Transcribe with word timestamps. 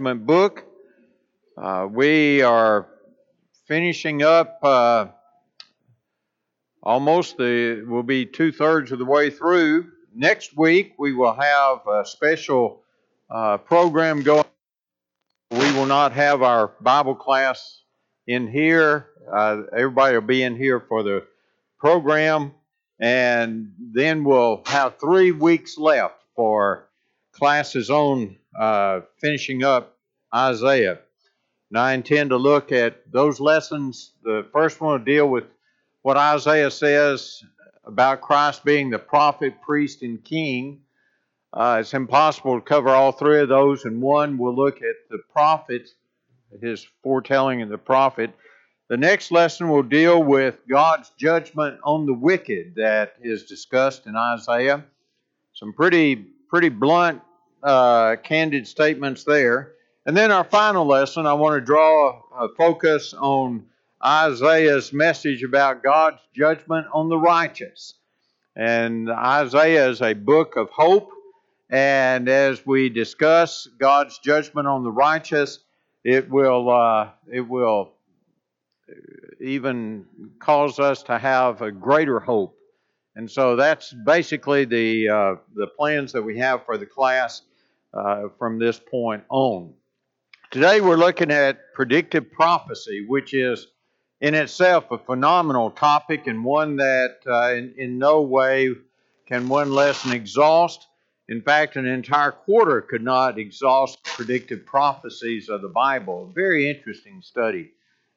Book. 0.00 0.64
Uh, 1.58 1.86
we 1.90 2.40
are 2.40 2.88
finishing 3.68 4.22
up 4.22 4.58
uh, 4.62 5.08
almost 6.82 7.36
the, 7.36 7.84
we'll 7.86 8.02
be 8.02 8.24
two 8.24 8.50
thirds 8.50 8.92
of 8.92 8.98
the 8.98 9.04
way 9.04 9.28
through. 9.28 9.90
Next 10.14 10.56
week, 10.56 10.94
we 10.98 11.12
will 11.12 11.34
have 11.34 11.80
a 11.86 12.06
special 12.06 12.82
uh, 13.28 13.58
program 13.58 14.22
going. 14.22 14.44
We 15.50 15.70
will 15.72 15.86
not 15.86 16.12
have 16.12 16.40
our 16.40 16.72
Bible 16.80 17.14
class 17.14 17.82
in 18.26 18.48
here. 18.50 19.08
Uh, 19.30 19.64
everybody 19.76 20.14
will 20.14 20.22
be 20.22 20.42
in 20.42 20.56
here 20.56 20.80
for 20.80 21.02
the 21.02 21.26
program, 21.78 22.52
and 22.98 23.72
then 23.92 24.24
we'll 24.24 24.62
have 24.64 24.98
three 24.98 25.30
weeks 25.30 25.76
left 25.76 26.14
for 26.34 26.89
classes 27.40 27.88
on 27.88 28.36
uh, 28.58 29.00
finishing 29.18 29.64
up 29.64 29.96
Isaiah. 30.32 30.98
Now, 31.70 31.84
I 31.84 31.94
intend 31.94 32.30
to 32.30 32.36
look 32.36 32.70
at 32.70 33.10
those 33.10 33.40
lessons. 33.40 34.12
The 34.22 34.46
first 34.52 34.78
one 34.78 34.92
will 34.92 35.04
deal 35.04 35.26
with 35.26 35.44
what 36.02 36.18
Isaiah 36.18 36.70
says 36.70 37.42
about 37.84 38.20
Christ 38.20 38.62
being 38.62 38.90
the 38.90 38.98
prophet, 38.98 39.54
priest, 39.62 40.02
and 40.02 40.22
king. 40.22 40.82
Uh, 41.50 41.78
it's 41.80 41.94
impossible 41.94 42.60
to 42.60 42.60
cover 42.60 42.90
all 42.90 43.12
three 43.12 43.40
of 43.40 43.48
those 43.48 43.86
in 43.86 44.02
one. 44.02 44.36
We'll 44.36 44.54
look 44.54 44.76
at 44.82 44.96
the 45.08 45.20
prophet, 45.32 45.88
his 46.60 46.86
foretelling 47.02 47.62
of 47.62 47.70
the 47.70 47.78
prophet. 47.78 48.34
The 48.90 48.98
next 48.98 49.32
lesson 49.32 49.70
will 49.70 49.82
deal 49.82 50.22
with 50.22 50.58
God's 50.68 51.10
judgment 51.18 51.80
on 51.84 52.04
the 52.04 52.12
wicked 52.12 52.74
that 52.76 53.14
is 53.22 53.44
discussed 53.44 54.06
in 54.06 54.14
Isaiah. 54.14 54.84
Some 55.54 55.72
pretty 55.72 56.26
pretty 56.50 56.68
blunt 56.68 57.22
uh, 57.62 58.16
candid 58.16 58.66
statements 58.66 59.24
there. 59.24 59.72
And 60.06 60.16
then 60.16 60.30
our 60.30 60.44
final 60.44 60.86
lesson, 60.86 61.26
I 61.26 61.34
want 61.34 61.56
to 61.56 61.60
draw 61.60 62.22
a 62.38 62.48
focus 62.56 63.14
on 63.14 63.66
Isaiah's 64.04 64.92
message 64.92 65.42
about 65.42 65.82
God's 65.82 66.20
judgment 66.34 66.86
on 66.92 67.08
the 67.08 67.18
righteous. 67.18 67.94
And 68.56 69.10
Isaiah 69.10 69.88
is 69.88 70.00
a 70.00 70.14
book 70.14 70.56
of 70.56 70.70
hope. 70.70 71.10
And 71.68 72.28
as 72.28 72.64
we 72.66 72.88
discuss 72.88 73.68
God's 73.78 74.18
judgment 74.18 74.66
on 74.66 74.82
the 74.82 74.90
righteous, 74.90 75.60
it 76.02 76.28
will 76.28 76.70
uh, 76.70 77.10
it 77.30 77.42
will 77.42 77.92
even 79.40 80.06
cause 80.40 80.78
us 80.78 81.02
to 81.04 81.18
have 81.18 81.62
a 81.62 81.70
greater 81.70 82.18
hope. 82.18 82.56
And 83.14 83.30
so 83.30 83.54
that's 83.54 83.92
basically 83.92 84.64
the 84.64 85.08
uh, 85.08 85.34
the 85.54 85.66
plans 85.66 86.12
that 86.12 86.22
we 86.22 86.38
have 86.38 86.64
for 86.64 86.78
the 86.78 86.86
class 86.86 87.42
uh, 87.92 88.28
from 88.38 88.58
this 88.58 88.78
point 88.78 89.24
on. 89.28 89.74
Today 90.50 90.80
we're 90.80 90.96
looking 90.96 91.30
at 91.30 91.72
predictive 91.74 92.30
prophecy, 92.32 93.04
which 93.06 93.34
is 93.34 93.68
in 94.20 94.34
itself 94.34 94.90
a 94.90 94.98
phenomenal 94.98 95.70
topic 95.70 96.26
and 96.26 96.44
one 96.44 96.76
that 96.76 97.18
uh, 97.26 97.54
in, 97.54 97.74
in 97.78 97.98
no 97.98 98.22
way 98.22 98.74
can 99.26 99.48
one 99.48 99.72
lesson 99.72 100.12
exhaust. 100.12 100.86
In 101.28 101.40
fact, 101.40 101.76
an 101.76 101.86
entire 101.86 102.32
quarter 102.32 102.80
could 102.80 103.04
not 103.04 103.38
exhaust 103.38 104.02
predictive 104.02 104.66
prophecies 104.66 105.48
of 105.48 105.62
the 105.62 105.68
Bible. 105.68 106.32
Very 106.34 106.68
interesting 106.68 107.22
study. 107.22 107.70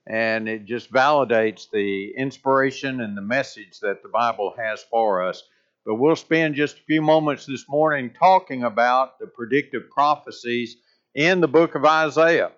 And 0.08 0.50
it 0.50 0.66
just 0.66 0.92
validates 0.92 1.70
the 1.72 2.14
inspiration 2.18 3.00
and 3.02 3.16
the 3.16 3.22
message 3.22 3.80
that 3.82 4.02
the 4.02 4.10
Bible 4.10 4.54
has 4.58 4.84
for 4.84 5.24
us. 5.24 5.44
But 5.86 5.96
we'll 5.96 6.16
spend 6.16 6.56
just 6.56 6.78
a 6.78 6.84
few 6.84 7.02
moments 7.02 7.46
this 7.46 7.68
morning 7.68 8.12
talking 8.18 8.64
about 8.64 9.20
the 9.20 9.28
predictive 9.28 9.90
prophecies 9.90 10.78
in 11.14 11.42
the 11.42 11.48
book 11.48 11.76
of 11.76 11.84
Isaiah 11.84 12.52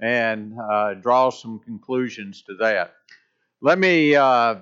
and 0.00 0.54
uh, 0.58 0.94
draw 0.94 1.30
some 1.30 1.58
conclusions 1.58 2.42
to 2.42 2.54
that. 2.56 2.94
Let 3.60 3.78
me 3.78 4.14
uh, 4.14 4.56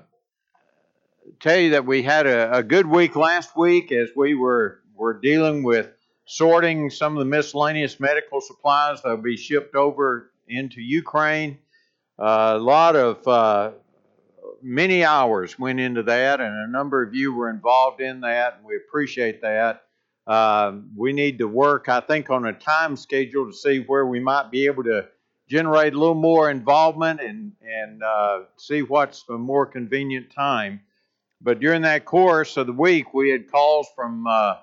tell 1.39 1.58
you 1.58 1.70
that 1.70 1.86
we 1.86 2.02
had 2.02 2.27
a, 2.27 2.58
a, 2.58 2.62
good 2.64 2.86
week 2.86 3.14
last 3.14 3.56
week 3.56 3.92
as 3.92 4.08
we 4.17 4.35
were, 4.35 4.80
were 4.96 5.14
dealing 5.14 5.62
with 5.62 5.89
sorting 6.24 6.90
some 6.90 7.17
of 7.17 7.20
the 7.20 7.24
miscellaneous 7.24 8.00
medical 8.00 8.40
supplies 8.40 9.00
that 9.02 9.11
will 9.11 9.17
be 9.18 9.36
shipped 9.36 9.77
over 9.77 10.33
into 10.48 10.80
Ukraine. 10.80 11.58
Uh, 12.18 12.55
a 12.56 12.58
lot 12.58 12.96
of 12.96 13.29
uh, 13.29 13.70
many 14.63 15.05
hours 15.05 15.58
went 15.58 15.80
into 15.80 16.02
that, 16.05 16.41
and 16.41 16.55
a 16.55 16.70
number 16.70 17.02
of 17.02 17.14
you 17.14 17.33
were 17.33 17.51
involved 17.51 18.01
in 18.01 18.20
that, 18.20 18.57
and 18.57 18.64
we 18.64 18.77
appreciate 18.77 19.42
that. 19.42 19.85
Uh, 20.27 20.74
we 20.95 21.13
need 21.13 21.39
to 21.39 21.48
work, 21.48 21.89
I 21.89 22.01
think, 22.01 22.29
on 22.30 22.45
a 22.46 22.52
time 22.52 22.97
schedule 22.97 23.47
to 23.47 23.57
see 23.57 23.79
where 23.80 24.07
we 24.07 24.20
might 24.20 24.51
be 24.51 24.67
able 24.67 24.85
to 24.85 25.08
generate 25.48 25.95
a 25.95 25.98
little 25.98 26.14
more 26.14 26.51
involvement 26.51 27.20
and 27.20 27.52
and 27.63 28.02
uh, 28.02 28.41
see 28.58 28.83
what's 28.83 29.24
a 29.30 29.39
more 29.39 29.64
convenient 29.64 30.30
time. 30.30 30.80
But 31.41 31.61
during 31.61 31.83
that 31.83 32.05
course 32.05 32.57
of 32.57 32.67
the 32.67 32.73
week, 32.73 33.14
we 33.14 33.30
had 33.30 33.51
calls 33.51 33.89
from 33.97 34.27
uh, 34.27 34.57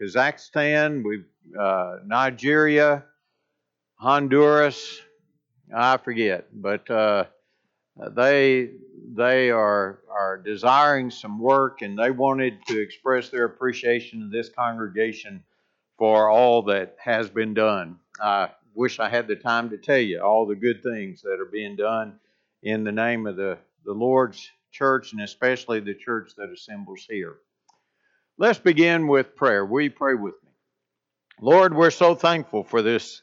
Kazakhstan, 0.00 1.02
we 1.02 1.24
uh, 1.58 1.96
Nigeria, 2.06 3.04
Honduras, 3.96 5.00
I 5.74 5.96
forget, 5.96 6.46
but 6.52 6.88
uh, 6.90 7.24
they 8.14 8.70
they 9.14 9.50
are 9.50 10.00
are 10.10 10.38
desiring 10.38 11.10
some 11.10 11.38
work 11.38 11.82
and 11.82 11.98
they 11.98 12.10
wanted 12.10 12.64
to 12.66 12.80
express 12.80 13.28
their 13.28 13.44
appreciation 13.44 14.22
of 14.22 14.30
this 14.30 14.48
congregation 14.48 15.42
for 15.96 16.28
all 16.28 16.62
that 16.62 16.96
has 17.02 17.28
been 17.28 17.54
done. 17.54 17.98
I 18.20 18.50
wish 18.74 19.00
I 19.00 19.08
had 19.08 19.26
the 19.26 19.36
time 19.36 19.70
to 19.70 19.76
tell 19.76 19.98
you 19.98 20.20
all 20.20 20.46
the 20.46 20.54
good 20.54 20.82
things 20.82 21.22
that 21.22 21.40
are 21.40 21.50
being 21.50 21.76
done 21.76 22.18
in 22.62 22.84
the 22.84 22.92
name 22.92 23.26
of 23.26 23.36
the, 23.36 23.58
the 23.84 23.92
Lord's 23.92 24.50
church 24.70 25.12
and 25.12 25.22
especially 25.22 25.80
the 25.80 25.94
church 25.94 26.32
that 26.36 26.50
assembles 26.50 27.06
here. 27.08 27.38
Let's 28.36 28.58
begin 28.58 29.08
with 29.08 29.34
prayer. 29.34 29.64
Will 29.64 29.82
you 29.82 29.90
pray 29.90 30.14
with 30.14 30.34
me? 30.44 30.50
Lord, 31.40 31.74
we're 31.74 31.90
so 31.90 32.14
thankful 32.14 32.62
for 32.62 32.82
this 32.82 33.22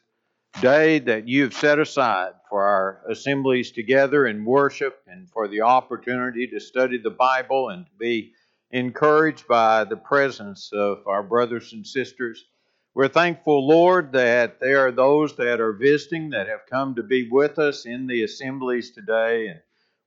day 0.62 1.00
that 1.00 1.28
you've 1.28 1.54
set 1.54 1.80
aside 1.80 2.32
for 2.50 2.64
our 2.64 3.02
assemblies 3.10 3.72
together 3.72 4.26
in 4.26 4.46
worship 4.46 5.02
and 5.08 5.30
for 5.30 5.48
the 5.48 5.62
opportunity 5.62 6.48
to 6.48 6.60
study 6.60 6.98
the 6.98 7.10
Bible 7.10 7.70
and 7.70 7.86
to 7.86 7.92
be 8.00 8.32
encouraged 8.72 9.48
by 9.48 9.84
the 9.84 9.98
presence 9.98 10.72
of 10.74 11.08
our 11.08 11.24
brothers 11.24 11.74
and 11.74 11.86
sisters. 11.86 12.46
We're 12.94 13.10
thankful, 13.10 13.68
Lord, 13.68 14.14
that 14.14 14.62
there 14.62 14.88
are 14.88 14.92
those 14.92 15.36
that 15.36 15.60
are 15.60 15.74
visiting 15.74 16.30
that 16.30 16.48
have 16.48 16.66
come 16.70 16.96
to 16.96 17.04
be 17.04 17.28
with 17.30 17.60
us 17.60 17.86
in 17.86 18.08
the 18.08 18.24
assemblies 18.24 18.92
today. 18.92 19.48
And 19.48 19.60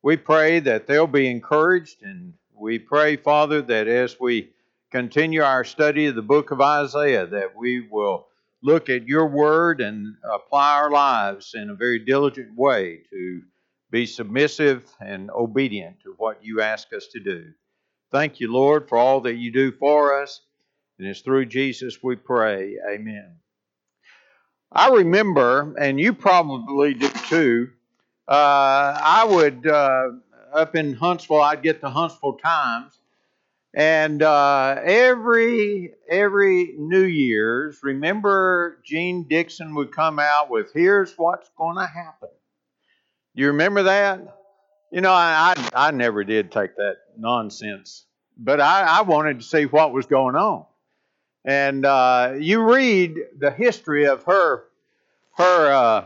we 0.02 0.16
pray 0.16 0.60
that 0.60 0.86
they'll 0.86 1.06
be 1.06 1.30
encouraged. 1.30 2.02
And 2.02 2.32
we 2.54 2.78
pray, 2.78 3.16
Father, 3.16 3.60
that 3.60 3.86
as 3.86 4.18
we 4.18 4.52
continue 4.90 5.42
our 5.42 5.64
study 5.64 6.06
of 6.06 6.14
the 6.14 6.22
book 6.22 6.50
of 6.50 6.62
Isaiah, 6.62 7.26
that 7.26 7.54
we 7.54 7.86
will 7.90 8.28
look 8.62 8.88
at 8.88 9.06
your 9.06 9.26
word 9.26 9.80
and 9.80 10.16
apply 10.24 10.74
our 10.74 10.90
lives 10.90 11.52
in 11.54 11.70
a 11.70 11.74
very 11.74 11.98
diligent 11.98 12.56
way 12.56 13.02
to 13.10 13.42
be 13.90 14.04
submissive 14.04 14.84
and 15.00 15.30
obedient 15.30 16.00
to 16.02 16.14
what 16.18 16.44
you 16.44 16.60
ask 16.60 16.92
us 16.92 17.06
to 17.08 17.20
do. 17.20 17.46
Thank 18.10 18.40
you, 18.40 18.52
Lord, 18.52 18.88
for 18.88 18.98
all 18.98 19.20
that 19.22 19.36
you 19.36 19.52
do 19.52 19.72
for 19.72 20.20
us. 20.22 20.40
And 20.98 21.06
it's 21.06 21.20
through 21.20 21.46
Jesus 21.46 22.02
we 22.02 22.16
pray. 22.16 22.76
Amen. 22.90 23.36
I 24.72 24.90
remember, 24.90 25.74
and 25.80 25.98
you 25.98 26.12
probably 26.12 26.94
do 26.94 27.08
too, 27.08 27.70
uh, 28.26 28.98
I 29.02 29.24
would, 29.28 29.66
uh, 29.66 30.10
up 30.52 30.76
in 30.76 30.94
Huntsville, 30.94 31.40
I'd 31.40 31.62
get 31.62 31.80
the 31.80 31.90
Huntsville 31.90 32.36
Times, 32.36 32.98
and 33.74 34.22
uh, 34.22 34.80
every 34.82 35.92
every 36.08 36.74
New 36.78 37.04
Year's, 37.04 37.80
remember 37.82 38.80
Jeane 38.84 39.24
Dixon 39.28 39.74
would 39.74 39.92
come 39.92 40.18
out 40.18 40.50
with 40.50 40.72
"Here's 40.72 41.14
what's 41.16 41.50
going 41.56 41.76
to 41.76 41.86
happen." 41.86 42.30
You 43.34 43.48
remember 43.48 43.84
that? 43.84 44.20
You 44.90 45.02
know, 45.02 45.12
I, 45.12 45.54
I, 45.56 45.88
I 45.88 45.90
never 45.90 46.24
did 46.24 46.50
take 46.50 46.76
that 46.76 46.96
nonsense, 47.16 48.06
but 48.38 48.60
I, 48.60 48.98
I 48.98 49.02
wanted 49.02 49.40
to 49.40 49.44
see 49.44 49.64
what 49.64 49.92
was 49.92 50.06
going 50.06 50.34
on. 50.34 50.64
And 51.44 51.84
uh, 51.84 52.34
you 52.38 52.62
read 52.62 53.16
the 53.38 53.50
history 53.50 54.06
of 54.06 54.24
her 54.24 54.64
her 55.36 55.72
uh, 55.72 56.04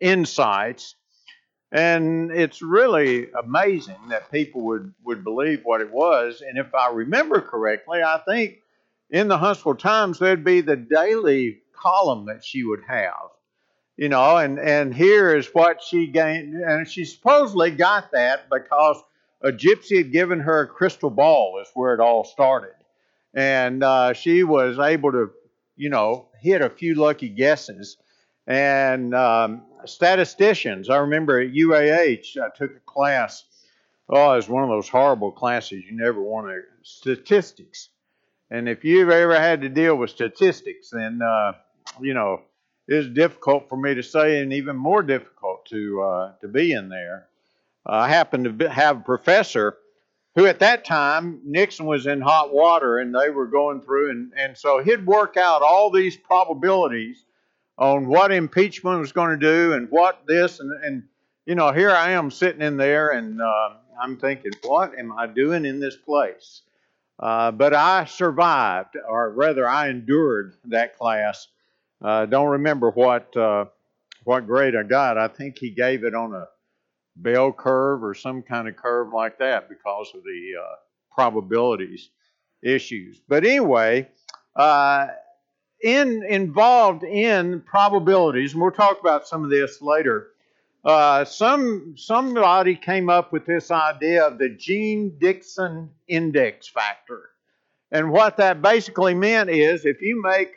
insights, 0.00 0.96
and 1.74 2.30
it's 2.30 2.62
really 2.62 3.32
amazing 3.32 3.98
that 4.10 4.30
people 4.30 4.60
would, 4.60 4.94
would 5.04 5.24
believe 5.24 5.62
what 5.64 5.80
it 5.80 5.90
was. 5.90 6.40
And 6.40 6.56
if 6.56 6.72
I 6.72 6.92
remember 6.92 7.40
correctly, 7.40 8.00
I 8.00 8.20
think 8.28 8.60
in 9.10 9.26
the 9.26 9.36
Huntsville 9.36 9.74
Times 9.74 10.20
there'd 10.20 10.44
be 10.44 10.60
the 10.60 10.76
daily 10.76 11.62
column 11.72 12.26
that 12.26 12.44
she 12.44 12.62
would 12.62 12.82
have. 12.86 13.28
You 13.96 14.08
know, 14.08 14.36
and, 14.36 14.60
and 14.60 14.94
here 14.94 15.36
is 15.36 15.48
what 15.52 15.82
she 15.82 16.06
gained. 16.06 16.54
And 16.54 16.88
she 16.88 17.04
supposedly 17.04 17.72
got 17.72 18.12
that 18.12 18.48
because 18.48 19.02
a 19.42 19.50
gypsy 19.50 19.98
had 19.98 20.12
given 20.12 20.38
her 20.40 20.60
a 20.60 20.68
crystal 20.68 21.10
ball, 21.10 21.60
is 21.60 21.68
where 21.74 21.92
it 21.92 22.00
all 22.00 22.22
started. 22.22 22.74
And 23.34 23.82
uh, 23.82 24.12
she 24.12 24.44
was 24.44 24.78
able 24.78 25.10
to, 25.10 25.32
you 25.76 25.90
know, 25.90 26.28
hit 26.40 26.62
a 26.62 26.70
few 26.70 26.94
lucky 26.94 27.28
guesses 27.28 27.96
and 28.46 29.14
um, 29.14 29.62
statisticians. 29.86 30.90
I 30.90 30.98
remember 30.98 31.40
at 31.40 31.52
UAH, 31.52 32.36
I 32.42 32.48
took 32.56 32.76
a 32.76 32.80
class. 32.80 33.44
Oh, 34.08 34.32
it 34.32 34.36
was 34.36 34.48
one 34.48 34.62
of 34.62 34.68
those 34.68 34.88
horrible 34.88 35.32
classes 35.32 35.84
you 35.84 35.96
never 35.96 36.20
want 36.20 36.48
to. 36.48 36.60
Statistics. 36.82 37.88
And 38.50 38.68
if 38.68 38.84
you've 38.84 39.10
ever 39.10 39.38
had 39.38 39.62
to 39.62 39.68
deal 39.68 39.96
with 39.96 40.10
statistics, 40.10 40.90
then, 40.90 41.20
uh, 41.22 41.52
you 42.00 42.14
know, 42.14 42.42
it's 42.86 43.08
difficult 43.08 43.68
for 43.68 43.76
me 43.76 43.94
to 43.94 44.02
say 44.02 44.40
and 44.40 44.52
even 44.52 44.76
more 44.76 45.02
difficult 45.02 45.64
to, 45.66 46.02
uh, 46.02 46.32
to 46.42 46.48
be 46.48 46.72
in 46.72 46.90
there. 46.90 47.28
I 47.86 48.08
happened 48.08 48.58
to 48.58 48.70
have 48.70 48.98
a 48.98 49.04
professor 49.04 49.78
who 50.34 50.46
at 50.46 50.58
that 50.58 50.84
time 50.84 51.40
Nixon 51.44 51.86
was 51.86 52.06
in 52.06 52.20
hot 52.20 52.52
water 52.52 52.98
and 52.98 53.14
they 53.14 53.30
were 53.30 53.46
going 53.46 53.80
through 53.80 54.10
and, 54.10 54.32
and 54.36 54.56
so 54.56 54.82
he'd 54.82 55.06
work 55.06 55.36
out 55.36 55.62
all 55.62 55.90
these 55.90 56.16
probabilities 56.16 57.24
on 57.78 58.06
what 58.06 58.32
impeachment 58.32 59.00
was 59.00 59.12
going 59.12 59.38
to 59.38 59.46
do 59.46 59.72
and 59.72 59.90
what 59.90 60.26
this 60.26 60.60
and, 60.60 60.72
and 60.84 61.02
you 61.46 61.54
know 61.54 61.72
here 61.72 61.90
I 61.90 62.12
am 62.12 62.30
sitting 62.30 62.62
in 62.62 62.76
there 62.76 63.10
and 63.10 63.40
uh, 63.40 63.70
I'm 64.00 64.16
thinking 64.16 64.52
what 64.62 64.96
am 64.98 65.12
I 65.12 65.26
doing 65.26 65.64
in 65.64 65.80
this 65.80 65.96
place? 65.96 66.62
Uh, 67.18 67.50
but 67.50 67.74
I 67.74 68.06
survived 68.06 68.96
or 69.08 69.30
rather 69.30 69.68
I 69.68 69.88
endured 69.88 70.54
that 70.66 70.98
class. 70.98 71.48
Uh, 72.02 72.26
don't 72.26 72.48
remember 72.48 72.90
what 72.90 73.36
uh, 73.36 73.66
what 74.24 74.46
grade 74.46 74.74
I 74.76 74.82
got. 74.82 75.18
I 75.18 75.28
think 75.28 75.58
he 75.58 75.70
gave 75.70 76.04
it 76.04 76.14
on 76.14 76.34
a 76.34 76.48
bell 77.16 77.52
curve 77.52 78.02
or 78.02 78.14
some 78.14 78.42
kind 78.42 78.68
of 78.68 78.76
curve 78.76 79.12
like 79.12 79.38
that 79.38 79.68
because 79.68 80.12
of 80.14 80.22
the 80.22 80.52
uh, 80.60 80.74
probabilities 81.14 82.10
issues. 82.62 83.20
But 83.28 83.44
anyway, 83.44 84.08
uh, 84.56 85.08
in 85.84 86.24
involved 86.24 87.04
in 87.04 87.60
probabilities, 87.60 88.54
and 88.54 88.62
we'll 88.62 88.70
talk 88.70 88.98
about 89.00 89.28
some 89.28 89.44
of 89.44 89.50
this 89.50 89.82
later. 89.82 90.28
Uh, 90.82 91.24
some 91.26 91.94
somebody 91.96 92.74
came 92.74 93.10
up 93.10 93.32
with 93.32 93.44
this 93.44 93.70
idea 93.70 94.26
of 94.26 94.38
the 94.38 94.48
Jeane 94.48 95.16
Dixon 95.18 95.90
index 96.08 96.66
factor, 96.66 97.30
and 97.92 98.10
what 98.10 98.38
that 98.38 98.62
basically 98.62 99.12
meant 99.12 99.50
is 99.50 99.84
if 99.84 100.00
you 100.00 100.22
make 100.22 100.54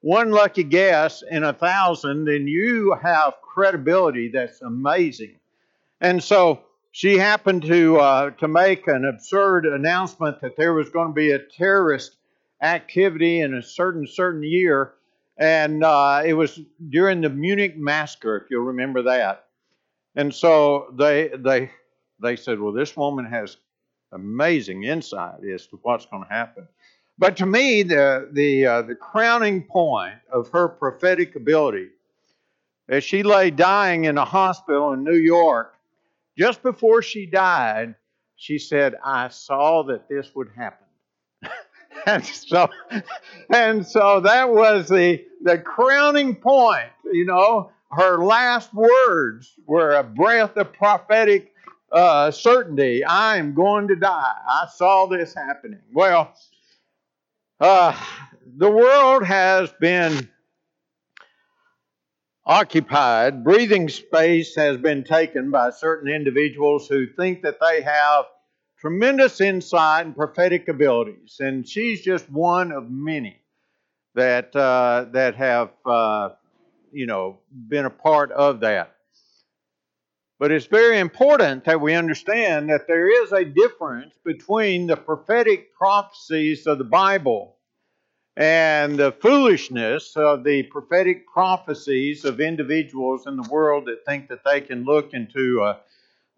one 0.00 0.32
lucky 0.32 0.64
guess 0.64 1.22
in 1.30 1.44
a 1.44 1.52
thousand, 1.52 2.24
then 2.24 2.48
you 2.48 2.96
have 3.00 3.34
credibility 3.42 4.28
that's 4.28 4.62
amazing. 4.62 5.36
And 6.00 6.22
so 6.22 6.62
she 6.90 7.18
happened 7.18 7.62
to 7.62 7.98
uh, 7.98 8.30
to 8.30 8.48
make 8.48 8.88
an 8.88 9.04
absurd 9.04 9.64
announcement 9.64 10.40
that 10.40 10.56
there 10.56 10.74
was 10.74 10.90
going 10.90 11.08
to 11.08 11.14
be 11.14 11.30
a 11.30 11.38
terrorist 11.38 12.16
activity 12.62 13.40
in 13.40 13.54
a 13.54 13.62
certain 13.62 14.06
certain 14.06 14.42
year, 14.42 14.94
and 15.38 15.84
uh, 15.84 16.22
it 16.24 16.32
was 16.32 16.60
during 16.88 17.20
the 17.20 17.30
Munich 17.30 17.76
massacre, 17.76 18.36
if 18.36 18.50
you'll 18.50 18.64
remember 18.64 19.02
that. 19.02 19.46
And 20.14 20.34
so 20.34 20.94
they 20.96 21.30
they 21.38 21.70
they 22.22 22.36
said, 22.36 22.58
well, 22.58 22.72
this 22.72 22.96
woman 22.96 23.26
has 23.26 23.58
amazing 24.12 24.84
insight 24.84 25.44
as 25.44 25.66
to 25.66 25.78
what's 25.82 26.06
going 26.06 26.22
to 26.22 26.28
happen. 26.28 26.66
But 27.18 27.36
to 27.38 27.46
me, 27.46 27.82
the 27.82 28.28
the 28.32 28.66
uh, 28.66 28.82
the 28.82 28.94
crowning 28.94 29.62
point 29.62 30.14
of 30.32 30.48
her 30.50 30.68
prophetic 30.68 31.36
ability, 31.36 31.88
as 32.88 33.04
she 33.04 33.22
lay 33.22 33.50
dying 33.50 34.04
in 34.04 34.18
a 34.18 34.24
hospital 34.24 34.92
in 34.92 35.04
New 35.04 35.16
York, 35.16 35.74
just 36.36 36.62
before 36.62 37.02
she 37.02 37.26
died, 37.26 37.94
she 38.36 38.58
said, 38.58 38.94
I 39.04 39.28
saw 39.28 39.82
that 39.84 40.08
this 40.08 40.34
would 40.34 40.50
happen. 40.56 40.85
And 42.06 42.24
so 42.24 42.68
and 43.52 43.86
so 43.86 44.20
that 44.20 44.48
was 44.50 44.88
the 44.88 45.24
the 45.42 45.58
crowning 45.58 46.34
point, 46.34 46.90
you 47.12 47.26
know. 47.26 47.70
Her 47.90 48.18
last 48.18 48.74
words 48.74 49.54
were 49.64 49.94
a 49.94 50.02
breath 50.02 50.56
of 50.56 50.72
prophetic 50.72 51.54
uh, 51.92 52.30
certainty. 52.32 53.04
I 53.04 53.36
am 53.36 53.54
going 53.54 53.88
to 53.88 53.96
die. 53.96 54.34
I 54.46 54.66
saw 54.74 55.06
this 55.06 55.32
happening. 55.34 55.80
Well, 55.94 56.34
uh, 57.60 57.98
the 58.56 58.70
world 58.70 59.24
has 59.24 59.72
been 59.80 60.28
occupied, 62.44 63.44
breathing 63.44 63.88
space 63.88 64.54
has 64.56 64.76
been 64.76 65.04
taken 65.04 65.50
by 65.50 65.70
certain 65.70 66.12
individuals 66.12 66.88
who 66.88 67.06
think 67.06 67.42
that 67.42 67.58
they 67.60 67.82
have 67.82 68.24
tremendous 68.78 69.40
insight 69.40 70.06
and 70.06 70.16
prophetic 70.16 70.68
abilities. 70.68 71.36
And 71.40 71.66
she's 71.66 72.02
just 72.02 72.30
one 72.30 72.72
of 72.72 72.90
many 72.90 73.40
that, 74.14 74.54
uh, 74.54 75.06
that 75.12 75.36
have, 75.36 75.70
uh, 75.84 76.30
you 76.92 77.06
know, 77.06 77.38
been 77.50 77.84
a 77.84 77.90
part 77.90 78.32
of 78.32 78.60
that. 78.60 78.96
But 80.38 80.52
it's 80.52 80.66
very 80.66 80.98
important 80.98 81.64
that 81.64 81.80
we 81.80 81.94
understand 81.94 82.68
that 82.68 82.86
there 82.86 83.22
is 83.22 83.32
a 83.32 83.44
difference 83.44 84.14
between 84.22 84.86
the 84.86 84.96
prophetic 84.96 85.74
prophecies 85.74 86.66
of 86.66 86.76
the 86.76 86.84
Bible 86.84 87.56
and 88.36 88.98
the 88.98 89.12
foolishness 89.12 90.14
of 90.14 90.44
the 90.44 90.64
prophetic 90.64 91.26
prophecies 91.26 92.26
of 92.26 92.38
individuals 92.38 93.26
in 93.26 93.36
the 93.36 93.48
world 93.50 93.86
that 93.86 94.04
think 94.04 94.28
that 94.28 94.44
they 94.44 94.60
can 94.60 94.84
look 94.84 95.14
into 95.14 95.62
a, 95.62 95.80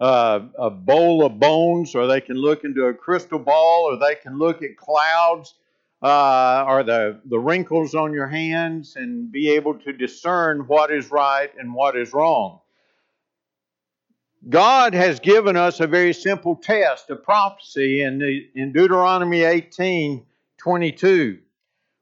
a, 0.00 0.42
a, 0.58 0.70
bowl 0.70 1.24
of 1.24 1.40
bones, 1.40 1.94
or 1.94 2.06
they 2.06 2.20
can 2.20 2.36
look 2.36 2.64
into 2.64 2.84
a 2.84 2.94
crystal 2.94 3.38
ball, 3.38 3.84
or 3.90 3.98
they 3.98 4.14
can 4.14 4.38
look 4.38 4.62
at 4.62 4.76
clouds, 4.76 5.54
uh, 6.02 6.64
or 6.68 6.84
the, 6.84 7.20
the 7.24 7.38
wrinkles 7.38 7.94
on 7.94 8.12
your 8.12 8.28
hands, 8.28 8.94
and 8.96 9.32
be 9.32 9.50
able 9.50 9.74
to 9.74 9.92
discern 9.92 10.60
what 10.68 10.92
is 10.92 11.10
right 11.10 11.50
and 11.58 11.74
what 11.74 11.96
is 11.96 12.12
wrong. 12.12 12.60
God 14.48 14.94
has 14.94 15.18
given 15.18 15.56
us 15.56 15.80
a 15.80 15.86
very 15.86 16.12
simple 16.12 16.54
test 16.54 17.10
of 17.10 17.24
prophecy 17.24 18.02
in, 18.02 18.18
the, 18.18 18.48
in 18.54 18.72
Deuteronomy 18.72 19.42
18 19.42 20.24
22. 20.58 21.38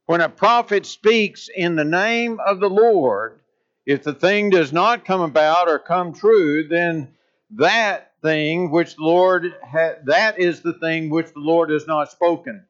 When 0.06 0.20
a 0.20 0.28
prophet 0.28 0.87
speaks 0.87 1.49
in 1.54 1.76
the 1.76 1.84
name 1.84 2.38
of 2.44 2.60
the 2.60 2.70
Lord, 2.70 3.40
if 3.84 4.02
the 4.02 4.14
thing 4.14 4.50
does 4.50 4.72
not 4.72 5.04
come 5.04 5.20
about 5.20 5.69
or 5.69 5.78
come 5.78 6.12
true, 6.12 6.66
then 6.69 7.08
that 7.50 8.12
thing 8.22 8.70
which 8.70 8.96
the 8.96 9.02
Lord 9.02 9.54
ha- 9.64 9.96
that 10.04 10.38
is 10.38 10.62
the 10.62 10.75
thing 10.75 11.10
which 11.10 11.32
the 11.32 11.40
Lord 11.40 11.70
has 11.70 11.87
not 11.87 12.10
spoken. 12.10 12.64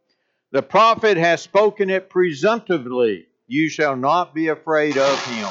The 0.52 0.62
prophet 0.62 1.16
has 1.16 1.42
spoken 1.42 1.90
it 1.90 2.08
presumptively. 2.08 3.26
You 3.46 3.68
shall 3.68 3.96
not 3.96 4.34
be 4.34 4.48
afraid 4.48 4.96
of 4.96 5.24
him. 5.26 5.48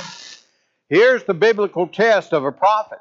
Here's 0.89 1.23
the 1.23 1.33
biblical 1.33 1.87
test 1.87 2.33
of 2.33 2.45
a 2.45 2.51
prophet. 2.51 2.99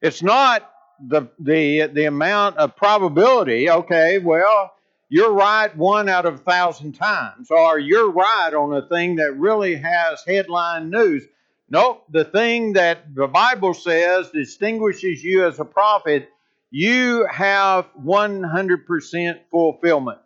It's 0.00 0.22
not 0.22 0.70
the 1.00 1.28
the 1.38 1.86
the 1.88 2.04
amount 2.04 2.56
of 2.56 2.76
probability. 2.76 3.68
Okay, 3.68 4.18
well, 4.18 4.72
you're 5.08 5.32
right 5.32 5.74
one 5.76 6.08
out 6.08 6.26
of 6.26 6.34
a 6.34 6.38
thousand 6.38 6.92
times, 6.92 7.50
or 7.50 7.78
you're 7.78 8.10
right 8.10 8.54
on 8.54 8.72
a 8.74 8.88
thing 8.88 9.16
that 9.16 9.36
really 9.38 9.76
has 9.76 10.22
headline 10.26 10.90
news. 10.90 11.24
Nope, 11.68 12.04
the 12.10 12.24
thing 12.24 12.74
that 12.74 13.14
the 13.14 13.26
Bible 13.26 13.74
says 13.74 14.30
distinguishes 14.30 15.24
you 15.24 15.46
as 15.46 15.58
a 15.58 15.64
prophet, 15.64 16.30
you 16.70 17.26
have 17.26 17.86
100% 18.04 19.40
fulfillment. 19.50 20.18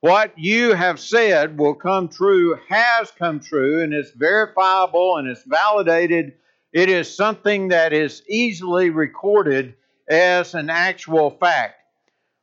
What 0.00 0.32
you 0.38 0.72
have 0.72 0.98
said 0.98 1.58
will 1.58 1.74
come 1.74 2.08
true, 2.08 2.58
has 2.70 3.10
come 3.10 3.40
true, 3.40 3.82
and 3.82 3.92
it's 3.92 4.12
verifiable 4.12 5.18
and 5.18 5.28
it's 5.28 5.44
validated. 5.44 6.32
It 6.72 6.88
is 6.88 7.14
something 7.14 7.68
that 7.68 7.92
is 7.92 8.22
easily 8.26 8.88
recorded 8.88 9.74
as 10.08 10.54
an 10.54 10.70
actual 10.70 11.30
fact. 11.30 11.74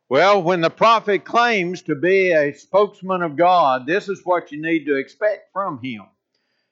Well, 0.10 0.44
when 0.44 0.62
the 0.62 0.70
prophet 0.70 1.26
claims 1.26 1.82
to 1.84 1.96
be 1.96 2.32
a 2.32 2.54
spokesman 2.54 3.24
of 3.24 3.36
God, 3.36 3.88
this 3.88 4.08
is 4.08 4.22
what 4.24 4.52
you 4.52 4.62
need 4.62 4.86
to 4.86 4.96
expect 4.96 5.52
from 5.52 5.80
him. 5.84 6.04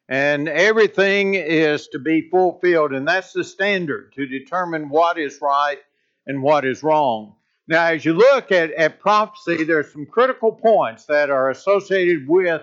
And 0.07 0.47
everything 0.47 1.33
is 1.33 1.87
to 1.89 1.99
be 1.99 2.29
fulfilled, 2.29 2.93
and 2.93 3.07
that's 3.07 3.33
the 3.33 3.43
standard 3.43 4.13
to 4.13 4.27
determine 4.27 4.89
what 4.89 5.17
is 5.17 5.39
right 5.41 5.79
and 6.27 6.43
what 6.43 6.63
is 6.63 6.83
wrong. 6.83 7.35
Now, 7.67 7.85
as 7.87 8.05
you 8.05 8.13
look 8.13 8.51
at, 8.51 8.71
at 8.73 8.99
prophecy, 8.99 9.63
there's 9.63 9.91
some 9.91 10.05
critical 10.05 10.51
points 10.51 11.05
that 11.05 11.31
are 11.31 11.49
associated 11.49 12.27
with 12.27 12.61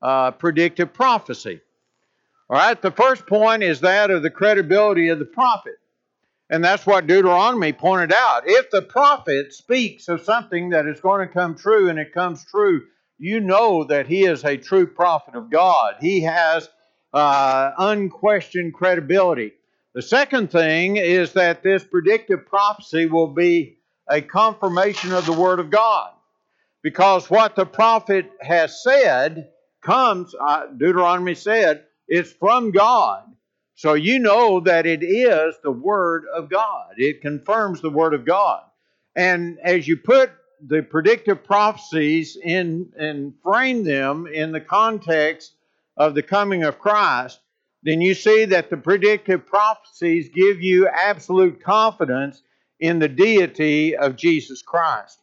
uh, 0.00 0.30
predictive 0.32 0.92
prophecy. 0.92 1.60
All 2.48 2.56
right, 2.56 2.80
the 2.80 2.92
first 2.92 3.26
point 3.26 3.64
is 3.64 3.80
that 3.80 4.10
of 4.10 4.22
the 4.22 4.30
credibility 4.30 5.08
of 5.08 5.18
the 5.18 5.24
prophet. 5.24 5.74
And 6.48 6.64
that's 6.64 6.86
what 6.86 7.06
Deuteronomy 7.06 7.72
pointed 7.72 8.12
out. 8.12 8.44
If 8.46 8.70
the 8.70 8.80
prophet 8.80 9.52
speaks 9.52 10.08
of 10.08 10.22
something 10.22 10.70
that 10.70 10.86
is 10.86 11.00
going 11.00 11.26
to 11.26 11.34
come 11.34 11.56
true 11.56 11.90
and 11.90 11.98
it 11.98 12.14
comes 12.14 12.44
true, 12.46 12.86
you 13.18 13.40
know 13.40 13.84
that 13.84 14.06
he 14.08 14.24
is 14.24 14.44
a 14.44 14.56
true 14.56 14.86
prophet 14.86 15.36
of 15.36 15.50
God. 15.50 15.96
He 16.00 16.22
has 16.22 16.68
uh, 17.12 17.72
unquestioned 17.78 18.74
credibility. 18.74 19.52
The 19.94 20.02
second 20.02 20.52
thing 20.52 20.96
is 20.96 21.32
that 21.34 21.62
this 21.62 21.84
predictive 21.84 22.46
prophecy 22.46 23.06
will 23.06 23.28
be 23.34 23.78
a 24.08 24.22
confirmation 24.22 25.12
of 25.12 25.26
the 25.26 25.32
Word 25.32 25.60
of 25.60 25.70
God. 25.70 26.12
Because 26.82 27.30
what 27.30 27.56
the 27.56 27.66
prophet 27.66 28.30
has 28.40 28.82
said 28.82 29.50
comes, 29.82 30.34
uh, 30.40 30.66
Deuteronomy 30.68 31.34
said, 31.34 31.84
it's 32.08 32.32
from 32.32 32.72
God 32.72 33.24
So 33.76 33.94
you 33.94 34.18
know 34.18 34.60
that 34.60 34.86
it 34.86 35.02
is 35.04 35.56
the 35.62 35.72
Word 35.72 36.24
of 36.34 36.50
God. 36.50 36.94
It 36.98 37.22
confirms 37.22 37.80
the 37.80 37.90
Word 37.90 38.14
of 38.14 38.24
God. 38.26 38.62
And 39.16 39.58
as 39.64 39.88
you 39.88 39.98
put 39.98 40.30
the 40.66 40.82
predictive 40.82 41.44
prophecies 41.44 42.36
in 42.42 42.92
and 42.98 43.34
frame 43.42 43.84
them 43.84 44.26
in 44.26 44.52
the 44.52 44.60
context 44.60 45.54
of 45.96 46.14
the 46.14 46.22
coming 46.22 46.64
of 46.64 46.78
Christ, 46.78 47.40
then 47.82 48.00
you 48.00 48.14
see 48.14 48.44
that 48.46 48.70
the 48.70 48.76
predictive 48.76 49.46
prophecies 49.46 50.30
give 50.34 50.60
you 50.60 50.88
absolute 50.88 51.62
confidence 51.62 52.42
in 52.80 52.98
the 52.98 53.08
deity 53.08 53.96
of 53.96 54.16
Jesus 54.16 54.62
Christ. 54.62 55.18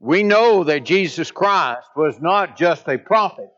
We 0.00 0.22
know 0.22 0.64
that 0.64 0.84
Jesus 0.84 1.30
Christ 1.30 1.88
was 1.94 2.20
not 2.20 2.56
just 2.56 2.88
a 2.88 2.98
prophet, 2.98 3.50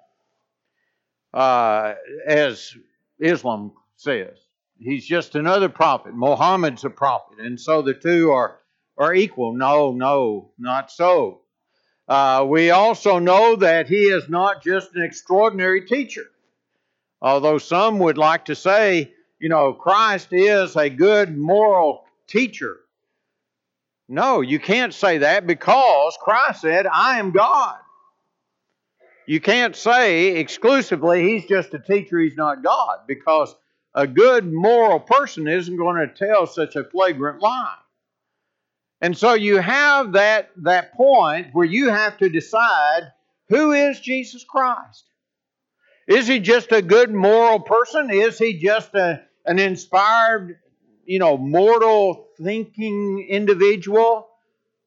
uh, 1.32 1.94
as 2.26 2.74
Islam 3.18 3.72
says. 3.96 4.38
He's 4.78 5.06
just 5.06 5.36
another 5.36 5.68
prophet. 5.68 6.14
Muhammad's 6.14 6.84
a 6.84 6.90
prophet. 6.90 7.38
And 7.38 7.58
so 7.58 7.80
the 7.80 7.94
two 7.94 8.30
are, 8.30 8.58
are 8.96 9.14
equal. 9.14 9.54
No, 9.54 9.92
no, 9.92 10.50
not 10.58 10.90
so. 10.90 11.40
Uh, 12.06 12.44
we 12.48 12.70
also 12.70 13.18
know 13.18 13.56
that 13.56 13.88
he 13.88 14.04
is 14.04 14.28
not 14.28 14.62
just 14.62 14.94
an 14.94 15.02
extraordinary 15.02 15.86
teacher. 15.86 16.24
Although 17.22 17.58
some 17.58 17.98
would 18.00 18.18
like 18.18 18.46
to 18.46 18.54
say, 18.54 19.14
you 19.38 19.48
know, 19.48 19.72
Christ 19.72 20.28
is 20.32 20.76
a 20.76 20.90
good 20.90 21.36
moral 21.36 22.04
teacher. 22.26 22.80
No, 24.08 24.42
you 24.42 24.58
can't 24.58 24.92
say 24.92 25.18
that 25.18 25.46
because 25.46 26.18
Christ 26.20 26.60
said, 26.60 26.86
I 26.86 27.18
am 27.18 27.30
God. 27.30 27.78
You 29.26 29.40
can't 29.40 29.74
say 29.74 30.36
exclusively 30.36 31.22
he's 31.22 31.46
just 31.46 31.72
a 31.72 31.78
teacher, 31.78 32.18
he's 32.18 32.36
not 32.36 32.62
God, 32.62 32.98
because 33.08 33.54
a 33.94 34.06
good 34.06 34.52
moral 34.52 35.00
person 35.00 35.48
isn't 35.48 35.76
going 35.76 36.06
to 36.06 36.14
tell 36.14 36.46
such 36.46 36.76
a 36.76 36.84
flagrant 36.84 37.40
lie. 37.40 37.76
And 39.04 39.14
so 39.14 39.34
you 39.34 39.58
have 39.58 40.12
that, 40.12 40.48
that 40.62 40.94
point 40.94 41.48
where 41.52 41.66
you 41.66 41.90
have 41.90 42.16
to 42.16 42.30
decide 42.30 43.12
who 43.50 43.72
is 43.72 44.00
Jesus 44.00 44.44
Christ? 44.44 45.04
Is 46.08 46.26
he 46.26 46.40
just 46.40 46.72
a 46.72 46.80
good 46.80 47.12
moral 47.12 47.60
person? 47.60 48.08
Is 48.10 48.38
he 48.38 48.58
just 48.58 48.94
a, 48.94 49.20
an 49.44 49.58
inspired, 49.58 50.58
you 51.04 51.18
know, 51.18 51.36
mortal 51.36 52.28
thinking 52.42 53.26
individual? 53.28 54.26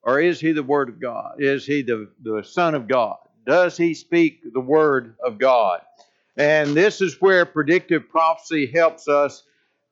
Or 0.02 0.20
is 0.20 0.40
he 0.40 0.52
the 0.52 0.64
Word 0.64 0.90
of 0.90 1.00
God? 1.00 1.36
Is 1.38 1.68
he 1.68 1.84
the, 1.84 2.10
the 2.24 2.44
Son 2.44 2.74
of 2.74 2.88
God? 2.88 3.18
Does 3.46 3.78
he 3.78 3.94
speak 3.94 4.52
the 4.52 4.60
Word 4.60 5.14
of 5.24 5.38
God? 5.38 5.82
And 6.36 6.74
this 6.74 7.02
is 7.02 7.22
where 7.22 7.46
predictive 7.46 8.10
prophecy 8.10 8.66
helps 8.66 9.08
us 9.08 9.44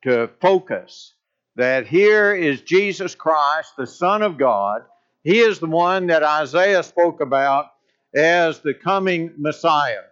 to 0.02 0.30
focus 0.40 1.12
that 1.56 1.86
here 1.86 2.34
is 2.34 2.60
Jesus 2.60 3.14
Christ, 3.14 3.72
the 3.76 3.86
Son 3.86 4.22
of 4.22 4.38
God. 4.38 4.82
He 5.24 5.40
is 5.40 5.58
the 5.58 5.66
one 5.66 6.06
that 6.06 6.22
Isaiah 6.22 6.82
spoke 6.82 7.20
about 7.20 7.66
as 8.14 8.60
the 8.60 8.74
coming 8.74 9.32
Messiah. 9.38 10.02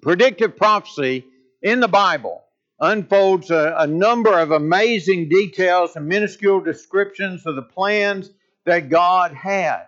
Predictive 0.00 0.56
prophecy 0.56 1.26
in 1.60 1.80
the 1.80 1.88
Bible 1.88 2.42
unfolds 2.78 3.50
a, 3.50 3.74
a, 3.78 3.86
number 3.86 4.38
of 4.38 4.52
amazing 4.52 5.28
details 5.28 5.96
and 5.96 6.06
minuscule 6.06 6.60
descriptions 6.60 7.44
of 7.44 7.56
the 7.56 7.62
plans 7.62 8.30
that 8.64 8.88
God 8.88 9.34
had. 9.34 9.82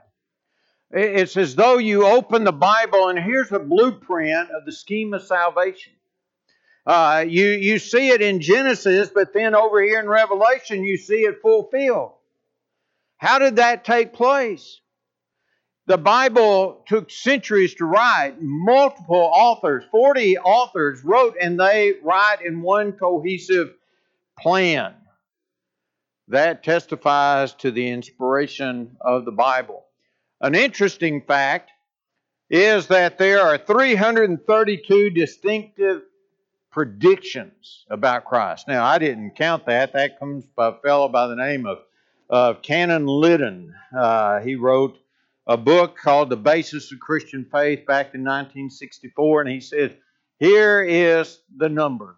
It's 0.91 1.39
as 1.39 1.55
though 1.55 1.79
you 1.79 2.05
open 2.05 2.45
the 2.45 2.53
Bible 2.53 3.09
and 3.09 3.19
here's 3.19 3.51
a 3.51 3.59
blueprint 3.59 4.51
of 4.51 4.67
the 4.67 4.73
scheme 4.73 5.15
of 5.15 5.23
salvation. 5.23 5.95
Uh, 6.85 7.25
you, 7.27 7.47
you 7.47 7.79
see 7.79 8.09
it 8.09 8.23
in 8.23 8.41
Genesis, 8.41 9.11
but 9.15 9.33
then 9.33 9.55
over 9.55 9.81
here 9.81 10.01
in 10.01 10.09
Revelation, 10.09 10.85
you 10.85 10.97
see 10.97 11.21
it 11.21 11.41
fulfilled. 11.41 12.13
How 13.19 13.39
did 13.39 13.57
that 13.57 13.85
take 13.85 14.13
place? 14.13 14.81
The 15.87 15.99
Bible 15.99 16.85
took 16.87 17.11
centuries 17.11 17.75
to 17.77 17.85
write. 17.85 18.35
Multiple 18.41 19.31
authors, 19.33 19.85
40 19.91 20.39
authors 20.39 21.05
wrote, 21.05 21.37
and 21.41 21.59
they 21.59 21.95
write 22.03 22.39
in 22.45 22.63
one 22.63 22.93
cohesive 22.93 23.75
plan. 24.39 24.95
That 26.29 26.65
testifies 26.65 27.53
to 27.55 27.71
the 27.71 27.89
inspiration 27.89 28.97
of 29.01 29.25
the 29.25 29.33
Bible. 29.33 29.85
An 30.41 30.55
interesting 30.55 31.21
fact 31.21 31.71
is 32.49 32.89
that 32.89 33.19
there 33.19 33.41
are 33.41 33.59
332 33.59 35.11
distinctive 35.11 36.03
predictions 36.73 37.85
about 37.91 38.25
Christ. 38.25 38.67
Now, 38.67 38.85
I 38.85 38.99
didn't 38.99 39.37
count 39.37 39.67
that. 39.67 39.93
That 39.93 40.19
comes 40.19 40.45
by 40.57 40.69
a 40.69 40.73
fellow 40.73 41.09
by 41.09 41.29
the 41.29 41.37
name 41.37 41.67
of, 41.67 42.63
Canon 42.63 43.07
Liddon. 43.07 43.75
Uh, 43.97 44.41
he 44.41 44.55
wrote 44.55 44.99
a 45.47 45.59
book 45.59 45.97
called 45.99 46.31
The 46.31 46.37
Basis 46.37 46.91
of 46.91 46.99
Christian 46.99 47.45
Faith 47.45 47.85
back 47.85 48.15
in 48.15 48.23
1964, 48.23 49.43
and 49.43 49.51
he 49.51 49.61
said, 49.61 49.99
Here 50.39 50.83
is 50.83 51.41
the 51.55 51.69
number 51.69 52.17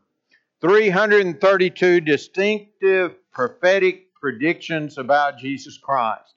332 0.61 2.01
distinctive 2.01 3.17
prophetic 3.33 4.15
predictions 4.15 4.99
about 4.99 5.37
Jesus 5.37 5.77
Christ. 5.79 6.35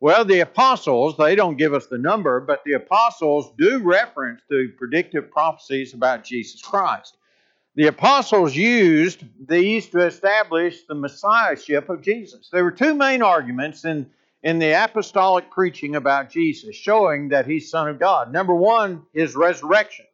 Well, 0.00 0.24
the 0.24 0.40
apostles, 0.40 1.16
they 1.16 1.36
don't 1.36 1.56
give 1.56 1.74
us 1.74 1.86
the 1.86 1.96
number, 1.96 2.40
but 2.40 2.64
the 2.64 2.72
apostles 2.72 3.52
do 3.56 3.78
reference 3.78 4.42
to 4.50 4.72
predictive 4.76 5.30
prophecies 5.30 5.94
about 5.94 6.24
Jesus 6.24 6.60
Christ. 6.60 7.16
The 7.74 7.86
apostles 7.86 8.54
used 8.54 9.24
these 9.48 9.88
to 9.90 10.06
establish 10.06 10.84
the 10.84 10.94
messiahship 10.94 11.88
of 11.88 12.02
Jesus. 12.02 12.50
There 12.52 12.64
were 12.64 12.70
two 12.70 12.94
main 12.94 13.22
arguments 13.22 13.84
in 13.84 14.10
in 14.42 14.58
the 14.58 14.72
apostolic 14.72 15.50
preaching 15.50 15.94
about 15.94 16.30
Jesus, 16.30 16.74
showing 16.74 17.28
that 17.28 17.46
he's 17.46 17.70
Son 17.70 17.88
of 17.88 17.98
God. 17.98 18.32
Number 18.32 18.54
one 18.54 19.02
is 19.14 19.36
resurrection. 19.36 20.06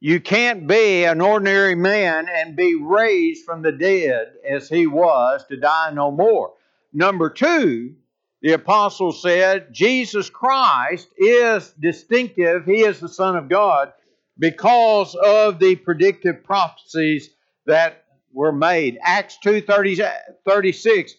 You 0.00 0.20
can't 0.20 0.66
be 0.66 1.04
an 1.04 1.20
ordinary 1.20 1.74
man 1.74 2.26
and 2.32 2.56
be 2.56 2.74
raised 2.74 3.44
from 3.44 3.60
the 3.60 3.72
dead 3.72 4.32
as 4.48 4.68
he 4.70 4.86
was 4.86 5.44
to 5.48 5.58
die 5.58 5.90
no 5.92 6.10
more. 6.10 6.54
Number 6.94 7.28
two, 7.28 7.94
the 8.40 8.54
apostle 8.54 9.12
said 9.12 9.74
Jesus 9.74 10.30
Christ 10.30 11.08
is 11.18 11.74
distinctive. 11.78 12.64
He 12.64 12.80
is 12.80 12.98
the 12.98 13.10
Son 13.10 13.36
of 13.36 13.50
God 13.50 13.92
because 14.40 15.14
of 15.14 15.60
the 15.60 15.76
predictive 15.76 16.42
prophecies 16.42 17.30
that 17.66 18.04
were 18.32 18.52
made. 18.52 18.98
Acts 19.04 19.38
2 19.42 19.60
36 19.60 21.14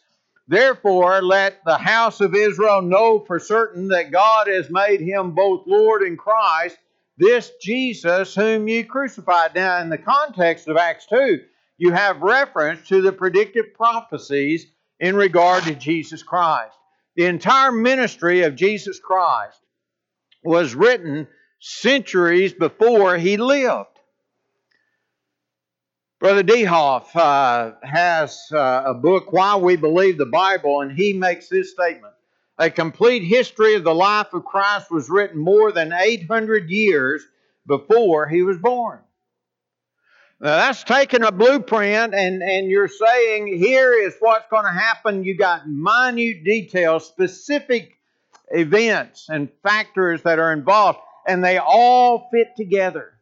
Therefore, 0.47 1.21
let 1.21 1.63
the 1.63 1.77
house 1.77 2.19
of 2.19 2.35
Israel 2.35 2.81
know 2.81 3.23
for 3.25 3.39
certain 3.39 3.87
that 3.89 4.11
God 4.11 4.47
has 4.47 4.69
made 4.69 4.99
him 4.99 5.31
both 5.31 5.65
Lord 5.65 6.01
and 6.01 6.17
Christ, 6.17 6.77
this 7.17 7.51
Jesus 7.61 8.35
whom 8.35 8.67
you 8.67 8.83
crucified. 8.83 9.55
Now, 9.55 9.79
in 9.79 9.87
the 9.87 9.97
context 9.97 10.67
of 10.67 10.75
Acts 10.75 11.05
2, 11.05 11.39
you 11.77 11.93
have 11.93 12.21
reference 12.21 12.85
to 12.89 13.01
the 13.01 13.13
predictive 13.13 13.73
prophecies 13.75 14.65
in 14.99 15.15
regard 15.15 15.63
to 15.63 15.75
Jesus 15.75 16.21
Christ. 16.21 16.75
The 17.15 17.27
entire 17.27 17.71
ministry 17.71 18.41
of 18.41 18.55
Jesus 18.55 18.99
Christ 18.99 19.59
was 20.43 20.75
written 20.75 21.27
centuries 21.61 22.51
before 22.51 23.17
he 23.17 23.37
lived. 23.37 23.87
Brother 26.19 26.43
Dehoff 26.43 27.15
uh, 27.15 27.73
has 27.81 28.47
uh, 28.51 28.83
a 28.85 28.93
book, 28.93 29.31
Why 29.31 29.55
We 29.55 29.75
Believe 29.75 30.17
the 30.17 30.25
Bible, 30.25 30.81
and 30.81 30.91
he 30.91 31.13
makes 31.13 31.49
this 31.49 31.71
statement. 31.71 32.13
A 32.57 32.69
complete 32.69 33.23
history 33.23 33.75
of 33.75 33.83
the 33.83 33.95
life 33.95 34.33
of 34.33 34.43
Christ 34.43 34.91
was 34.91 35.09
written 35.09 35.39
more 35.39 35.71
than 35.71 35.93
800 35.93 36.69
years 36.69 37.23
before 37.65 38.27
he 38.27 38.43
was 38.43 38.57
born. 38.57 38.99
Now 40.39 40.57
that's 40.57 40.83
taking 40.83 41.23
a 41.23 41.31
blueprint 41.31 42.15
and, 42.15 42.41
and 42.41 42.67
you're 42.67 42.87
saying 42.87 43.57
here 43.59 43.93
is 43.93 44.15
what's 44.19 44.47
going 44.49 44.65
to 44.65 44.71
happen. 44.71 45.23
You 45.23 45.37
got 45.37 45.67
minute 45.67 46.43
details, 46.43 47.07
specific 47.07 47.97
events 48.49 49.27
and 49.29 49.49
factors 49.63 50.23
that 50.23 50.39
are 50.39 50.51
involved, 50.51 50.99
and 51.27 51.43
they 51.43 51.57
all 51.57 52.29
fit 52.31 52.55
together. 52.55 53.13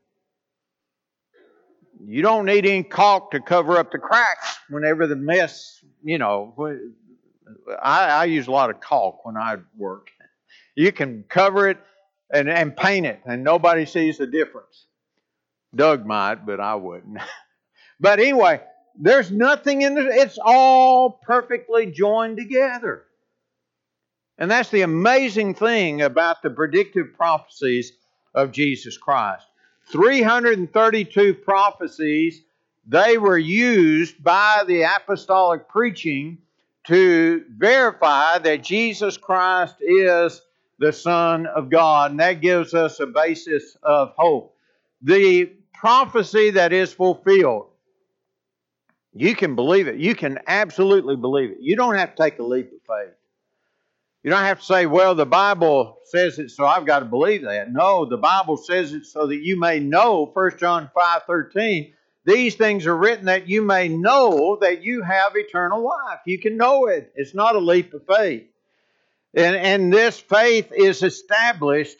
You 2.05 2.21
don't 2.21 2.45
need 2.45 2.65
any 2.65 2.83
caulk 2.83 3.31
to 3.31 3.39
cover 3.39 3.77
up 3.77 3.91
the 3.91 3.97
cracks 3.97 4.57
whenever 4.69 5.05
the 5.05 5.15
mess, 5.15 5.83
you 6.03 6.17
know. 6.17 6.53
I, 7.81 8.05
I 8.07 8.25
use 8.25 8.47
a 8.47 8.51
lot 8.51 8.69
of 8.69 8.79
caulk 8.79 9.25
when 9.25 9.35
I 9.35 9.57
work. 9.77 10.09
You 10.75 10.91
can 10.91 11.25
cover 11.27 11.67
it 11.67 11.77
and, 12.31 12.49
and 12.49 12.75
paint 12.75 13.05
it, 13.05 13.19
and 13.25 13.43
nobody 13.43 13.85
sees 13.85 14.17
the 14.17 14.27
difference. 14.27 14.85
Doug 15.75 16.05
might, 16.05 16.45
but 16.45 16.59
I 16.59 16.75
wouldn't. 16.75 17.19
but 17.99 18.19
anyway, 18.19 18.61
there's 18.99 19.31
nothing 19.31 19.81
in 19.81 19.95
there. 19.95 20.09
It's 20.09 20.37
all 20.43 21.19
perfectly 21.23 21.87
joined 21.87 22.37
together. 22.37 23.03
And 24.39 24.49
that's 24.49 24.69
the 24.69 24.81
amazing 24.81 25.53
thing 25.53 26.01
about 26.01 26.41
the 26.41 26.49
predictive 26.49 27.13
prophecies 27.13 27.91
of 28.33 28.51
Jesus 28.51 28.97
Christ. 28.97 29.45
332 29.91 31.33
prophecies 31.33 32.41
they 32.87 33.17
were 33.17 33.37
used 33.37 34.23
by 34.23 34.63
the 34.65 34.83
apostolic 34.83 35.67
preaching 35.67 36.39
to 36.87 37.43
verify 37.49 38.39
that 38.39 38.63
Jesus 38.63 39.17
Christ 39.17 39.75
is 39.81 40.41
the 40.79 40.93
Son 40.93 41.45
of 41.45 41.69
God, 41.69 42.11
and 42.11 42.19
that 42.19 42.41
gives 42.41 42.73
us 42.73 42.99
a 42.99 43.05
basis 43.05 43.75
of 43.83 44.13
hope. 44.17 44.55
The 45.01 45.51
prophecy 45.73 46.51
that 46.51 46.73
is 46.73 46.93
fulfilled, 46.93 47.67
you 49.13 49.35
can 49.35 49.55
believe 49.55 49.87
it. 49.87 49.97
You 49.97 50.15
can 50.15 50.39
absolutely 50.47 51.17
believe 51.17 51.51
it. 51.51 51.57
You 51.59 51.75
don't 51.75 51.95
have 51.95 52.15
to 52.15 52.23
take 52.23 52.39
a 52.39 52.43
leap 52.43 52.71
of 52.71 52.79
faith. 52.87 53.13
You 54.23 54.31
don't 54.31 54.43
have 54.43 54.59
to 54.59 54.65
say, 54.65 54.85
well, 54.85 55.15
the 55.15 55.25
Bible 55.25 55.97
says 56.05 56.39
it, 56.39 56.51
so 56.51 56.65
I've 56.65 56.85
got 56.85 56.99
to 56.99 57.05
believe 57.05 57.43
that. 57.43 57.71
No, 57.71 58.05
the 58.05 58.17
Bible 58.17 58.57
says 58.57 58.91
it 58.93 59.05
so 59.05 59.27
that 59.27 59.37
you 59.37 59.57
may 59.57 59.79
know, 59.79 60.29
1 60.33 60.57
John 60.57 60.89
5 60.93 61.21
13, 61.25 61.93
these 62.25 62.55
things 62.55 62.85
are 62.85 62.97
written 62.97 63.25
that 63.25 63.47
you 63.47 63.61
may 63.61 63.87
know 63.87 64.57
that 64.59 64.83
you 64.83 65.03
have 65.03 65.31
eternal 65.35 65.83
life. 65.83 66.19
You 66.25 66.37
can 66.37 66.57
know 66.57 66.87
it. 66.87 67.13
It's 67.15 67.33
not 67.33 67.55
a 67.55 67.59
leap 67.59 67.93
of 67.93 68.05
faith. 68.05 68.43
And, 69.33 69.55
and 69.55 69.93
this 69.93 70.19
faith 70.19 70.71
is 70.75 71.01
established 71.01 71.97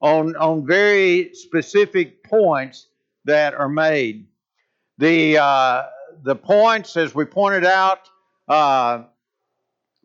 on, 0.00 0.36
on 0.36 0.66
very 0.66 1.34
specific 1.34 2.24
points 2.24 2.86
that 3.26 3.52
are 3.52 3.68
made. 3.68 4.28
The, 4.96 5.38
uh, 5.38 5.82
the 6.22 6.36
points, 6.36 6.96
as 6.96 7.14
we 7.14 7.26
pointed 7.26 7.66
out, 7.66 8.08
uh, 8.48 9.04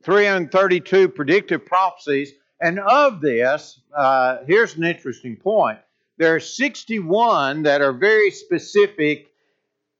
332 0.05 1.09
predictive 1.09 1.65
prophecies. 1.65 2.31
And 2.61 2.79
of 2.79 3.21
this, 3.21 3.81
uh, 3.95 4.37
here's 4.47 4.75
an 4.75 4.83
interesting 4.83 5.35
point. 5.35 5.79
There 6.17 6.35
are 6.35 6.39
61 6.39 7.63
that 7.63 7.81
are 7.81 7.91
very 7.91 8.29
specific, 8.29 9.27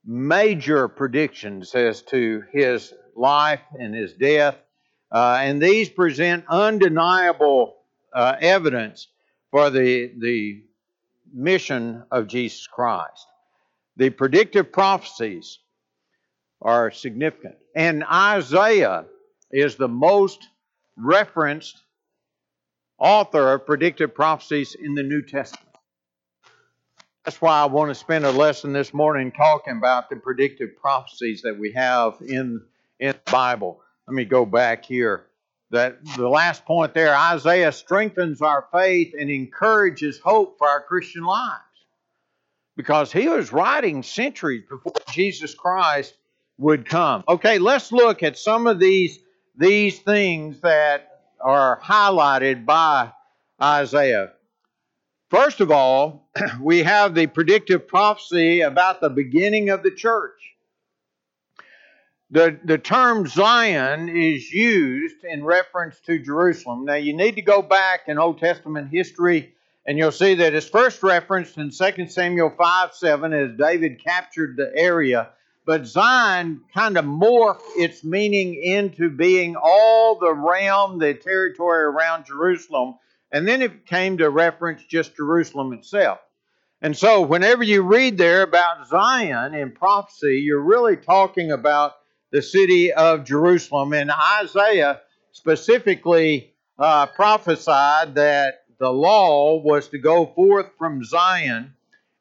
major 0.05 0.87
predictions 0.87 1.73
as 1.73 2.03
to 2.03 2.43
his 2.53 2.93
life 3.15 3.61
and 3.79 3.95
his 3.95 4.13
death. 4.13 4.55
Uh, 5.11 5.39
and 5.41 5.61
these 5.61 5.89
present 5.89 6.45
undeniable 6.47 7.75
uh, 8.13 8.35
evidence 8.39 9.07
for 9.49 9.71
the, 9.71 10.13
the 10.19 10.63
mission 11.33 12.03
of 12.11 12.27
Jesus 12.27 12.67
Christ. 12.67 13.25
The 13.97 14.11
predictive 14.11 14.71
prophecies 14.71 15.57
are 16.61 16.91
significant. 16.91 17.55
And 17.75 18.03
Isaiah 18.03 19.05
is 19.55 19.77
the 19.77 19.87
most 19.87 20.49
referenced 20.97 21.81
author 22.97 23.53
of 23.53 23.65
predictive 23.65 24.13
prophecies 24.13 24.75
in 24.75 24.95
the 24.95 25.03
New 25.03 25.21
Testament. 25.21 25.65
That's 27.23 27.41
why 27.41 27.61
I 27.61 27.65
want 27.65 27.89
to 27.89 27.95
spend 27.95 28.25
a 28.25 28.31
lesson 28.31 28.73
this 28.73 28.93
morning 28.93 29.31
talking 29.31 29.77
about 29.77 30.09
the 30.09 30.17
predictive 30.17 30.75
prophecies 30.75 31.41
that 31.43 31.57
we 31.57 31.71
have 31.71 32.15
in, 32.19 32.61
in 32.99 33.13
the 33.13 33.31
Bible. 33.31 33.79
Let 34.07 34.13
me 34.13 34.25
go 34.25 34.45
back 34.45 34.83
here. 34.83 35.25
That 35.71 36.05
the 36.17 36.29
last 36.29 36.65
point 36.65 36.93
there, 36.93 37.15
Isaiah 37.15 37.71
strengthens 37.71 38.41
our 38.41 38.67
faith 38.73 39.13
and 39.17 39.29
encourages 39.29 40.19
hope 40.19 40.57
for 40.57 40.67
our 40.67 40.81
Christian 40.81 41.23
lives. 41.23 41.61
Because 42.75 43.11
he 43.11 43.29
was 43.29 43.53
writing 43.53 44.03
centuries 44.03 44.63
before 44.69 44.93
Jesus 45.11 45.55
Christ 45.55 46.13
would 46.57 46.87
come. 46.87 47.23
Okay, 47.27 47.57
let's 47.57 47.91
look 47.93 48.21
at 48.21 48.37
some 48.37 48.67
of 48.67 48.79
these 48.79 49.19
these 49.57 49.99
things 49.99 50.59
that 50.61 51.21
are 51.39 51.79
highlighted 51.81 52.65
by 52.65 53.11
Isaiah. 53.61 54.33
First 55.29 55.61
of 55.61 55.71
all, 55.71 56.29
we 56.61 56.83
have 56.83 57.15
the 57.15 57.27
predictive 57.27 57.87
prophecy 57.87 58.61
about 58.61 59.01
the 59.01 59.09
beginning 59.09 59.69
of 59.69 59.83
the 59.83 59.91
church. 59.91 60.55
The, 62.31 62.59
the 62.63 62.77
term 62.77 63.27
Zion 63.27 64.09
is 64.09 64.51
used 64.51 65.23
in 65.23 65.43
reference 65.43 65.99
to 66.01 66.19
Jerusalem. 66.19 66.85
Now, 66.85 66.95
you 66.95 67.13
need 67.13 67.35
to 67.35 67.41
go 67.41 67.61
back 67.61 68.01
in 68.07 68.17
Old 68.17 68.39
Testament 68.39 68.89
history 68.91 69.53
and 69.85 69.97
you'll 69.97 70.11
see 70.11 70.35
that 70.35 70.53
it's 70.53 70.67
first 70.67 71.03
referenced 71.03 71.57
in 71.57 71.69
2 71.69 72.07
Samuel 72.07 72.49
5 72.49 72.93
7 72.93 73.33
as 73.33 73.51
David 73.57 74.03
captured 74.03 74.57
the 74.57 74.71
area 74.75 75.29
but 75.65 75.87
Zion 75.87 76.61
kind 76.73 76.97
of 76.97 77.05
morphed 77.05 77.63
its 77.75 78.03
meaning 78.03 78.55
into 78.55 79.09
being 79.09 79.55
all 79.55 80.19
the 80.19 80.33
realm, 80.33 80.99
the 80.99 81.15
territory 81.15 81.83
around 81.83 82.25
Jerusalem, 82.25 82.95
and 83.31 83.47
then 83.47 83.61
it 83.61 83.85
came 83.85 84.17
to 84.19 84.29
reference 84.29 84.83
just 84.83 85.15
Jerusalem 85.15 85.73
itself. 85.73 86.19
And 86.81 86.95
so, 86.95 87.21
whenever 87.21 87.63
you 87.63 87.81
read 87.81 88.17
there 88.17 88.43
about 88.43 88.87
Zion 88.87 89.55
in 89.55 89.71
prophecy, 89.71 90.41
you're 90.41 90.61
really 90.61 90.97
talking 90.97 91.51
about 91.51 91.93
the 92.31 92.41
city 92.41 92.93
of 92.93 93.23
Jerusalem. 93.23 93.93
And 93.93 94.11
Isaiah 94.11 95.01
specifically 95.31 96.53
uh, 96.77 97.07
prophesied 97.07 98.15
that 98.15 98.65
the 98.77 98.91
law 98.91 99.61
was 99.61 99.87
to 99.89 99.97
go 99.97 100.27
forth 100.27 100.67
from 100.77 101.03
Zion 101.03 101.73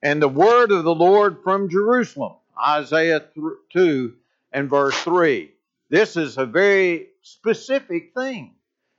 and 0.02 0.22
the 0.22 0.28
word 0.28 0.70
of 0.70 0.84
the 0.84 0.94
Lord 0.94 1.42
from 1.42 1.68
Jerusalem. 1.68 2.34
Isaiah 2.58 3.24
2 3.72 4.14
and 4.52 4.70
verse 4.70 4.96
3. 5.02 5.50
This 5.90 6.16
is 6.16 6.38
a 6.38 6.46
very 6.46 7.08
specific 7.22 8.12
thing. 8.14 8.54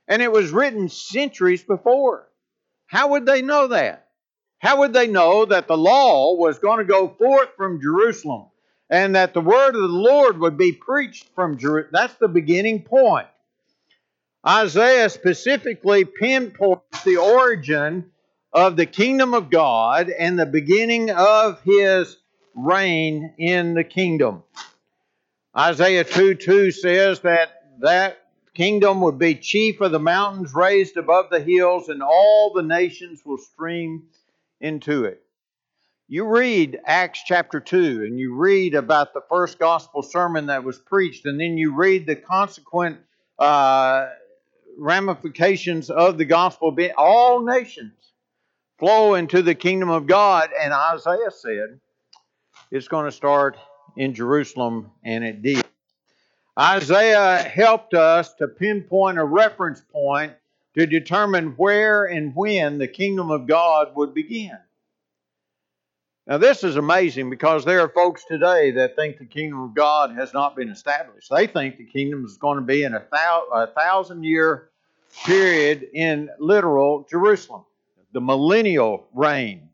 And 0.08 0.22
it 0.22 0.30
was 0.30 0.50
written 0.50 0.88
centuries 0.88 1.62
before. 1.62 2.28
How 2.86 3.08
would 3.08 3.26
they 3.26 3.42
know 3.42 3.68
that? 3.68 4.08
How 4.58 4.78
would 4.78 4.92
they 4.92 5.06
know 5.06 5.44
that 5.44 5.68
the 5.68 5.76
law 5.76 6.34
was 6.36 6.58
going 6.58 6.78
to 6.78 6.84
go 6.84 7.08
forth 7.08 7.50
from 7.56 7.80
Jerusalem 7.80 8.46
and 8.88 9.16
that 9.16 9.34
the 9.34 9.40
word 9.40 9.74
of 9.74 9.82
the 9.82 9.88
Lord 9.88 10.38
would 10.38 10.56
be 10.56 10.72
preached 10.72 11.28
from 11.34 11.58
Jerusalem? 11.58 11.90
That's 11.92 12.14
the 12.14 12.28
beginning 12.28 12.82
point. 12.82 13.26
Isaiah 14.46 15.10
specifically 15.10 16.04
pinpoints 16.04 17.02
the 17.04 17.16
origin 17.16 18.12
of 18.52 18.76
the 18.76 18.86
kingdom 18.86 19.34
of 19.34 19.50
God 19.50 20.08
and 20.08 20.38
the 20.38 20.46
beginning 20.46 21.10
of 21.10 21.60
his 21.62 22.16
reign 22.56 23.34
in 23.38 23.74
the 23.74 23.84
kingdom. 23.84 24.42
Isaiah 25.56 26.04
2 26.04 26.34
2 26.34 26.70
says 26.72 27.20
that 27.20 27.62
that 27.80 28.18
kingdom 28.54 29.02
would 29.02 29.18
be 29.18 29.34
chief 29.34 29.80
of 29.82 29.92
the 29.92 30.00
mountains 30.00 30.54
raised 30.54 30.96
above 30.96 31.26
the 31.30 31.40
hills, 31.40 31.88
and 31.88 32.02
all 32.02 32.52
the 32.54 32.62
nations 32.62 33.22
will 33.24 33.38
stream 33.38 34.04
into 34.60 35.04
it. 35.04 35.22
You 36.08 36.24
read 36.24 36.80
Acts 36.86 37.20
chapter 37.26 37.60
2, 37.60 38.04
and 38.04 38.18
you 38.18 38.34
read 38.34 38.74
about 38.74 39.12
the 39.12 39.22
first 39.28 39.58
gospel 39.58 40.02
sermon 40.02 40.46
that 40.46 40.64
was 40.64 40.78
preached, 40.78 41.26
and 41.26 41.38
then 41.38 41.58
you 41.58 41.74
read 41.74 42.06
the 42.06 42.16
consequent 42.16 42.98
uh, 43.38 44.06
ramifications 44.78 45.90
of 45.90 46.16
the 46.16 46.24
gospel. 46.24 46.74
All 46.96 47.44
nations 47.44 47.92
flow 48.78 49.14
into 49.14 49.42
the 49.42 49.54
kingdom 49.54 49.90
of 49.90 50.06
God, 50.06 50.50
and 50.58 50.72
Isaiah 50.72 51.30
said, 51.30 51.80
it's 52.76 52.88
going 52.88 53.06
to 53.06 53.12
start 53.12 53.56
in 53.96 54.14
Jerusalem, 54.14 54.90
and 55.04 55.24
it 55.24 55.42
did. 55.42 55.64
Isaiah 56.58 57.38
helped 57.38 57.94
us 57.94 58.34
to 58.34 58.48
pinpoint 58.48 59.18
a 59.18 59.24
reference 59.24 59.80
point 59.80 60.32
to 60.76 60.86
determine 60.86 61.54
where 61.56 62.04
and 62.04 62.34
when 62.34 62.78
the 62.78 62.88
kingdom 62.88 63.30
of 63.30 63.46
God 63.46 63.96
would 63.96 64.14
begin. 64.14 64.56
Now, 66.26 66.38
this 66.38 66.64
is 66.64 66.76
amazing 66.76 67.30
because 67.30 67.64
there 67.64 67.80
are 67.80 67.88
folks 67.88 68.24
today 68.24 68.72
that 68.72 68.96
think 68.96 69.18
the 69.18 69.26
kingdom 69.26 69.60
of 69.60 69.74
God 69.74 70.10
has 70.16 70.34
not 70.34 70.56
been 70.56 70.68
established. 70.68 71.30
They 71.30 71.46
think 71.46 71.78
the 71.78 71.84
kingdom 71.84 72.24
is 72.24 72.36
going 72.36 72.56
to 72.56 72.64
be 72.64 72.82
in 72.82 72.94
a, 72.94 73.04
thou- 73.12 73.46
a 73.52 73.66
thousand 73.68 74.24
year 74.24 74.70
period 75.24 75.86
in 75.94 76.28
literal 76.38 77.06
Jerusalem, 77.08 77.64
the 78.12 78.20
millennial 78.20 79.06
reign. 79.14 79.68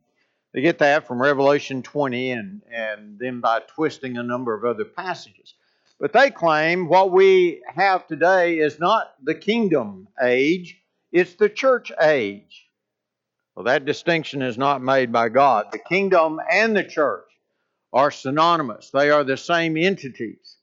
They 0.53 0.61
get 0.61 0.79
that 0.79 1.07
from 1.07 1.21
Revelation 1.21 1.83
20 1.83 2.31
and, 2.33 2.63
and 2.71 3.19
then 3.19 3.41
by 3.41 3.61
twisting 3.61 4.19
a 4.19 4.23
number 4.23 4.55
of 4.55 4.65
other 4.65 4.85
passages. 4.85 5.55
But 5.99 6.13
they 6.13 6.31
claim 6.31 6.89
what 6.89 7.11
we 7.11 7.63
have 7.75 8.07
today 8.07 8.59
is 8.59 8.79
not 8.79 9.15
the 9.23 9.35
kingdom 9.35 10.09
age, 10.23 10.79
it's 11.11 11.35
the 11.35 11.49
church 11.49 11.93
age. 12.01 12.67
Well, 13.55 13.67
that 13.67 13.85
distinction 13.85 14.43
is 14.43 14.59
not 14.59 14.83
made 14.83 15.13
by 15.13 15.29
God. 15.29 15.67
The 15.73 15.79
kingdom 15.79 16.41
and 16.51 16.77
the 16.77 16.85
church 16.85 17.29
are 17.93 18.11
synonymous, 18.11 18.91
they 18.91 19.11
are 19.11 19.25
the 19.25 19.37
same 19.37 19.77
entities. 19.77 20.57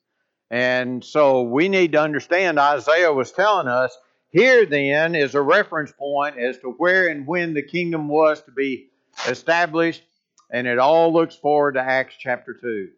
And 0.50 1.04
so 1.04 1.42
we 1.42 1.68
need 1.68 1.92
to 1.92 2.02
understand 2.02 2.58
Isaiah 2.58 3.12
was 3.12 3.30
telling 3.30 3.68
us 3.68 3.96
here 4.30 4.66
then 4.66 5.14
is 5.14 5.34
a 5.34 5.42
reference 5.42 5.92
point 5.92 6.38
as 6.38 6.58
to 6.58 6.70
where 6.72 7.08
and 7.08 7.26
when 7.26 7.54
the 7.54 7.62
kingdom 7.62 8.08
was 8.08 8.42
to 8.42 8.52
be 8.52 8.89
established, 9.28 10.02
and 10.50 10.66
it 10.66 10.78
all 10.78 11.12
looks 11.12 11.34
forward 11.34 11.72
to 11.72 11.80
Acts 11.80 12.14
chapter 12.18 12.54
2. 12.54 12.88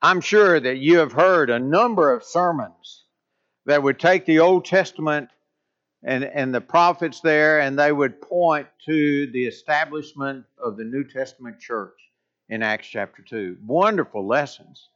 I'm 0.00 0.20
sure 0.20 0.58
that 0.58 0.78
you 0.78 0.98
have 0.98 1.12
heard 1.12 1.50
a 1.50 1.58
number 1.58 2.12
of 2.12 2.24
sermons 2.24 3.04
that 3.66 3.82
would 3.82 4.00
take 4.00 4.26
the 4.26 4.40
Old 4.40 4.64
Testament 4.64 5.30
and, 6.02 6.24
and 6.24 6.52
the 6.52 6.60
prophets 6.60 7.20
there, 7.20 7.60
and 7.60 7.78
they 7.78 7.92
would 7.92 8.20
point 8.20 8.66
to 8.86 9.28
the 9.28 9.44
establishment 9.44 10.44
of 10.58 10.76
the 10.76 10.84
New 10.84 11.04
Testament 11.04 11.60
church 11.60 11.94
in 12.48 12.62
Acts 12.62 12.88
chapter 12.88 13.22
2. 13.22 13.58
Wonderful 13.64 14.26
lessons. 14.26 14.88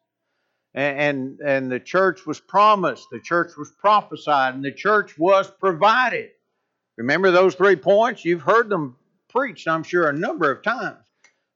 And, 0.75 0.99
and, 0.99 1.41
and 1.41 1.73
the 1.73 1.81
church 1.81 2.27
was 2.27 2.41
promised, 2.41 3.07
the 3.11 3.21
church 3.21 3.53
was 3.57 3.71
prophesied, 3.71 4.55
and 4.55 4.65
the 4.65 4.73
church 4.73 5.17
was 5.17 5.51
provided. 5.51 6.31
Remember 6.99 7.31
those 7.31 7.55
three 7.55 7.77
points? 7.77 8.25
You've 8.25 8.43
heard 8.43 8.69
them 8.69 8.97
preached, 9.29 9.69
I'm 9.69 9.83
sure, 9.83 10.09
a 10.09 10.13
number 10.13 10.51
of 10.51 10.63
times. 10.63 11.05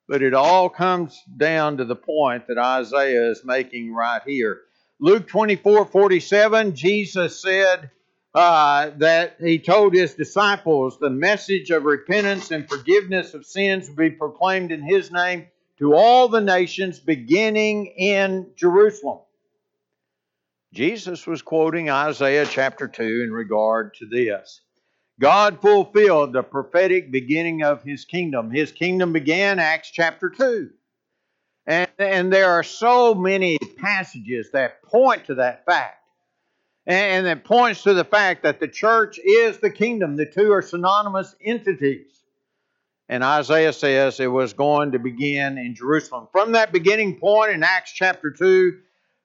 But 0.08 0.22
it 0.22 0.34
all 0.34 0.68
comes 0.68 1.20
down 1.36 1.76
to 1.76 1.84
the 1.84 1.96
point 1.96 2.48
that 2.48 2.58
Isaiah 2.58 3.30
is 3.30 3.44
making 3.44 3.94
right 3.94 4.22
here. 4.26 4.60
Luke 4.98 5.28
24 5.28 5.86
47, 5.86 6.74
Jesus 6.74 7.40
said 7.40 7.90
uh, 8.34 8.90
that 8.98 9.36
he 9.40 9.58
told 9.58 9.94
his 9.94 10.14
disciples 10.14 10.98
the 10.98 11.10
message 11.10 11.70
of 11.70 11.84
repentance 11.84 12.50
and 12.50 12.68
forgiveness 12.68 13.34
of 13.34 13.46
sins 13.46 13.88
would 13.88 13.96
be 13.96 14.10
proclaimed 14.10 14.72
in 14.72 14.82
his 14.82 15.10
name 15.10 15.46
to 15.78 15.94
all 15.94 16.28
the 16.28 16.40
nations, 16.40 17.00
beginning 17.00 17.86
in 17.86 18.50
Jerusalem. 18.54 19.20
Jesus 20.72 21.26
was 21.26 21.42
quoting 21.42 21.90
Isaiah 21.90 22.46
chapter 22.46 22.86
2 22.86 23.22
in 23.24 23.32
regard 23.32 23.94
to 23.94 24.06
this. 24.06 24.60
God 25.20 25.60
fulfilled 25.60 26.32
the 26.32 26.42
prophetic 26.42 27.12
beginning 27.12 27.62
of 27.62 27.82
his 27.82 28.06
kingdom. 28.06 28.50
His 28.50 28.72
kingdom 28.72 29.12
began 29.12 29.58
Acts 29.58 29.90
chapter 29.90 30.30
2. 30.30 30.70
And, 31.66 31.90
and 31.98 32.32
there 32.32 32.50
are 32.52 32.62
so 32.62 33.14
many 33.14 33.58
passages 33.76 34.50
that 34.52 34.82
point 34.82 35.26
to 35.26 35.34
that 35.34 35.66
fact. 35.66 36.02
And, 36.86 36.96
and 36.96 37.26
that 37.26 37.44
points 37.44 37.82
to 37.82 37.92
the 37.92 38.04
fact 38.04 38.44
that 38.44 38.60
the 38.60 38.68
church 38.68 39.18
is 39.18 39.58
the 39.58 39.68
kingdom. 39.68 40.16
The 40.16 40.24
two 40.24 40.52
are 40.52 40.62
synonymous 40.62 41.36
entities. 41.44 42.06
And 43.10 43.22
Isaiah 43.22 43.74
says 43.74 44.20
it 44.20 44.26
was 44.26 44.54
going 44.54 44.92
to 44.92 44.98
begin 44.98 45.58
in 45.58 45.74
Jerusalem. 45.74 46.28
From 46.32 46.52
that 46.52 46.72
beginning 46.72 47.20
point 47.20 47.50
in 47.50 47.62
Acts 47.62 47.92
chapter 47.92 48.30
2, 48.30 48.78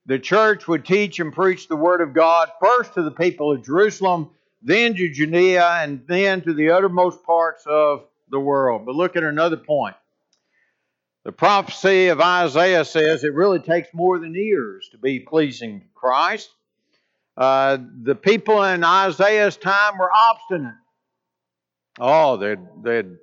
the 0.07 0.19
church 0.19 0.67
would 0.67 0.85
teach 0.85 1.21
and 1.21 1.31
preach 1.31 1.69
the 1.69 1.77
word 1.77 2.01
of 2.01 2.13
God 2.13 2.49
first 2.59 2.95
to 2.95 3.01
the 3.01 3.11
people 3.11 3.53
of 3.53 3.63
Jerusalem 3.63 4.31
then 4.65 4.95
to 4.95 5.09
Judea, 5.09 5.63
and 5.83 6.01
then 6.07 6.41
to 6.41 6.53
the 6.53 6.71
uttermost 6.71 7.23
parts 7.23 7.63
of 7.67 8.03
the 8.29 8.39
world. 8.39 8.85
But 8.85 8.95
look 8.95 9.15
at 9.15 9.23
another 9.23 9.57
point. 9.57 9.95
The 11.23 11.31
prophecy 11.31 12.07
of 12.07 12.19
Isaiah 12.19 12.83
says 12.83 13.23
it 13.23 13.33
really 13.33 13.59
takes 13.59 13.89
more 13.93 14.17
than 14.17 14.33
years 14.33 14.89
to 14.91 14.97
be 14.97 15.19
pleasing 15.19 15.81
to 15.81 15.85
Christ. 15.93 16.49
Uh, 17.37 17.77
the 18.03 18.15
people 18.15 18.63
in 18.63 18.83
Isaiah's 18.83 19.55
time 19.55 19.99
were 19.99 20.11
obstinate. 20.11 20.73
Oh, 21.99 22.37
they'd, 22.37 22.59
they'd, 22.81 23.17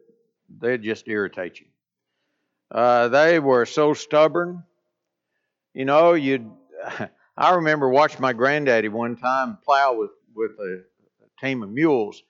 they'd 0.60 0.82
just 0.82 1.08
irritate 1.08 1.58
you. 1.58 1.66
Uh, 2.70 3.08
they 3.08 3.40
were 3.40 3.66
so 3.66 3.94
stubborn. 3.94 4.62
You 5.74 5.86
know, 5.86 6.14
you'd. 6.14 6.48
I 7.36 7.54
remember 7.54 7.88
watching 7.88 8.20
my 8.20 8.32
granddaddy 8.32 8.88
one 8.88 9.16
time 9.16 9.58
plow 9.64 9.94
with, 9.94 10.10
with 10.34 10.52
a 10.52 10.84
team 11.42 11.62
of 11.62 11.70
mules, 11.70 12.22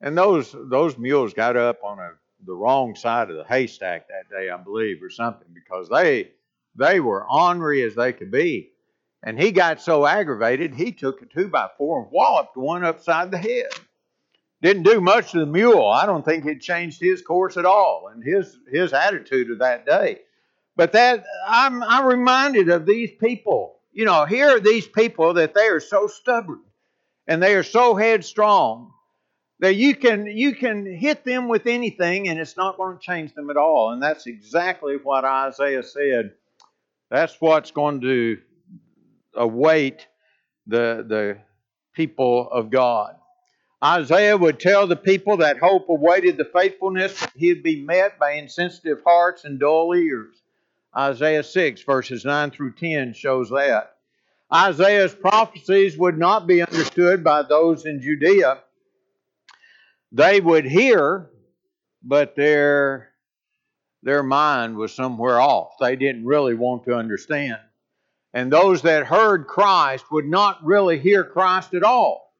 and 0.00 0.16
those 0.16 0.54
those 0.54 0.98
mules 0.98 1.34
got 1.34 1.56
up 1.56 1.82
on 1.82 1.98
a 1.98 2.10
the 2.46 2.54
wrong 2.54 2.94
side 2.94 3.30
of 3.30 3.36
the 3.36 3.44
haystack 3.44 4.08
that 4.08 4.30
day, 4.30 4.50
I 4.50 4.56
believe, 4.56 5.02
or 5.02 5.10
something, 5.10 5.48
because 5.54 5.88
they 5.88 6.30
they 6.76 7.00
were 7.00 7.26
ornery 7.30 7.82
as 7.82 7.94
they 7.94 8.12
could 8.12 8.30
be. 8.30 8.70
And 9.22 9.38
he 9.38 9.52
got 9.52 9.82
so 9.82 10.06
aggravated, 10.06 10.74
he 10.74 10.92
took 10.92 11.20
a 11.20 11.26
two 11.26 11.48
by 11.48 11.68
four 11.76 12.02
and 12.02 12.10
walloped 12.10 12.56
one 12.56 12.84
upside 12.84 13.30
the 13.30 13.38
head. 13.38 13.68
Didn't 14.62 14.84
do 14.84 15.00
much 15.00 15.32
to 15.32 15.40
the 15.40 15.46
mule. 15.46 15.86
I 15.86 16.06
don't 16.06 16.24
think 16.24 16.46
it 16.46 16.60
changed 16.60 17.00
his 17.00 17.22
course 17.22 17.56
at 17.56 17.66
all 17.66 18.10
and 18.12 18.22
his 18.22 18.58
his 18.70 18.92
attitude 18.92 19.50
of 19.50 19.58
that 19.58 19.86
day. 19.86 20.20
But 20.76 20.92
that 20.92 21.24
I'm 21.46 21.82
I'm 21.82 22.06
reminded 22.06 22.68
of 22.70 22.86
these 22.86 23.10
people. 23.12 23.76
You 23.92 24.04
know, 24.04 24.24
here 24.24 24.56
are 24.56 24.60
these 24.60 24.86
people 24.86 25.34
that 25.34 25.54
they 25.54 25.66
are 25.66 25.80
so 25.80 26.06
stubborn 26.06 26.60
and 27.30 27.40
they 27.40 27.54
are 27.54 27.62
so 27.62 27.94
headstrong 27.94 28.92
that 29.60 29.76
you 29.76 29.94
can 29.94 30.26
you 30.26 30.52
can 30.52 30.84
hit 30.84 31.24
them 31.24 31.46
with 31.46 31.68
anything 31.68 32.28
and 32.28 32.40
it's 32.40 32.56
not 32.56 32.76
going 32.76 32.98
to 32.98 33.00
change 33.00 33.32
them 33.34 33.50
at 33.50 33.56
all. 33.56 33.92
And 33.92 34.02
that's 34.02 34.26
exactly 34.26 34.96
what 35.00 35.24
isaiah 35.24 35.84
said. 35.84 36.32
That's 37.08 37.40
what's 37.40 37.70
going 37.70 38.00
to 38.00 38.38
await 39.34 40.08
the 40.66 41.04
the 41.06 41.38
people 41.94 42.50
of 42.50 42.68
god. 42.68 43.14
Isaiah 43.82 44.36
would 44.36 44.58
tell 44.58 44.88
the 44.88 44.96
people 44.96 45.36
that 45.36 45.58
hope 45.58 45.88
awaited 45.88 46.36
the 46.36 46.44
faithfulness 46.44 47.24
he'd 47.36 47.62
be 47.62 47.80
met 47.80 48.18
by 48.18 48.32
insensitive 48.32 49.02
hearts 49.06 49.44
and 49.44 49.60
dull 49.60 49.94
ears. 49.94 50.34
Isaiah 50.98 51.44
6 51.44 51.82
verses 51.84 52.24
9 52.24 52.50
through 52.50 52.72
10 52.72 53.14
shows 53.14 53.50
that 53.50 53.94
Isaiah's 54.52 55.14
prophecies 55.14 55.96
would 55.96 56.18
not 56.18 56.46
be 56.46 56.60
understood 56.60 57.22
by 57.22 57.42
those 57.42 57.86
in 57.86 58.02
Judea. 58.02 58.58
They 60.12 60.40
would 60.40 60.64
hear, 60.64 61.30
but 62.02 62.34
their, 62.34 63.10
their 64.02 64.24
mind 64.24 64.76
was 64.76 64.92
somewhere 64.92 65.40
off. 65.40 65.74
They 65.78 65.94
didn't 65.94 66.24
really 66.26 66.54
want 66.54 66.84
to 66.84 66.94
understand. 66.94 67.58
And 68.32 68.52
those 68.52 68.82
that 68.82 69.06
heard 69.06 69.46
Christ 69.46 70.06
would 70.10 70.26
not 70.26 70.64
really 70.64 70.98
hear 70.98 71.22
Christ 71.22 71.74
at 71.74 71.84
all. 71.84 72.34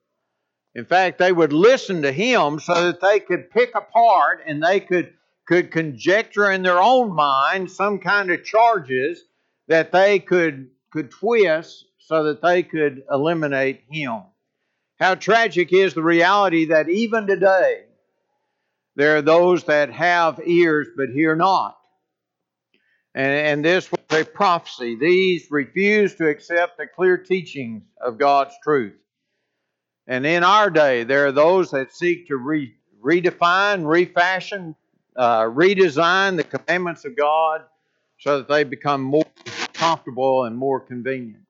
In 0.74 0.84
fact, 0.84 1.18
they 1.18 1.32
would 1.32 1.52
listen 1.52 2.02
to 2.02 2.12
him 2.12 2.58
so 2.60 2.74
that 2.74 3.00
they 3.00 3.20
could 3.20 3.50
pick 3.50 3.74
apart 3.74 4.42
and 4.46 4.62
they 4.62 4.80
could, 4.80 5.12
could 5.46 5.70
conjecture 5.70 6.50
in 6.50 6.62
their 6.62 6.80
own 6.80 7.12
mind 7.12 7.70
some 7.70 7.98
kind 7.98 8.30
of 8.30 8.44
charges 8.44 9.24
that 9.68 9.92
they 9.92 10.18
could, 10.18 10.70
could 10.92 11.10
twist 11.10 11.86
so 12.10 12.24
that 12.24 12.42
they 12.42 12.64
could 12.64 13.04
eliminate 13.08 13.84
him. 13.88 14.22
How 14.98 15.14
tragic 15.14 15.72
is 15.72 15.94
the 15.94 16.02
reality 16.02 16.64
that 16.66 16.88
even 16.88 17.28
today 17.28 17.84
there 18.96 19.16
are 19.16 19.22
those 19.22 19.62
that 19.64 19.92
have 19.92 20.40
ears 20.44 20.88
but 20.96 21.10
hear 21.10 21.36
not. 21.36 21.78
And, 23.14 23.32
and 23.32 23.64
this 23.64 23.92
was 23.92 24.00
a 24.10 24.24
prophecy. 24.24 24.96
These 24.96 25.52
refuse 25.52 26.16
to 26.16 26.26
accept 26.26 26.78
the 26.78 26.88
clear 26.88 27.16
teachings 27.16 27.84
of 28.04 28.18
God's 28.18 28.54
truth. 28.64 28.98
And 30.08 30.26
in 30.26 30.42
our 30.42 30.68
day, 30.68 31.04
there 31.04 31.28
are 31.28 31.32
those 31.32 31.70
that 31.70 31.94
seek 31.94 32.26
to 32.26 32.36
re, 32.36 32.74
redefine, 33.00 33.86
refashion, 33.86 34.74
uh, 35.14 35.42
redesign 35.42 36.36
the 36.36 36.42
commandments 36.42 37.04
of 37.04 37.16
God 37.16 37.62
so 38.18 38.38
that 38.38 38.48
they 38.48 38.64
become 38.64 39.00
more 39.00 39.26
comfortable 39.74 40.46
and 40.46 40.58
more 40.58 40.80
convenient. 40.80 41.44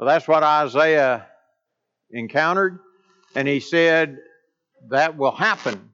Well, 0.00 0.08
that's 0.08 0.26
what 0.26 0.42
Isaiah 0.42 1.26
encountered, 2.10 2.78
and 3.34 3.46
he 3.46 3.60
said 3.60 4.20
that 4.88 5.18
will 5.18 5.30
happen 5.30 5.90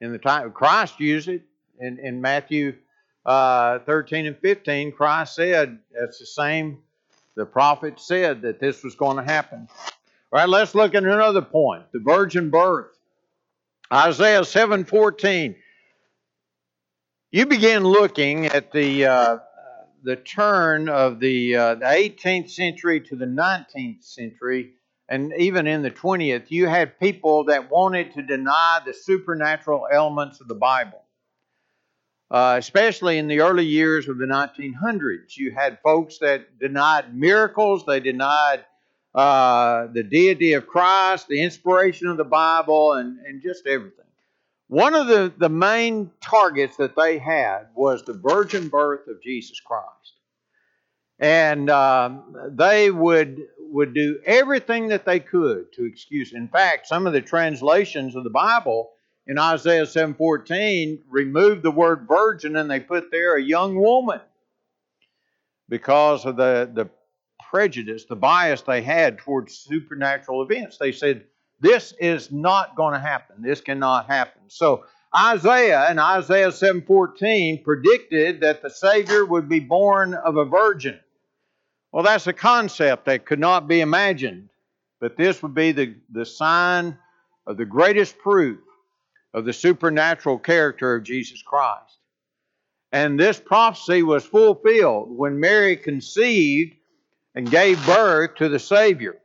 in 0.00 0.12
the 0.12 0.18
time. 0.18 0.52
Christ 0.52 1.00
used 1.00 1.26
it 1.26 1.42
in, 1.80 1.98
in 1.98 2.20
Matthew 2.20 2.76
uh, 3.26 3.80
13 3.80 4.26
and 4.26 4.38
15. 4.38 4.92
Christ 4.92 5.34
said, 5.34 5.80
that's 5.90 6.20
the 6.20 6.26
same, 6.26 6.78
the 7.34 7.44
prophet 7.44 7.98
said 7.98 8.42
that 8.42 8.60
this 8.60 8.84
was 8.84 8.94
going 8.94 9.16
to 9.16 9.24
happen. 9.24 9.66
All 10.32 10.38
right, 10.38 10.48
let's 10.48 10.76
look 10.76 10.94
at 10.94 11.02
another 11.02 11.42
point 11.42 11.90
the 11.90 11.98
virgin 11.98 12.48
birth. 12.48 12.96
Isaiah 13.92 14.42
7:14. 14.42 15.56
You 17.32 17.46
begin 17.46 17.82
looking 17.82 18.46
at 18.46 18.70
the 18.70 19.06
uh, 19.06 19.38
the 20.02 20.16
turn 20.16 20.88
of 20.88 21.20
the, 21.20 21.56
uh, 21.56 21.74
the 21.76 21.84
18th 21.84 22.50
century 22.50 23.00
to 23.00 23.16
the 23.16 23.26
19th 23.26 24.04
century, 24.04 24.72
and 25.08 25.32
even 25.38 25.66
in 25.66 25.82
the 25.82 25.90
20th, 25.90 26.50
you 26.50 26.66
had 26.66 26.98
people 26.98 27.44
that 27.44 27.70
wanted 27.70 28.12
to 28.14 28.22
deny 28.22 28.80
the 28.84 28.94
supernatural 28.94 29.86
elements 29.90 30.40
of 30.40 30.48
the 30.48 30.54
Bible. 30.54 31.02
Uh, 32.30 32.56
especially 32.58 33.18
in 33.18 33.28
the 33.28 33.40
early 33.40 33.66
years 33.66 34.08
of 34.08 34.16
the 34.16 34.24
1900s, 34.24 35.36
you 35.36 35.50
had 35.50 35.78
folks 35.82 36.18
that 36.18 36.58
denied 36.58 37.14
miracles, 37.14 37.84
they 37.84 38.00
denied 38.00 38.64
uh, 39.14 39.86
the 39.92 40.02
deity 40.02 40.54
of 40.54 40.66
Christ, 40.66 41.28
the 41.28 41.42
inspiration 41.42 42.08
of 42.08 42.16
the 42.16 42.24
Bible, 42.24 42.94
and, 42.94 43.18
and 43.26 43.42
just 43.42 43.66
everything. 43.66 44.01
One 44.72 44.94
of 44.94 45.06
the, 45.06 45.30
the 45.36 45.50
main 45.50 46.10
targets 46.22 46.78
that 46.78 46.96
they 46.96 47.18
had 47.18 47.66
was 47.74 48.04
the 48.04 48.14
virgin 48.14 48.68
birth 48.68 49.06
of 49.06 49.22
Jesus 49.22 49.60
Christ. 49.60 50.14
And 51.18 51.68
um, 51.68 52.34
they 52.52 52.90
would, 52.90 53.36
would 53.58 53.92
do 53.92 54.20
everything 54.24 54.88
that 54.88 55.04
they 55.04 55.20
could 55.20 55.74
to 55.74 55.84
excuse. 55.84 56.32
In 56.32 56.48
fact, 56.48 56.86
some 56.86 57.06
of 57.06 57.12
the 57.12 57.20
translations 57.20 58.16
of 58.16 58.24
the 58.24 58.30
Bible 58.30 58.92
in 59.26 59.38
Isaiah 59.38 59.84
7:14 59.84 61.00
removed 61.10 61.62
the 61.62 61.70
word 61.70 62.08
virgin 62.08 62.56
and 62.56 62.70
they 62.70 62.80
put 62.80 63.10
there 63.10 63.36
a 63.36 63.42
young 63.42 63.76
woman 63.76 64.22
because 65.68 66.24
of 66.24 66.36
the, 66.36 66.70
the 66.72 66.88
prejudice, 67.50 68.06
the 68.06 68.16
bias 68.16 68.62
they 68.62 68.80
had 68.80 69.18
towards 69.18 69.52
supernatural 69.52 70.42
events. 70.42 70.78
They 70.78 70.92
said 70.92 71.26
this 71.62 71.94
is 72.00 72.32
not 72.32 72.74
going 72.74 72.92
to 72.92 72.98
happen. 72.98 73.36
This 73.40 73.60
cannot 73.60 74.06
happen. 74.06 74.42
So 74.48 74.84
Isaiah 75.16 75.90
in 75.90 75.98
Isaiah 75.98 76.50
7:14 76.50 77.62
predicted 77.62 78.40
that 78.40 78.62
the 78.62 78.68
Savior 78.68 79.24
would 79.24 79.48
be 79.48 79.60
born 79.60 80.12
of 80.12 80.36
a 80.36 80.44
virgin. 80.44 80.98
Well, 81.92 82.02
that's 82.02 82.26
a 82.26 82.32
concept 82.32 83.04
that 83.04 83.26
could 83.26 83.38
not 83.38 83.68
be 83.68 83.80
imagined, 83.80 84.48
but 84.98 85.16
this 85.16 85.40
would 85.42 85.54
be 85.54 85.70
the, 85.70 85.94
the 86.10 86.26
sign 86.26 86.98
of 87.46 87.58
the 87.58 87.64
greatest 87.66 88.18
proof 88.18 88.58
of 89.32 89.44
the 89.44 89.52
supernatural 89.52 90.38
character 90.38 90.96
of 90.96 91.04
Jesus 91.04 91.42
Christ. 91.42 91.98
And 92.90 93.20
this 93.20 93.38
prophecy 93.38 94.02
was 94.02 94.24
fulfilled 94.24 95.16
when 95.16 95.38
Mary 95.38 95.76
conceived 95.76 96.74
and 97.34 97.48
gave 97.48 97.84
birth 97.86 98.34
to 98.36 98.48
the 98.48 98.58
Savior. 98.58 99.18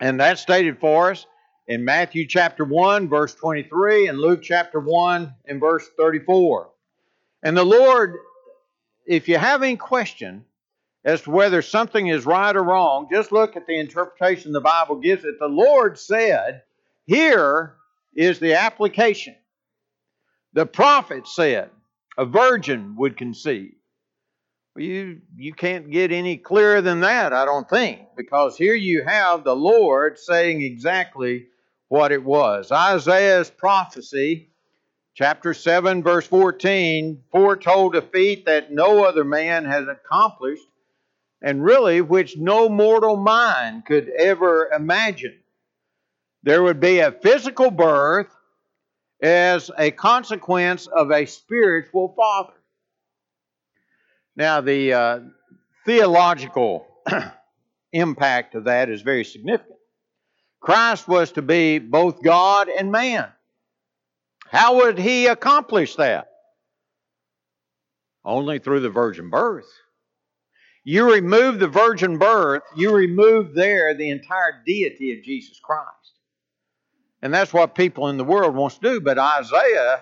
And 0.00 0.18
that's 0.18 0.40
stated 0.40 0.80
for 0.80 1.10
us 1.10 1.26
in 1.66 1.84
Matthew 1.84 2.26
chapter 2.26 2.64
1, 2.64 3.08
verse 3.08 3.34
23, 3.34 4.08
and 4.08 4.18
Luke 4.18 4.42
chapter 4.42 4.80
1 4.80 5.34
and 5.46 5.60
verse 5.60 5.88
34. 5.96 6.70
And 7.42 7.56
the 7.56 7.64
Lord, 7.64 8.14
if 9.06 9.28
you 9.28 9.38
have 9.38 9.62
any 9.62 9.76
question 9.76 10.44
as 11.04 11.22
to 11.22 11.30
whether 11.30 11.62
something 11.62 12.06
is 12.06 12.26
right 12.26 12.54
or 12.54 12.62
wrong, 12.62 13.08
just 13.10 13.32
look 13.32 13.56
at 13.56 13.66
the 13.66 13.78
interpretation 13.78 14.52
the 14.52 14.60
Bible 14.60 14.96
gives 14.96 15.24
it. 15.24 15.38
The 15.38 15.48
Lord 15.48 15.98
said, 15.98 16.62
Here 17.06 17.74
is 18.14 18.38
the 18.38 18.54
application. 18.54 19.34
The 20.52 20.66
prophet 20.66 21.26
said, 21.26 21.70
A 22.18 22.24
virgin 22.24 22.94
would 22.96 23.16
conceive. 23.16 23.74
You, 24.76 25.20
you 25.36 25.52
can't 25.52 25.90
get 25.90 26.12
any 26.12 26.38
clearer 26.38 26.80
than 26.80 27.00
that, 27.00 27.34
I 27.34 27.44
don't 27.44 27.68
think, 27.68 28.00
because 28.16 28.56
here 28.56 28.74
you 28.74 29.04
have 29.04 29.44
the 29.44 29.54
Lord 29.54 30.18
saying 30.18 30.62
exactly 30.62 31.46
what 31.88 32.10
it 32.10 32.24
was. 32.24 32.72
Isaiah's 32.72 33.50
prophecy, 33.50 34.48
chapter 35.14 35.52
7, 35.52 36.02
verse 36.02 36.26
14, 36.26 37.22
foretold 37.30 37.96
a 37.96 38.02
feat 38.02 38.46
that 38.46 38.72
no 38.72 39.04
other 39.04 39.24
man 39.24 39.66
has 39.66 39.88
accomplished, 39.88 40.62
and 41.42 41.62
really 41.62 42.00
which 42.00 42.38
no 42.38 42.70
mortal 42.70 43.16
mind 43.16 43.84
could 43.84 44.08
ever 44.08 44.70
imagine. 44.74 45.38
There 46.44 46.62
would 46.62 46.80
be 46.80 47.00
a 47.00 47.12
physical 47.12 47.70
birth 47.70 48.34
as 49.22 49.70
a 49.76 49.90
consequence 49.90 50.86
of 50.86 51.10
a 51.10 51.26
spiritual 51.26 52.14
father. 52.16 52.54
Now, 54.36 54.60
the 54.60 54.92
uh, 54.92 55.20
theological 55.84 56.86
impact 57.92 58.54
of 58.54 58.64
that 58.64 58.88
is 58.88 59.02
very 59.02 59.24
significant. 59.24 59.78
Christ 60.60 61.08
was 61.08 61.32
to 61.32 61.42
be 61.42 61.78
both 61.78 62.22
God 62.22 62.68
and 62.68 62.92
man. 62.92 63.28
How 64.48 64.76
would 64.76 64.98
he 64.98 65.26
accomplish 65.26 65.96
that? 65.96 66.28
Only 68.24 68.58
through 68.58 68.80
the 68.80 68.90
virgin 68.90 69.28
birth. 69.28 69.66
You 70.84 71.12
remove 71.12 71.58
the 71.58 71.68
virgin 71.68 72.18
birth, 72.18 72.62
you 72.76 72.94
remove 72.94 73.54
there 73.54 73.94
the 73.94 74.10
entire 74.10 74.62
deity 74.66 75.16
of 75.16 75.24
Jesus 75.24 75.60
Christ. 75.60 75.88
And 77.22 77.32
that's 77.32 77.52
what 77.52 77.74
people 77.74 78.08
in 78.08 78.16
the 78.16 78.24
world 78.24 78.54
wants 78.54 78.78
to 78.78 78.80
do. 78.80 79.00
But 79.00 79.18
Isaiah 79.18 80.00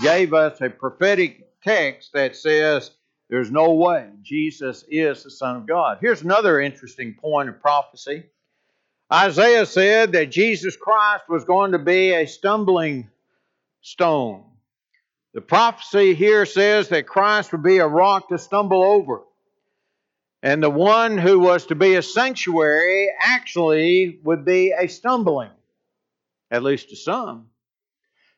gave 0.00 0.34
us 0.34 0.60
a 0.60 0.68
prophetic 0.68 1.62
text 1.62 2.12
that 2.12 2.36
says 2.36 2.90
there's 3.28 3.50
no 3.50 3.72
way 3.72 4.08
Jesus 4.22 4.84
is 4.88 5.22
the 5.22 5.30
Son 5.30 5.56
of 5.56 5.66
God. 5.66 5.98
Here's 6.00 6.22
another 6.22 6.60
interesting 6.60 7.14
point 7.14 7.48
of 7.48 7.60
prophecy. 7.60 8.24
Isaiah 9.12 9.66
said 9.66 10.12
that 10.12 10.30
Jesus 10.30 10.76
Christ 10.76 11.24
was 11.28 11.44
going 11.44 11.72
to 11.72 11.78
be 11.78 12.12
a 12.12 12.26
stumbling 12.26 13.08
stone. 13.80 14.44
The 15.34 15.40
prophecy 15.40 16.14
here 16.14 16.46
says 16.46 16.88
that 16.88 17.06
Christ 17.06 17.52
would 17.52 17.62
be 17.62 17.78
a 17.78 17.86
rock 17.86 18.28
to 18.28 18.38
stumble 18.38 18.82
over. 18.82 19.22
And 20.42 20.62
the 20.62 20.70
one 20.70 21.18
who 21.18 21.40
was 21.40 21.66
to 21.66 21.74
be 21.74 21.94
a 21.96 22.02
sanctuary 22.02 23.08
actually 23.20 24.20
would 24.22 24.44
be 24.44 24.72
a 24.72 24.88
stumbling, 24.88 25.50
at 26.50 26.62
least 26.62 26.90
to 26.90 26.96
some. 26.96 27.46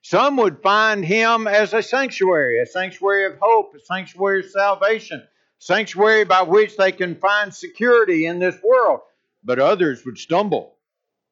Some 0.02 0.36
would 0.38 0.62
find 0.62 1.04
him 1.04 1.46
as 1.46 1.74
a 1.74 1.82
sanctuary, 1.82 2.60
a 2.60 2.66
sanctuary 2.66 3.26
of 3.26 3.38
hope, 3.40 3.74
a 3.74 3.80
sanctuary 3.80 4.40
of 4.40 4.50
salvation, 4.50 5.22
sanctuary 5.58 6.24
by 6.24 6.42
which 6.42 6.76
they 6.76 6.92
can 6.92 7.16
find 7.16 7.54
security 7.54 8.26
in 8.26 8.38
this 8.38 8.56
world 8.62 9.00
but 9.42 9.58
others 9.58 10.04
would 10.04 10.18
stumble. 10.18 10.76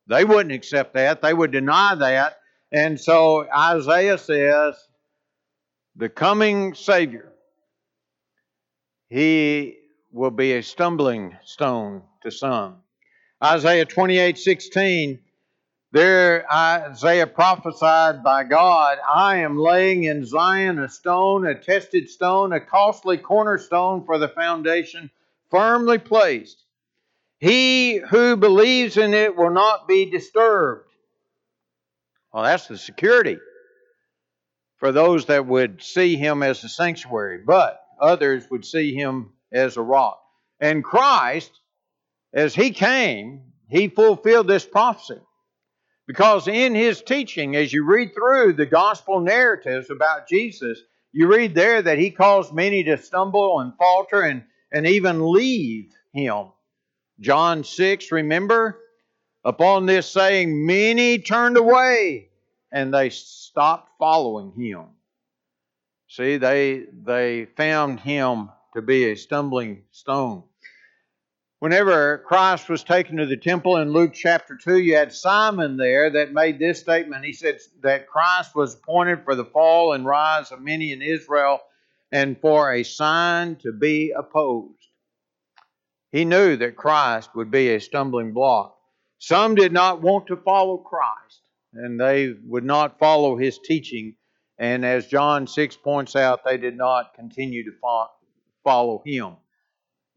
They 0.06 0.24
wouldn't 0.24 0.54
accept 0.54 0.94
that, 0.94 1.22
they 1.22 1.34
would 1.34 1.50
deny 1.50 1.94
that. 1.94 2.38
And 2.72 2.98
so 2.98 3.46
Isaiah 3.50 4.18
says, 4.18 4.74
the 5.96 6.08
coming 6.08 6.74
Savior, 6.74 7.32
he 9.08 9.76
will 10.12 10.30
be 10.30 10.54
a 10.54 10.62
stumbling 10.62 11.36
stone 11.44 12.02
to 12.22 12.30
some. 12.30 12.76
Isaiah 13.42 13.84
28 13.84 14.38
16, 14.38 15.20
there 15.92 16.50
Isaiah 16.52 17.26
prophesied 17.26 18.22
by 18.22 18.44
God, 18.44 18.98
I 19.08 19.38
am 19.38 19.58
laying 19.58 20.04
in 20.04 20.24
Zion 20.24 20.78
a 20.78 20.88
stone, 20.88 21.46
a 21.46 21.54
tested 21.54 22.08
stone, 22.10 22.52
a 22.52 22.60
costly 22.60 23.18
cornerstone 23.18 24.04
for 24.04 24.18
the 24.18 24.28
foundation, 24.28 25.10
firmly 25.50 25.98
placed 25.98 26.64
he 27.38 27.98
who 27.98 28.36
believes 28.36 28.96
in 28.96 29.14
it 29.14 29.36
will 29.36 29.50
not 29.50 29.86
be 29.86 30.10
disturbed. 30.10 30.90
Well, 32.32 32.44
that's 32.44 32.66
the 32.66 32.76
security 32.76 33.38
for 34.78 34.92
those 34.92 35.26
that 35.26 35.46
would 35.46 35.82
see 35.82 36.16
him 36.16 36.42
as 36.42 36.62
a 36.64 36.68
sanctuary, 36.68 37.38
but 37.46 37.80
others 38.00 38.44
would 38.50 38.64
see 38.64 38.94
him 38.94 39.30
as 39.52 39.76
a 39.76 39.82
rock. 39.82 40.20
And 40.60 40.84
Christ, 40.84 41.52
as 42.32 42.54
he 42.54 42.70
came, 42.70 43.52
he 43.68 43.88
fulfilled 43.88 44.48
this 44.48 44.64
prophecy. 44.64 45.20
Because 46.08 46.48
in 46.48 46.74
his 46.74 47.02
teaching, 47.02 47.54
as 47.54 47.70
you 47.70 47.84
read 47.84 48.14
through 48.14 48.54
the 48.54 48.64
gospel 48.64 49.20
narratives 49.20 49.90
about 49.90 50.26
Jesus, 50.26 50.80
you 51.12 51.28
read 51.28 51.54
there 51.54 51.82
that 51.82 51.98
he 51.98 52.10
caused 52.10 52.54
many 52.54 52.82
to 52.84 52.96
stumble 52.96 53.60
and 53.60 53.74
falter 53.76 54.22
and, 54.22 54.42
and 54.72 54.86
even 54.86 55.30
leave 55.30 55.92
him. 56.14 56.46
John 57.20 57.62
6, 57.62 58.10
remember? 58.10 58.80
Upon 59.44 59.84
this 59.84 60.10
saying, 60.10 60.66
many 60.66 61.18
turned 61.18 61.58
away 61.58 62.30
and 62.72 62.92
they 62.92 63.10
stopped 63.10 63.90
following 63.98 64.52
him. 64.52 64.86
See, 66.08 66.38
they, 66.38 66.84
they 67.04 67.48
found 67.54 68.00
him 68.00 68.48
to 68.74 68.80
be 68.80 69.10
a 69.10 69.14
stumbling 69.14 69.82
stone. 69.90 70.44
Whenever 71.60 72.18
Christ 72.18 72.68
was 72.68 72.84
taken 72.84 73.16
to 73.16 73.26
the 73.26 73.36
temple 73.36 73.78
in 73.78 73.92
Luke 73.92 74.12
chapter 74.14 74.56
2, 74.56 74.78
you 74.78 74.94
had 74.94 75.12
Simon 75.12 75.76
there 75.76 76.08
that 76.10 76.32
made 76.32 76.60
this 76.60 76.78
statement. 76.78 77.24
He 77.24 77.32
said 77.32 77.58
that 77.82 78.06
Christ 78.06 78.54
was 78.54 78.74
appointed 78.74 79.24
for 79.24 79.34
the 79.34 79.44
fall 79.44 79.92
and 79.92 80.06
rise 80.06 80.52
of 80.52 80.60
many 80.60 80.92
in 80.92 81.02
Israel 81.02 81.58
and 82.12 82.40
for 82.40 82.72
a 82.72 82.84
sign 82.84 83.56
to 83.56 83.72
be 83.72 84.12
opposed. 84.16 84.78
He 86.12 86.24
knew 86.24 86.56
that 86.56 86.76
Christ 86.76 87.30
would 87.34 87.50
be 87.50 87.74
a 87.74 87.80
stumbling 87.80 88.32
block. 88.32 88.76
Some 89.18 89.56
did 89.56 89.72
not 89.72 90.00
want 90.00 90.28
to 90.28 90.36
follow 90.36 90.76
Christ, 90.78 91.42
and 91.74 92.00
they 92.00 92.34
would 92.46 92.64
not 92.64 93.00
follow 93.00 93.36
his 93.36 93.58
teaching. 93.58 94.14
And 94.58 94.84
as 94.84 95.08
John 95.08 95.48
6 95.48 95.76
points 95.78 96.14
out, 96.14 96.44
they 96.44 96.56
did 96.56 96.76
not 96.76 97.14
continue 97.14 97.64
to 97.64 97.76
follow 98.62 99.02
him. 99.04 99.34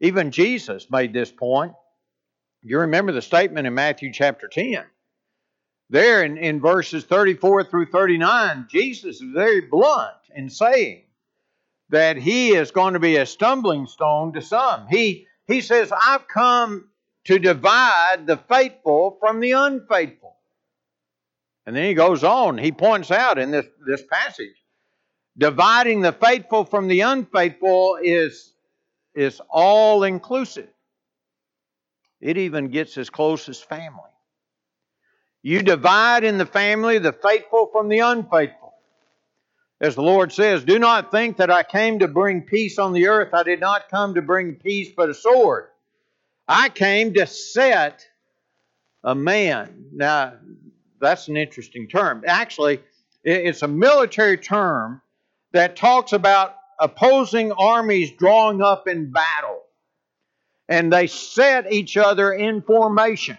Even 0.02 0.30
Jesus 0.30 0.90
made 0.90 1.14
this 1.14 1.32
point. 1.32 1.72
You 2.62 2.80
remember 2.80 3.12
the 3.12 3.22
statement 3.22 3.66
in 3.66 3.74
Matthew 3.74 4.12
chapter 4.12 4.48
10. 4.48 4.84
There 5.88 6.22
in, 6.22 6.36
in 6.36 6.60
verses 6.60 7.04
34 7.04 7.64
through 7.64 7.86
39, 7.86 8.66
Jesus 8.70 9.16
is 9.16 9.32
very 9.34 9.62
blunt 9.62 10.12
in 10.34 10.50
saying 10.50 11.04
that 11.88 12.16
he 12.16 12.54
is 12.54 12.70
going 12.70 12.94
to 12.94 13.00
be 13.00 13.16
a 13.16 13.26
stumbling 13.26 13.86
stone 13.86 14.34
to 14.34 14.42
some. 14.42 14.86
He 14.88 15.26
he 15.46 15.60
says, 15.60 15.92
I've 15.92 16.28
come 16.28 16.88
to 17.24 17.38
divide 17.38 18.26
the 18.26 18.36
faithful 18.36 19.16
from 19.20 19.40
the 19.40 19.52
unfaithful. 19.52 20.36
And 21.66 21.76
then 21.76 21.84
he 21.84 21.94
goes 21.94 22.24
on, 22.24 22.58
he 22.58 22.72
points 22.72 23.10
out 23.10 23.38
in 23.38 23.50
this, 23.50 23.66
this 23.86 24.02
passage, 24.10 24.56
dividing 25.36 26.00
the 26.00 26.12
faithful 26.12 26.64
from 26.64 26.88
the 26.88 27.02
unfaithful 27.02 27.98
is, 28.02 28.51
is 29.14 29.40
all 29.48 30.04
inclusive. 30.04 30.68
It 32.20 32.38
even 32.38 32.68
gets 32.68 32.96
as 32.98 33.10
close 33.10 33.48
as 33.48 33.60
family. 33.60 33.98
You 35.42 35.62
divide 35.62 36.24
in 36.24 36.38
the 36.38 36.46
family 36.46 36.98
the 36.98 37.12
faithful 37.12 37.66
from 37.72 37.88
the 37.88 37.98
unfaithful. 37.98 38.74
As 39.80 39.96
the 39.96 40.02
Lord 40.02 40.32
says, 40.32 40.62
Do 40.62 40.78
not 40.78 41.10
think 41.10 41.38
that 41.38 41.50
I 41.50 41.64
came 41.64 41.98
to 41.98 42.08
bring 42.08 42.42
peace 42.42 42.78
on 42.78 42.92
the 42.92 43.08
earth. 43.08 43.34
I 43.34 43.42
did 43.42 43.58
not 43.60 43.88
come 43.88 44.14
to 44.14 44.22
bring 44.22 44.54
peace 44.54 44.92
but 44.96 45.10
a 45.10 45.14
sword. 45.14 45.66
I 46.46 46.68
came 46.68 47.14
to 47.14 47.26
set 47.26 48.06
a 49.02 49.14
man. 49.14 49.86
Now, 49.92 50.34
that's 51.00 51.26
an 51.26 51.36
interesting 51.36 51.88
term. 51.88 52.22
Actually, 52.26 52.80
It's 53.24 53.62
a 53.62 53.68
military 53.68 54.36
term 54.36 55.02
that 55.52 55.76
talks 55.76 56.12
about 56.12 56.56
opposing 56.82 57.52
armies 57.52 58.10
drawing 58.10 58.60
up 58.60 58.88
in 58.88 59.12
battle. 59.12 59.60
And 60.68 60.92
they 60.92 61.06
set 61.06 61.72
each 61.72 61.96
other 61.96 62.32
in 62.32 62.62
formation. 62.62 63.38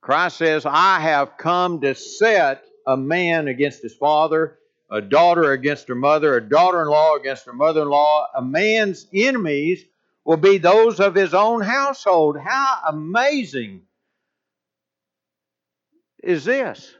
Christ 0.00 0.36
says, 0.36 0.64
I 0.64 1.00
have 1.00 1.36
come 1.36 1.80
to 1.80 1.94
set 1.94 2.64
a 2.86 2.96
man 2.96 3.48
against 3.48 3.82
his 3.82 3.94
father, 3.94 4.58
a 4.88 5.00
daughter 5.00 5.50
against 5.50 5.88
her 5.88 5.96
mother, 5.96 6.36
a 6.36 6.48
daughter 6.48 6.82
in 6.82 6.88
law 6.88 7.16
against 7.16 7.46
her 7.46 7.52
mother 7.52 7.82
in 7.82 7.88
law. 7.88 8.28
A 8.36 8.42
man's 8.42 9.08
enemies 9.12 9.84
will 10.24 10.36
be 10.36 10.58
those 10.58 11.00
of 11.00 11.14
his 11.14 11.34
own 11.34 11.60
household. 11.60 12.38
How 12.38 12.82
amazing 12.88 13.82
is 16.22 16.44
this? 16.44 16.95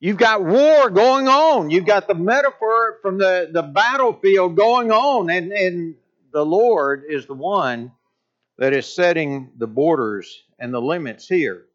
You've 0.00 0.16
got 0.16 0.42
war 0.42 0.88
going 0.88 1.28
on. 1.28 1.68
You've 1.68 1.84
got 1.84 2.08
the 2.08 2.14
metaphor 2.14 2.98
from 3.02 3.18
the, 3.18 3.50
the 3.52 3.62
battlefield 3.62 4.56
going 4.56 4.90
on. 4.90 5.28
And, 5.28 5.52
and 5.52 5.94
the 6.32 6.44
Lord 6.44 7.04
is 7.06 7.26
the 7.26 7.34
one 7.34 7.92
that 8.56 8.72
is 8.72 8.86
setting 8.86 9.50
the 9.58 9.66
borders 9.66 10.42
and 10.58 10.72
the 10.72 10.80
limits 10.80 11.28
here. 11.28 11.66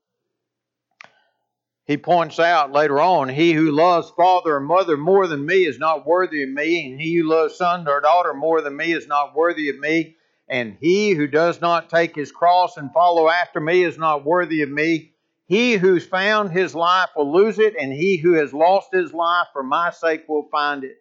He 1.86 1.98
points 1.98 2.40
out 2.40 2.72
later 2.72 3.00
on, 3.00 3.30
He 3.30 3.54
who 3.54 3.72
loves 3.72 4.12
father 4.18 4.56
or 4.56 4.60
mother 4.60 4.98
more 4.98 5.28
than 5.28 5.46
me 5.46 5.66
is 5.66 5.78
not 5.78 6.08
worthy 6.08 6.42
of 6.42 6.50
me, 6.50 6.90
and 6.90 7.00
he 7.00 7.18
who 7.18 7.30
loves 7.30 7.56
son 7.56 7.88
or 7.88 8.02
daughter 8.02 8.34
more 8.34 8.62
than 8.62 8.76
me 8.76 8.92
is 8.92 9.08
not 9.08 9.36
worthy 9.36 9.70
of 9.70 9.78
me, 9.78 10.16
and 10.50 10.78
he 10.82 11.12
who 11.12 11.28
does 11.28 11.62
not 11.62 11.92
take 11.92 12.16
his 12.16 12.32
cross 12.32 12.78
and 12.78 12.92
follow 12.92 13.30
after 13.30 13.60
me 13.60 13.84
is 13.84 14.00
not 14.00 14.26
worthy 14.26 14.64
of 14.64 14.70
me. 14.70 15.14
He 15.48 15.74
who's 15.74 16.06
found 16.06 16.52
his 16.52 16.74
life 16.74 17.10
will 17.16 17.32
lose 17.32 17.60
it, 17.60 17.76
and 17.80 17.94
he 17.94 18.18
who 18.18 18.34
has 18.34 18.54
lost 18.54 18.90
his 18.92 19.14
life 19.14 19.48
for 19.54 19.64
my 19.64 19.92
sake 19.92 20.24
will 20.28 20.48
find 20.52 20.84
it. 20.84 20.98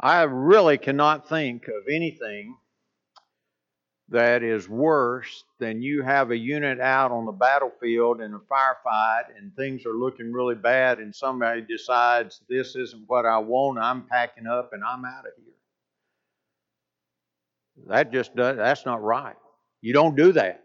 I 0.00 0.22
really 0.22 0.78
cannot 0.78 1.28
think 1.28 1.68
of 1.68 1.86
anything 1.88 2.56
that 4.08 4.42
is 4.42 4.68
worse 4.68 5.44
than 5.60 5.80
you 5.80 6.02
have 6.02 6.32
a 6.32 6.36
unit 6.36 6.80
out 6.80 7.12
on 7.12 7.24
the 7.24 7.32
battlefield 7.32 8.20
in 8.20 8.34
a 8.34 8.38
firefight 8.40 9.24
and 9.38 9.54
things 9.54 9.86
are 9.86 9.94
looking 9.94 10.32
really 10.32 10.56
bad, 10.56 10.98
and 10.98 11.14
somebody 11.14 11.62
decides 11.62 12.40
this 12.48 12.74
isn't 12.74 13.04
what 13.06 13.24
I 13.24 13.38
want, 13.38 13.78
I'm 13.78 14.02
packing 14.02 14.48
up 14.48 14.72
and 14.72 14.82
I'm 14.84 15.04
out 15.04 15.24
of 15.26 15.32
here. 15.36 15.54
That 17.86 18.12
just 18.12 18.34
does, 18.34 18.56
that's 18.56 18.84
not 18.84 19.02
right. 19.02 19.36
You 19.80 19.92
don't 19.92 20.16
do 20.16 20.32
that. 20.32 20.62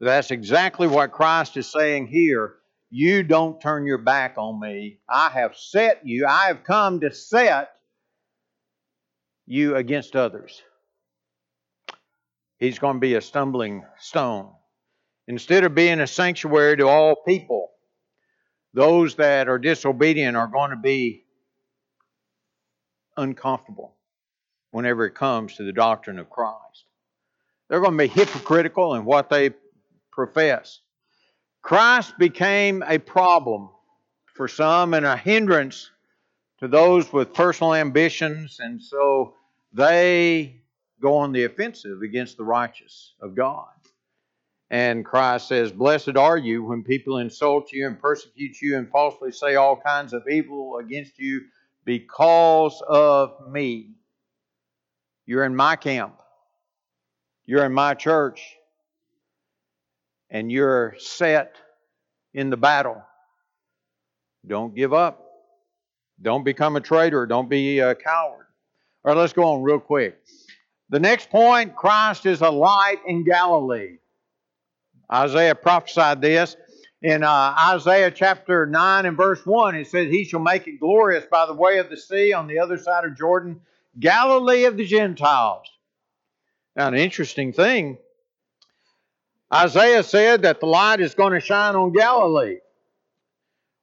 That's 0.00 0.30
exactly 0.30 0.88
what 0.88 1.12
Christ 1.12 1.56
is 1.56 1.70
saying 1.70 2.06
here. 2.06 2.54
You 2.90 3.22
don't 3.22 3.60
turn 3.60 3.86
your 3.86 3.98
back 3.98 4.34
on 4.38 4.58
me. 4.58 4.98
I 5.08 5.28
have 5.30 5.56
set 5.56 6.00
you, 6.04 6.26
I 6.26 6.46
have 6.46 6.64
come 6.64 7.00
to 7.00 7.12
set 7.12 7.70
you 9.46 9.76
against 9.76 10.16
others. 10.16 10.62
He's 12.58 12.78
going 12.78 12.96
to 12.96 13.00
be 13.00 13.14
a 13.14 13.20
stumbling 13.20 13.84
stone. 13.98 14.50
Instead 15.28 15.64
of 15.64 15.74
being 15.74 16.00
a 16.00 16.06
sanctuary 16.06 16.76
to 16.78 16.88
all 16.88 17.16
people, 17.26 17.70
those 18.74 19.16
that 19.16 19.48
are 19.48 19.58
disobedient 19.58 20.36
are 20.36 20.48
going 20.48 20.70
to 20.70 20.76
be 20.76 21.24
uncomfortable 23.16 23.96
whenever 24.70 25.04
it 25.06 25.14
comes 25.14 25.56
to 25.56 25.64
the 25.64 25.72
doctrine 25.72 26.18
of 26.18 26.30
Christ. 26.30 26.84
They're 27.68 27.80
going 27.80 27.96
to 27.96 27.98
be 27.98 28.08
hypocritical 28.08 28.94
in 28.94 29.04
what 29.04 29.30
they 29.30 29.50
profess. 30.26 30.80
Christ 31.62 32.18
became 32.18 32.82
a 32.86 32.98
problem 32.98 33.70
for 34.34 34.48
some 34.48 34.92
and 34.92 35.06
a 35.06 35.16
hindrance 35.16 35.90
to 36.58 36.68
those 36.68 37.10
with 37.10 37.32
personal 37.32 37.74
ambitions, 37.74 38.58
and 38.60 38.82
so 38.82 39.34
they 39.72 40.56
go 41.00 41.16
on 41.16 41.32
the 41.32 41.44
offensive 41.44 42.02
against 42.02 42.36
the 42.36 42.44
righteous 42.44 43.14
of 43.22 43.34
God. 43.34 43.68
And 44.68 45.06
Christ 45.06 45.48
says, 45.48 45.72
Blessed 45.72 46.16
are 46.16 46.36
you 46.36 46.64
when 46.64 46.84
people 46.84 47.16
insult 47.16 47.72
you 47.72 47.86
and 47.86 47.98
persecute 47.98 48.60
you 48.60 48.76
and 48.76 48.90
falsely 48.90 49.32
say 49.32 49.54
all 49.54 49.80
kinds 49.80 50.12
of 50.12 50.28
evil 50.28 50.76
against 50.84 51.18
you 51.18 51.40
because 51.86 52.82
of 52.86 53.50
me. 53.50 53.92
You're 55.24 55.44
in 55.44 55.56
my 55.56 55.76
camp. 55.76 56.20
You're 57.46 57.64
in 57.64 57.72
my 57.72 57.94
church 57.94 58.56
and 60.30 60.50
you're 60.50 60.94
set 60.98 61.56
in 62.32 62.50
the 62.50 62.56
battle. 62.56 63.02
Don't 64.46 64.74
give 64.74 64.92
up. 64.92 65.26
Don't 66.22 66.44
become 66.44 66.76
a 66.76 66.80
traitor. 66.80 67.26
Don't 67.26 67.48
be 67.48 67.80
a 67.80 67.94
coward. 67.94 68.46
All 69.04 69.14
right, 69.14 69.20
let's 69.20 69.32
go 69.32 69.44
on 69.44 69.62
real 69.62 69.80
quick. 69.80 70.18
The 70.90 71.00
next 71.00 71.30
point 71.30 71.76
Christ 71.76 72.26
is 72.26 72.40
a 72.40 72.50
light 72.50 72.98
in 73.06 73.24
Galilee. 73.24 73.98
Isaiah 75.12 75.54
prophesied 75.54 76.20
this. 76.20 76.56
In 77.02 77.22
uh, 77.22 77.54
Isaiah 77.58 78.10
chapter 78.10 78.66
9 78.66 79.06
and 79.06 79.16
verse 79.16 79.44
1, 79.46 79.74
it 79.74 79.86
says, 79.86 80.10
He 80.10 80.24
shall 80.24 80.40
make 80.40 80.66
it 80.66 80.78
glorious 80.78 81.24
by 81.30 81.46
the 81.46 81.54
way 81.54 81.78
of 81.78 81.88
the 81.88 81.96
sea 81.96 82.34
on 82.34 82.46
the 82.46 82.58
other 82.58 82.76
side 82.76 83.04
of 83.04 83.16
Jordan, 83.16 83.60
Galilee 83.98 84.64
of 84.64 84.76
the 84.76 84.84
Gentiles. 84.84 85.66
Now, 86.76 86.88
an 86.88 86.94
interesting 86.94 87.54
thing 87.54 87.98
Isaiah 89.52 90.02
said 90.02 90.42
that 90.42 90.60
the 90.60 90.66
light 90.66 91.00
is 91.00 91.14
going 91.14 91.32
to 91.32 91.40
shine 91.40 91.74
on 91.74 91.92
Galilee. 91.92 92.58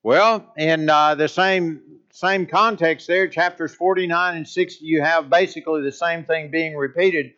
Well, 0.01 0.53
in 0.55 0.89
uh, 0.89 1.15
the 1.15 1.27
same 1.27 1.81
same 2.11 2.47
context 2.47 3.07
there, 3.07 3.27
chapters 3.27 3.75
49 3.75 4.37
and 4.37 4.47
60, 4.47 4.85
you 4.85 5.01
have 5.03 5.29
basically 5.29 5.83
the 5.83 5.91
same 5.91 6.23
thing 6.23 6.49
being 6.49 6.75
repeated. 6.75 7.33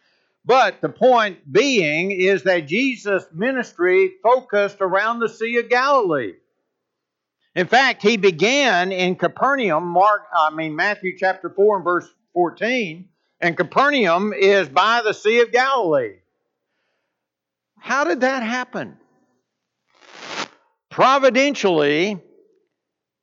But 0.46 0.80
the 0.80 0.90
point 0.90 1.52
being 1.52 2.12
is 2.12 2.44
that 2.44 2.68
Jesus' 2.68 3.26
ministry 3.34 4.14
focused 4.24 4.78
around 4.80 5.20
the 5.20 5.28
Sea 5.28 5.58
of 5.58 5.70
Galilee. 5.70 6.34
In 7.56 7.68
fact, 7.68 8.02
he 8.02 8.16
began 8.16 8.92
in 8.92 9.16
Capernaum, 9.16 9.86
Mark, 9.86 10.22
I 10.34 10.52
mean 10.52 10.76
Matthew 10.76 11.18
chapter 11.18 11.50
4 11.50 11.78
and 11.78 11.84
verse 11.84 12.08
14, 12.34 13.10
and 13.42 13.58
Capernaum 13.58 14.32
is 14.32 14.70
by 14.70 15.02
the 15.04 15.14
Sea 15.14 15.42
of 15.42 15.52
Galilee. 15.52 16.20
How 17.80 18.04
did 18.04 18.22
that 18.22 18.44
happen? 18.44 18.98
Providentially, 20.90 22.22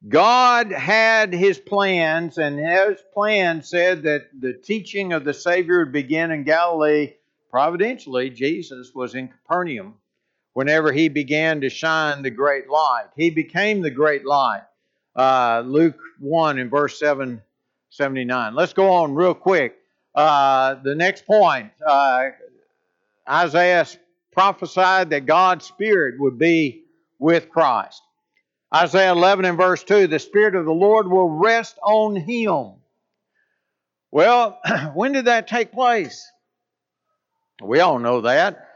God 0.09 0.71
had 0.71 1.33
his 1.33 1.59
plans, 1.59 2.39
and 2.39 2.59
his 2.59 3.01
plan 3.13 3.63
said 3.63 4.03
that 4.05 4.29
the 4.39 4.53
teaching 4.53 5.13
of 5.13 5.25
the 5.25 5.35
Savior 5.35 5.81
would 5.81 5.93
begin 5.93 6.31
in 6.31 6.45
Galilee. 6.45 7.15
Providentially, 7.51 8.31
Jesus 8.31 8.93
was 8.95 9.15
in 9.15 9.29
Capernaum 9.29 9.95
whenever 10.53 10.93
he 10.93 11.09
began 11.09 11.61
to 11.61 11.69
shine 11.69 12.23
the 12.23 12.31
great 12.31 12.69
light. 12.69 13.07
He 13.17 13.31
became 13.31 13.83
the 13.83 13.91
great 13.91 14.25
light. 14.25 14.63
Uh, 15.15 15.63
Luke 15.67 15.99
1 16.19 16.59
in 16.59 16.71
verse 16.71 16.99
7, 16.99 17.43
79. 17.91 18.55
Let's 18.55 18.73
go 18.73 18.91
on 18.91 19.15
real 19.15 19.35
quick. 19.35 19.77
Uh, 20.15 20.77
the 20.83 20.95
next 20.95 21.27
point 21.27 21.73
uh, 21.87 22.29
Isaiah 23.29 23.87
prophesied 24.37 25.11
that 25.11 25.25
God's 25.25 25.65
Spirit 25.65 26.21
would 26.21 26.39
be 26.39 26.85
with 27.19 27.49
Christ. 27.49 28.03
Isaiah 28.75 29.13
11 29.13 29.47
and 29.47 29.57
verse 29.57 29.83
2 29.83 30.09
the 30.09 30.19
Spirit 30.19 30.55
of 30.55 30.67
the 30.67 30.73
Lord 30.73 31.09
will 31.09 31.31
rest 31.31 31.79
on 31.83 32.17
him. 32.17 32.73
Well, 34.11 34.61
when 34.95 35.13
did 35.13 35.25
that 35.25 35.49
take 35.49 35.73
place? 35.73 36.31
We 37.63 37.81
all 37.81 37.99
know 37.99 38.21
that. 38.23 38.69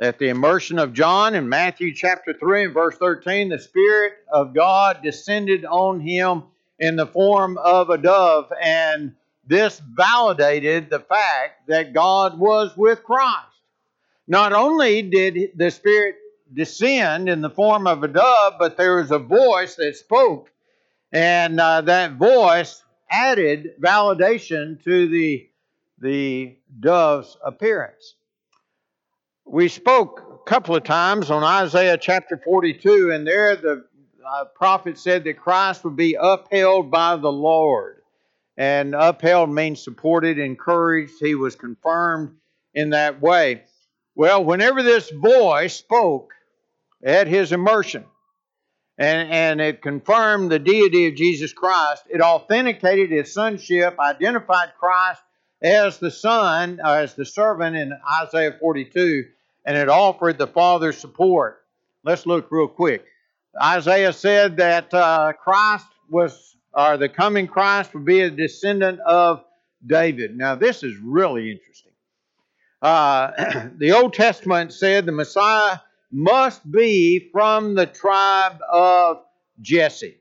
At 0.00 0.18
the 0.18 0.28
immersion 0.28 0.80
of 0.80 0.92
John 0.92 1.36
in 1.36 1.48
Matthew 1.48 1.94
chapter 1.94 2.34
3 2.34 2.64
and 2.64 2.74
verse 2.74 2.96
13, 2.96 3.50
the 3.50 3.60
Spirit 3.60 4.14
of 4.30 4.54
God 4.54 5.02
descended 5.04 5.64
on 5.64 6.00
him 6.00 6.42
in 6.80 6.96
the 6.96 7.06
form 7.06 7.56
of 7.58 7.90
a 7.90 7.96
dove, 7.96 8.52
and 8.60 9.14
this 9.46 9.80
validated 9.80 10.90
the 10.90 10.98
fact 10.98 11.68
that 11.68 11.94
God 11.94 12.38
was 12.38 12.76
with 12.76 13.04
Christ. 13.04 13.55
Not 14.28 14.52
only 14.52 15.02
did 15.02 15.52
the 15.56 15.70
Spirit 15.70 16.16
descend 16.52 17.28
in 17.28 17.40
the 17.40 17.50
form 17.50 17.86
of 17.86 18.02
a 18.02 18.08
dove, 18.08 18.54
but 18.58 18.76
there 18.76 18.96
was 18.96 19.10
a 19.10 19.18
voice 19.18 19.76
that 19.76 19.96
spoke. 19.96 20.50
And 21.12 21.60
uh, 21.60 21.82
that 21.82 22.14
voice 22.14 22.82
added 23.10 23.74
validation 23.80 24.82
to 24.84 25.08
the, 25.08 25.48
the 26.00 26.56
dove's 26.80 27.36
appearance. 27.44 28.14
We 29.44 29.68
spoke 29.68 30.40
a 30.44 30.50
couple 30.50 30.74
of 30.74 30.82
times 30.82 31.30
on 31.30 31.44
Isaiah 31.44 31.96
chapter 31.96 32.36
42, 32.36 33.12
and 33.12 33.24
there 33.26 33.54
the 33.54 33.84
uh, 34.26 34.44
prophet 34.56 34.98
said 34.98 35.22
that 35.24 35.38
Christ 35.38 35.84
would 35.84 35.94
be 35.94 36.16
upheld 36.20 36.90
by 36.90 37.16
the 37.16 37.30
Lord. 37.30 38.02
And 38.56 38.94
upheld 38.94 39.50
means 39.50 39.84
supported, 39.84 40.38
encouraged. 40.38 41.12
He 41.20 41.34
was 41.34 41.54
confirmed 41.54 42.36
in 42.74 42.90
that 42.90 43.20
way. 43.20 43.62
Well, 44.16 44.44
whenever 44.44 44.82
this 44.82 45.10
boy 45.12 45.68
spoke 45.68 46.32
at 47.04 47.28
his 47.28 47.52
immersion, 47.52 48.04
and, 48.98 49.30
and 49.30 49.60
it 49.60 49.82
confirmed 49.82 50.50
the 50.50 50.58
deity 50.58 51.06
of 51.06 51.14
Jesus 51.14 51.52
Christ. 51.52 52.04
It 52.08 52.20
authenticated 52.20 53.10
his 53.10 53.32
sonship, 53.32 53.98
identified 54.00 54.70
Christ 54.78 55.20
as 55.60 55.98
the 55.98 56.10
son, 56.10 56.80
uh, 56.82 56.92
as 56.92 57.14
the 57.14 57.24
servant 57.24 57.76
in 57.76 57.92
Isaiah 58.22 58.56
42, 58.58 59.24
and 59.64 59.76
it 59.76 59.88
offered 59.88 60.38
the 60.38 60.46
Father's 60.46 60.96
support. 60.96 61.62
Let's 62.04 62.26
look 62.26 62.48
real 62.50 62.68
quick. 62.68 63.04
Isaiah 63.60 64.12
said 64.12 64.56
that 64.58 64.92
uh, 64.94 65.32
Christ 65.32 65.86
was, 66.08 66.56
or 66.72 66.96
the 66.96 67.08
coming 67.08 67.46
Christ 67.46 67.94
would 67.94 68.04
be 68.04 68.20
a 68.20 68.30
descendant 68.30 69.00
of 69.00 69.44
David. 69.86 70.36
Now, 70.36 70.54
this 70.54 70.82
is 70.82 70.96
really 70.98 71.50
interesting. 71.50 71.85
Uh, 72.86 73.68
the 73.78 73.90
Old 73.90 74.14
Testament 74.14 74.72
said 74.72 75.06
the 75.06 75.12
Messiah 75.12 75.78
must 76.12 76.70
be 76.70 77.30
from 77.32 77.74
the 77.74 77.86
tribe 77.86 78.60
of 78.70 79.24
Jesse. 79.60 80.18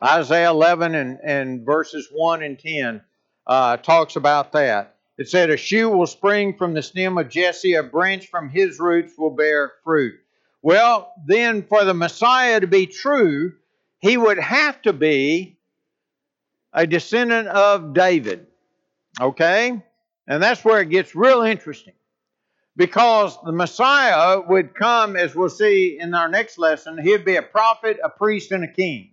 Isaiah 0.00 0.50
11 0.50 0.94
and, 0.94 1.18
and 1.24 1.66
verses 1.66 2.08
1 2.12 2.44
and 2.44 2.60
10 2.60 3.00
uh, 3.48 3.76
talks 3.78 4.14
about 4.14 4.52
that. 4.52 4.94
It 5.16 5.28
said, 5.28 5.50
A 5.50 5.56
shoot 5.56 5.90
will 5.90 6.06
spring 6.06 6.56
from 6.56 6.74
the 6.74 6.82
stem 6.82 7.18
of 7.18 7.28
Jesse, 7.28 7.74
a 7.74 7.82
branch 7.82 8.28
from 8.28 8.48
his 8.48 8.78
roots 8.78 9.14
will 9.18 9.34
bear 9.34 9.72
fruit. 9.82 10.14
Well, 10.62 11.12
then, 11.26 11.64
for 11.64 11.84
the 11.84 11.92
Messiah 11.92 12.60
to 12.60 12.68
be 12.68 12.86
true, 12.86 13.54
he 13.98 14.16
would 14.16 14.38
have 14.38 14.80
to 14.82 14.92
be 14.92 15.58
a 16.72 16.86
descendant 16.86 17.48
of 17.48 17.94
David. 17.94 18.46
Okay? 19.20 19.82
And 20.28 20.42
that's 20.42 20.62
where 20.64 20.80
it 20.82 20.90
gets 20.90 21.16
real 21.16 21.40
interesting. 21.40 21.94
Because 22.76 23.36
the 23.42 23.50
Messiah 23.50 24.40
would 24.40 24.74
come, 24.74 25.16
as 25.16 25.34
we'll 25.34 25.48
see 25.48 25.98
in 25.98 26.14
our 26.14 26.28
next 26.28 26.58
lesson, 26.58 26.98
he'd 27.02 27.24
be 27.24 27.36
a 27.36 27.42
prophet, 27.42 27.98
a 28.04 28.10
priest, 28.10 28.52
and 28.52 28.62
a 28.62 28.68
king. 28.68 29.10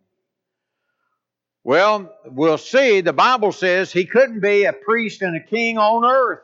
Well, 1.63 2.13
we'll 2.25 2.59
see. 2.59 3.01
The 3.01 3.13
Bible 3.13 3.51
says 3.51 3.91
he 3.91 4.05
couldn't 4.05 4.41
be 4.41 4.65
a 4.65 4.73
priest 4.73 5.23
and 5.23 5.35
a 5.35 5.39
king 5.39 5.79
on 5.79 6.05
earth 6.05 6.43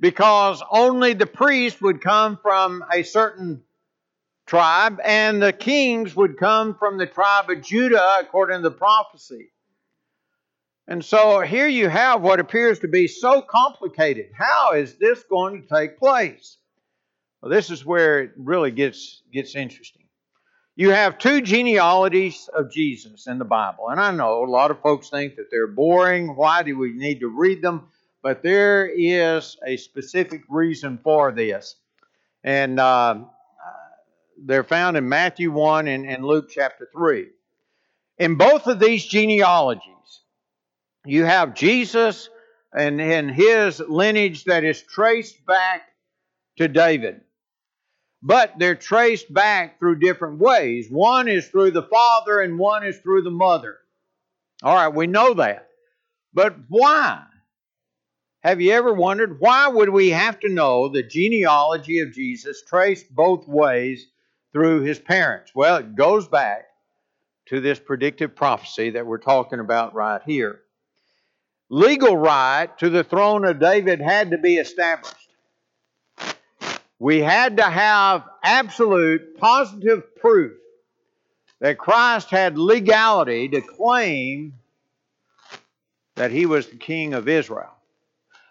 because 0.00 0.62
only 0.70 1.12
the 1.12 1.26
priest 1.26 1.82
would 1.82 2.00
come 2.00 2.38
from 2.40 2.82
a 2.90 3.02
certain 3.02 3.62
tribe 4.46 4.98
and 5.04 5.42
the 5.42 5.52
kings 5.52 6.14
would 6.16 6.38
come 6.38 6.74
from 6.74 6.96
the 6.96 7.06
tribe 7.06 7.50
of 7.50 7.62
Judah 7.62 8.16
according 8.20 8.62
to 8.62 8.70
the 8.70 8.74
prophecy. 8.74 9.50
And 10.88 11.04
so 11.04 11.40
here 11.40 11.66
you 11.66 11.88
have 11.88 12.22
what 12.22 12.38
appears 12.38 12.78
to 12.80 12.88
be 12.88 13.08
so 13.08 13.42
complicated. 13.42 14.26
How 14.32 14.72
is 14.72 14.94
this 14.94 15.24
going 15.24 15.62
to 15.62 15.68
take 15.68 15.98
place? 15.98 16.58
Well, 17.40 17.50
this 17.50 17.70
is 17.70 17.84
where 17.84 18.20
it 18.20 18.32
really 18.36 18.70
gets, 18.70 19.22
gets 19.32 19.56
interesting. 19.56 20.04
You 20.76 20.90
have 20.90 21.18
two 21.18 21.40
genealogies 21.40 22.48
of 22.54 22.70
Jesus 22.70 23.26
in 23.26 23.38
the 23.38 23.44
Bible. 23.44 23.88
And 23.88 23.98
I 23.98 24.10
know 24.12 24.44
a 24.44 24.50
lot 24.50 24.70
of 24.70 24.80
folks 24.80 25.08
think 25.08 25.36
that 25.36 25.50
they're 25.50 25.66
boring. 25.66 26.36
Why 26.36 26.62
do 26.62 26.78
we 26.78 26.92
need 26.92 27.20
to 27.20 27.28
read 27.28 27.62
them? 27.62 27.88
But 28.22 28.42
there 28.42 28.86
is 28.86 29.56
a 29.66 29.76
specific 29.78 30.42
reason 30.48 30.98
for 31.02 31.32
this. 31.32 31.76
And 32.44 32.78
uh, 32.78 33.20
they're 34.38 34.64
found 34.64 34.96
in 34.96 35.08
Matthew 35.08 35.50
1 35.50 35.88
and, 35.88 36.06
and 36.06 36.24
Luke 36.24 36.48
chapter 36.50 36.88
3. 36.92 37.28
In 38.18 38.36
both 38.36 38.66
of 38.66 38.78
these 38.78 39.04
genealogies, 39.04 40.22
you 41.06 41.24
have 41.24 41.54
Jesus 41.54 42.28
and, 42.72 43.00
and 43.00 43.30
his 43.30 43.80
lineage 43.80 44.44
that 44.44 44.64
is 44.64 44.82
traced 44.82 45.44
back 45.46 45.82
to 46.58 46.68
David 46.68 47.20
but 48.26 48.54
they're 48.58 48.74
traced 48.74 49.32
back 49.32 49.78
through 49.78 50.00
different 50.00 50.38
ways. 50.38 50.88
One 50.90 51.28
is 51.28 51.48
through 51.48 51.70
the 51.70 51.84
father, 51.84 52.40
and 52.40 52.58
one 52.58 52.84
is 52.84 52.98
through 52.98 53.22
the 53.22 53.30
mother. 53.30 53.78
All 54.64 54.74
right, 54.74 54.92
we 54.92 55.06
know 55.06 55.34
that. 55.34 55.68
But 56.34 56.56
why? 56.68 57.22
Have 58.40 58.60
you 58.60 58.72
ever 58.72 58.92
wondered 58.92 59.40
why 59.40 59.68
would 59.68 59.90
we 59.90 60.10
have 60.10 60.40
to 60.40 60.48
know 60.48 60.88
the 60.88 61.04
genealogy 61.04 62.00
of 62.00 62.12
Jesus 62.12 62.62
traced 62.62 63.14
both 63.14 63.46
ways 63.46 64.08
through 64.52 64.82
his 64.82 64.98
parents? 64.98 65.52
Well, 65.54 65.76
it 65.76 65.94
goes 65.94 66.26
back 66.26 66.66
to 67.46 67.60
this 67.60 67.78
predictive 67.78 68.34
prophecy 68.34 68.90
that 68.90 69.06
we're 69.06 69.18
talking 69.18 69.60
about 69.60 69.94
right 69.94 70.20
here. 70.26 70.60
Legal 71.68 72.16
right 72.16 72.76
to 72.78 72.90
the 72.90 73.04
throne 73.04 73.44
of 73.44 73.58
David 73.58 74.00
had 74.00 74.30
to 74.30 74.38
be 74.38 74.56
established 74.56 75.26
we 76.98 77.20
had 77.20 77.58
to 77.58 77.64
have 77.64 78.24
absolute 78.42 79.38
positive 79.38 80.16
proof 80.16 80.52
that 81.60 81.78
Christ 81.78 82.30
had 82.30 82.58
legality 82.58 83.48
to 83.48 83.60
claim 83.60 84.54
that 86.14 86.30
he 86.30 86.46
was 86.46 86.66
the 86.66 86.76
king 86.76 87.14
of 87.14 87.28
Israel. 87.28 87.72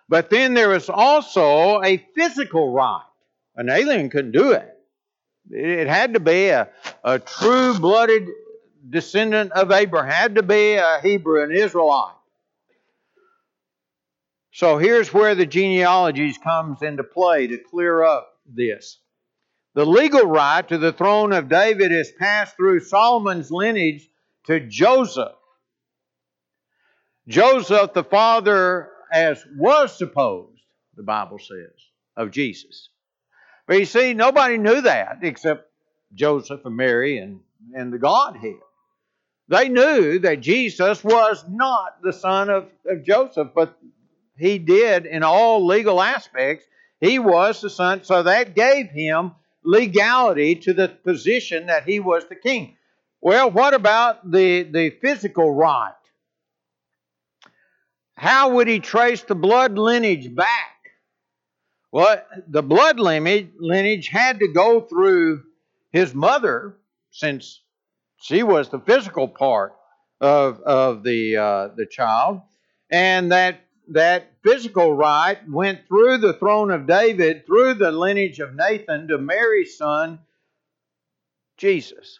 But 0.07 0.29
then 0.29 0.53
there 0.53 0.69
was 0.69 0.89
also 0.89 1.81
a 1.81 1.97
physical 2.15 2.71
right. 2.71 3.01
An 3.55 3.69
alien 3.69 4.09
couldn't 4.09 4.33
do 4.33 4.51
it. 4.51 4.71
It 5.49 5.87
had 5.87 6.13
to 6.13 6.19
be 6.19 6.49
a, 6.49 6.69
a 7.03 7.17
true 7.17 7.77
blooded 7.79 8.27
descendant 8.87 9.51
of 9.53 9.71
Abraham, 9.71 10.11
had 10.11 10.35
to 10.35 10.43
be 10.43 10.75
a 10.75 10.99
Hebrew, 11.01 11.43
an 11.43 11.51
Israelite. 11.51 12.13
So 14.55 14.77
here's 14.77 15.13
where 15.13 15.35
the 15.35 15.45
genealogies 15.45 16.37
comes 16.37 16.81
into 16.81 17.03
play 17.03 17.45
to 17.47 17.57
clear 17.57 18.05
up 18.05 18.39
this. 18.45 19.01
The 19.73 19.85
legal 19.85 20.27
right 20.27 20.65
to 20.69 20.77
the 20.77 20.93
throne 20.93 21.33
of 21.33 21.49
David 21.49 21.91
is 21.91 22.13
passed 22.17 22.55
through 22.55 22.79
Solomon's 22.79 23.51
lineage 23.51 24.07
to 24.45 24.61
Joseph. 24.61 25.35
Joseph, 27.27 27.91
the 27.91 28.05
father, 28.05 28.91
as 29.11 29.43
was 29.57 29.97
supposed, 29.97 30.61
the 30.95 31.03
Bible 31.03 31.37
says, 31.37 31.75
of 32.15 32.31
Jesus. 32.31 32.87
But 33.67 33.79
you 33.79 33.85
see, 33.85 34.13
nobody 34.13 34.57
knew 34.57 34.79
that 34.79 35.17
except 35.21 35.69
Joseph 36.13 36.61
and 36.63 36.77
Mary 36.77 37.17
and, 37.17 37.41
and 37.75 37.91
the 37.91 37.99
Godhead. 37.99 38.55
They 39.49 39.67
knew 39.67 40.19
that 40.19 40.39
Jesus 40.39 41.03
was 41.03 41.43
not 41.49 42.01
the 42.01 42.13
son 42.13 42.49
of, 42.49 42.69
of 42.87 43.03
Joseph, 43.03 43.49
but 43.53 43.77
he 44.37 44.57
did 44.57 45.05
in 45.05 45.23
all 45.23 45.65
legal 45.65 46.01
aspects 46.01 46.65
he 46.99 47.19
was 47.19 47.61
the 47.61 47.69
son, 47.69 48.03
so 48.03 48.23
that 48.23 48.55
gave 48.55 48.89
him 48.89 49.33
legality 49.63 50.55
to 50.55 50.73
the 50.73 50.87
position 50.87 51.67
that 51.67 51.83
he 51.83 51.99
was 51.99 52.25
the 52.27 52.35
king. 52.35 52.77
Well, 53.21 53.51
what 53.51 53.73
about 53.73 54.29
the, 54.29 54.63
the 54.63 54.91
physical 55.01 55.53
right? 55.53 55.93
How 58.15 58.49
would 58.53 58.67
he 58.67 58.79
trace 58.79 59.23
the 59.23 59.35
blood 59.35 59.77
lineage 59.77 60.33
back? 60.33 60.71
Well, 61.91 62.21
the 62.47 62.63
blood 62.63 62.99
lineage, 62.99 64.07
had 64.07 64.39
to 64.39 64.47
go 64.47 64.81
through 64.81 65.43
his 65.91 66.13
mother, 66.13 66.77
since 67.11 67.61
she 68.21 68.43
was 68.43 68.69
the 68.69 68.79
physical 68.79 69.27
part 69.27 69.75
of, 70.21 70.59
of 70.61 71.03
the, 71.03 71.37
uh, 71.37 71.67
the 71.75 71.85
child, 71.85 72.41
and 72.89 73.31
that 73.31 73.64
that 73.89 74.31
physical 74.43 74.93
right 74.93 75.37
went 75.49 75.87
through 75.87 76.17
the 76.17 76.33
throne 76.33 76.71
of 76.71 76.87
David, 76.87 77.45
through 77.45 77.75
the 77.75 77.91
lineage 77.91 78.39
of 78.39 78.55
Nathan 78.55 79.07
to 79.07 79.17
Mary's 79.17 79.77
son, 79.77 80.19
Jesus. 81.57 82.19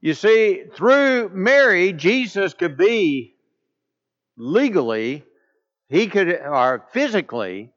You 0.00 0.14
see, 0.14 0.64
through 0.74 1.28
Mary, 1.28 1.92
Jesus 1.92 2.54
could 2.54 2.76
be 2.76 3.36
legally, 4.36 5.24
he 5.88 6.08
could, 6.08 6.28
or 6.28 6.84
physically, 6.92 7.70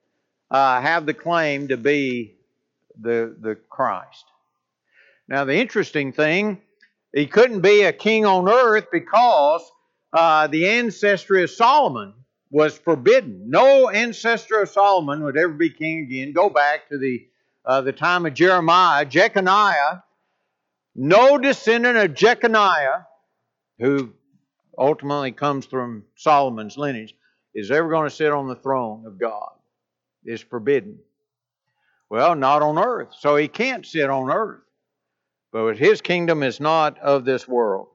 uh, 0.50 0.82
have 0.82 1.06
the 1.06 1.14
claim 1.14 1.68
to 1.68 1.78
be 1.78 2.36
the, 3.00 3.36
the 3.40 3.56
Christ. 3.70 4.26
Now, 5.28 5.46
the 5.46 5.56
interesting 5.56 6.14
thing, 6.14 6.62
he 7.14 7.28
couldn't 7.28 7.62
be 7.62 7.84
a 7.84 7.94
king 7.94 8.26
on 8.26 8.50
earth 8.50 8.88
because 8.92 9.72
uh, 10.16 10.48
the 10.48 10.66
ancestry 10.70 11.44
of 11.44 11.50
Solomon 11.50 12.14
was 12.50 12.78
forbidden. 12.78 13.50
No 13.50 13.90
ancestor 13.90 14.62
of 14.62 14.70
Solomon 14.70 15.24
would 15.24 15.38
ever 15.38 15.52
be 15.52 15.70
king 15.70 16.04
again. 16.04 16.32
Go 16.32 16.50
back 16.50 16.88
to 16.88 16.98
the, 16.98 17.28
uh, 17.66 17.82
the 17.82 17.92
time 17.92 18.26
of 18.26 18.34
Jeremiah. 18.34 19.06
Jeconiah, 19.06 20.04
no 20.96 21.38
descendant 21.38 21.98
of 21.98 22.14
Jeconiah, 22.14 23.06
who 23.78 24.14
ultimately 24.78 25.34
comes 25.34 25.66
from 25.66 26.06
Solomon's 26.16 26.78
lineage, 26.78 27.14
is 27.54 27.70
ever 27.70 27.90
going 27.90 28.08
to 28.10 28.16
sit 28.16 28.32
on 28.32 28.48
the 28.48 28.56
throne 28.56 29.06
of 29.06 29.20
God. 29.20 29.52
Is 30.24 30.42
forbidden. 30.42 30.98
Well, 32.10 32.36
not 32.36 32.62
on 32.62 32.80
earth. 32.80 33.10
So 33.20 33.36
he 33.36 33.50
can't 33.50 33.86
sit 33.86 34.10
on 34.10 34.32
earth. 34.32 34.62
But 35.52 35.78
his 35.78 36.02
kingdom 36.02 36.42
is 36.42 36.60
not 36.60 36.98
of 37.00 37.26
this 37.26 37.48
world. 37.48 37.90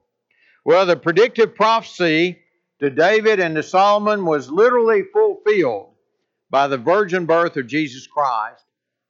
Well, 0.65 0.85
the 0.85 0.97
predictive 0.97 1.55
prophecy 1.55 2.39
to 2.81 2.91
David 2.91 3.41
and 3.41 3.55
to 3.57 3.63
Solomon 3.63 4.27
was 4.27 4.51
literally 4.51 5.03
fulfilled 5.13 5.95
by 6.51 6.67
the 6.67 6.77
virgin 6.77 7.25
birth 7.25 7.57
of 7.57 7.67
Jesus 7.67 8.07
Christ 8.07 8.65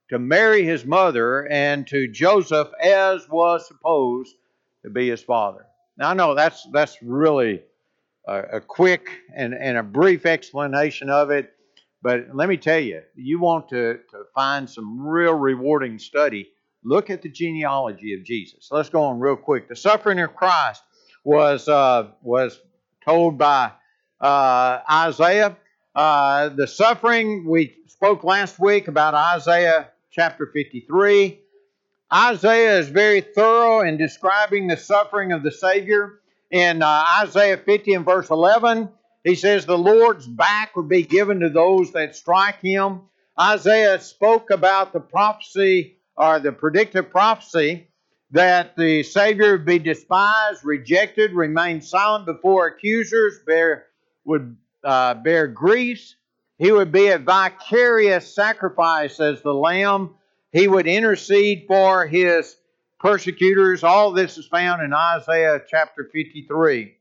to 0.09 0.19
Mary 0.19 0.63
his 0.63 0.85
mother 0.85 1.47
and 1.49 1.87
to 1.87 2.07
Joseph 2.07 2.69
as 2.81 3.27
was 3.29 3.67
supposed 3.67 4.35
to 4.83 4.89
be 4.89 5.09
his 5.09 5.21
father. 5.21 5.65
Now 5.97 6.09
I 6.09 6.13
know 6.13 6.35
that's 6.35 6.67
that's 6.71 6.97
really 7.01 7.61
a, 8.27 8.39
a 8.39 8.61
quick 8.61 9.09
and, 9.35 9.53
and 9.53 9.77
a 9.77 9.83
brief 9.83 10.25
explanation 10.25 11.09
of 11.09 11.31
it, 11.31 11.51
but 12.01 12.33
let 12.33 12.49
me 12.49 12.57
tell 12.57 12.79
you, 12.79 13.01
you 13.15 13.39
want 13.39 13.69
to, 13.69 13.99
to 14.11 14.23
find 14.33 14.69
some 14.69 15.05
real 15.05 15.33
rewarding 15.33 15.99
study, 15.99 16.49
look 16.83 17.09
at 17.09 17.21
the 17.21 17.29
genealogy 17.29 18.13
of 18.13 18.23
Jesus. 18.23 18.69
Let's 18.71 18.89
go 18.89 19.03
on 19.03 19.19
real 19.19 19.35
quick. 19.35 19.67
The 19.67 19.75
suffering 19.75 20.19
of 20.19 20.35
Christ 20.35 20.83
was 21.23 21.67
uh, 21.67 22.09
was 22.21 22.59
told 23.05 23.37
by 23.37 23.71
uh, 24.19 24.79
Isaiah. 24.89 25.57
Uh, 25.93 26.49
the 26.49 26.67
suffering 26.67 27.45
we 27.47 27.75
spoke 27.87 28.23
last 28.23 28.59
week 28.59 28.87
about 28.87 29.13
Isaiah 29.13 29.89
chapter 30.11 30.47
53. 30.47 31.39
Isaiah 32.13 32.79
is 32.79 32.89
very 32.89 33.21
thorough 33.21 33.81
in 33.81 33.97
describing 33.97 34.67
the 34.67 34.77
suffering 34.77 35.31
of 35.31 35.43
the 35.43 35.51
Savior. 35.51 36.19
In 36.49 36.81
uh, 36.81 37.05
Isaiah 37.19 37.57
50 37.57 37.93
and 37.93 38.05
verse 38.05 38.29
11, 38.29 38.89
he 39.23 39.35
says, 39.35 39.65
The 39.65 39.77
Lord's 39.77 40.27
back 40.27 40.75
would 40.75 40.89
be 40.89 41.03
given 41.03 41.39
to 41.39 41.49
those 41.49 41.93
that 41.93 42.15
strike 42.15 42.59
him. 42.61 43.01
Isaiah 43.39 43.99
spoke 44.01 44.49
about 44.49 44.91
the 44.91 44.99
prophecy 44.99 45.95
or 46.17 46.39
the 46.39 46.51
predictive 46.51 47.09
prophecy 47.09 47.87
that 48.31 48.75
the 48.77 49.03
Savior 49.03 49.51
would 49.53 49.65
be 49.65 49.79
despised, 49.79 50.63
rejected, 50.63 51.33
remain 51.33 51.81
silent 51.81 52.25
before 52.25 52.67
accusers, 52.67 53.39
bear, 53.45 53.87
would 54.23 54.55
uh, 54.83 55.15
bear 55.15 55.47
griefs. 55.47 56.15
He 56.57 56.71
would 56.71 56.91
be 56.91 57.07
a 57.07 57.17
vicarious 57.17 58.33
sacrifice 58.33 59.19
as 59.19 59.41
the 59.41 59.53
Lamb. 59.53 60.15
He 60.51 60.67
would 60.67 60.87
intercede 60.87 61.65
for 61.67 62.05
his 62.07 62.55
persecutors. 62.99 63.83
All 63.83 64.11
this 64.11 64.37
is 64.37 64.47
found 64.47 64.81
in 64.81 64.93
Isaiah 64.93 65.61
chapter 65.67 66.09
53. 66.13 66.95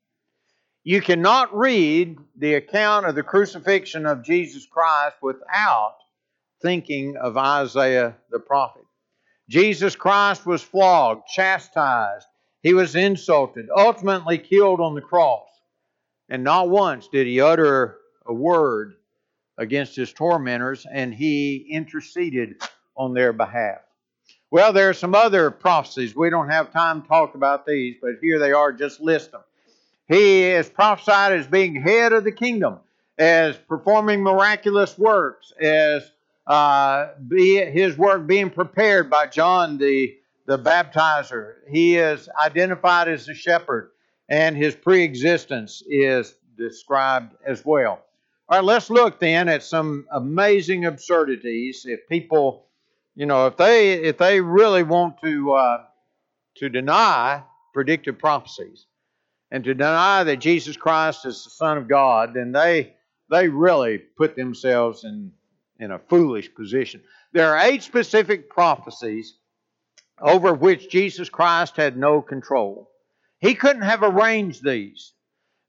You 0.82 1.00
cannot 1.02 1.56
read 1.56 2.18
the 2.36 2.54
account 2.54 3.06
of 3.06 3.14
the 3.14 3.22
crucifixion 3.22 4.06
of 4.06 4.24
Jesus 4.24 4.66
Christ 4.66 5.16
without 5.20 5.96
thinking 6.62 7.16
of 7.16 7.36
Isaiah 7.36 8.16
the 8.30 8.40
prophet. 8.40 8.84
Jesus 9.50 9.96
Christ 9.96 10.46
was 10.46 10.62
flogged, 10.62 11.26
chastised, 11.26 12.28
he 12.62 12.72
was 12.72 12.94
insulted, 12.94 13.68
ultimately 13.76 14.38
killed 14.38 14.80
on 14.80 14.94
the 14.94 15.00
cross. 15.00 15.48
And 16.28 16.44
not 16.44 16.70
once 16.70 17.08
did 17.08 17.26
he 17.26 17.40
utter 17.40 17.96
a 18.24 18.32
word 18.32 18.94
against 19.58 19.96
his 19.96 20.12
tormentors, 20.12 20.86
and 20.88 21.12
he 21.12 21.66
interceded 21.68 22.62
on 22.96 23.12
their 23.12 23.32
behalf. 23.32 23.80
Well, 24.52 24.72
there 24.72 24.88
are 24.88 24.94
some 24.94 25.16
other 25.16 25.50
prophecies. 25.50 26.14
We 26.14 26.30
don't 26.30 26.48
have 26.48 26.72
time 26.72 27.02
to 27.02 27.08
talk 27.08 27.34
about 27.34 27.66
these, 27.66 27.96
but 28.00 28.12
here 28.22 28.38
they 28.38 28.52
are. 28.52 28.72
Just 28.72 29.00
list 29.00 29.32
them. 29.32 29.42
He 30.06 30.44
is 30.44 30.68
prophesied 30.68 31.32
as 31.32 31.48
being 31.48 31.74
head 31.74 32.12
of 32.12 32.22
the 32.22 32.30
kingdom, 32.30 32.78
as 33.18 33.56
performing 33.56 34.22
miraculous 34.22 34.96
works, 34.96 35.52
as 35.60 36.08
uh, 36.50 37.14
be 37.28 37.64
his 37.64 37.96
work 37.96 38.26
being 38.26 38.50
prepared 38.50 39.08
by 39.08 39.24
John 39.28 39.78
the, 39.78 40.16
the 40.46 40.58
baptizer. 40.58 41.58
He 41.70 41.96
is 41.96 42.28
identified 42.44 43.06
as 43.06 43.28
a 43.28 43.34
shepherd, 43.34 43.92
and 44.28 44.56
his 44.56 44.74
pre-existence 44.74 45.80
is 45.86 46.34
described 46.58 47.36
as 47.46 47.64
well. 47.64 48.02
All 48.48 48.58
right, 48.58 48.64
let's 48.64 48.90
look 48.90 49.20
then 49.20 49.48
at 49.48 49.62
some 49.62 50.06
amazing 50.10 50.86
absurdities. 50.86 51.86
If 51.86 52.08
people, 52.08 52.66
you 53.14 53.26
know, 53.26 53.46
if 53.46 53.56
they 53.56 53.92
if 53.92 54.18
they 54.18 54.40
really 54.40 54.82
want 54.82 55.20
to 55.22 55.52
uh, 55.52 55.84
to 56.56 56.68
deny 56.68 57.44
predictive 57.72 58.18
prophecies 58.18 58.86
and 59.52 59.62
to 59.62 59.72
deny 59.72 60.24
that 60.24 60.38
Jesus 60.38 60.76
Christ 60.76 61.26
is 61.26 61.44
the 61.44 61.50
Son 61.50 61.78
of 61.78 61.86
God, 61.86 62.34
then 62.34 62.50
they 62.50 62.94
they 63.30 63.48
really 63.48 63.98
put 63.98 64.34
themselves 64.34 65.04
in 65.04 65.30
in 65.80 65.90
a 65.90 65.98
foolish 65.98 66.54
position. 66.54 67.02
There 67.32 67.54
are 67.54 67.66
eight 67.66 67.82
specific 67.82 68.50
prophecies 68.50 69.34
over 70.20 70.52
which 70.52 70.90
Jesus 70.90 71.28
Christ 71.28 71.76
had 71.76 71.96
no 71.96 72.20
control. 72.20 72.90
He 73.38 73.54
couldn't 73.54 73.82
have 73.82 74.02
arranged 74.02 74.62
these. 74.62 75.12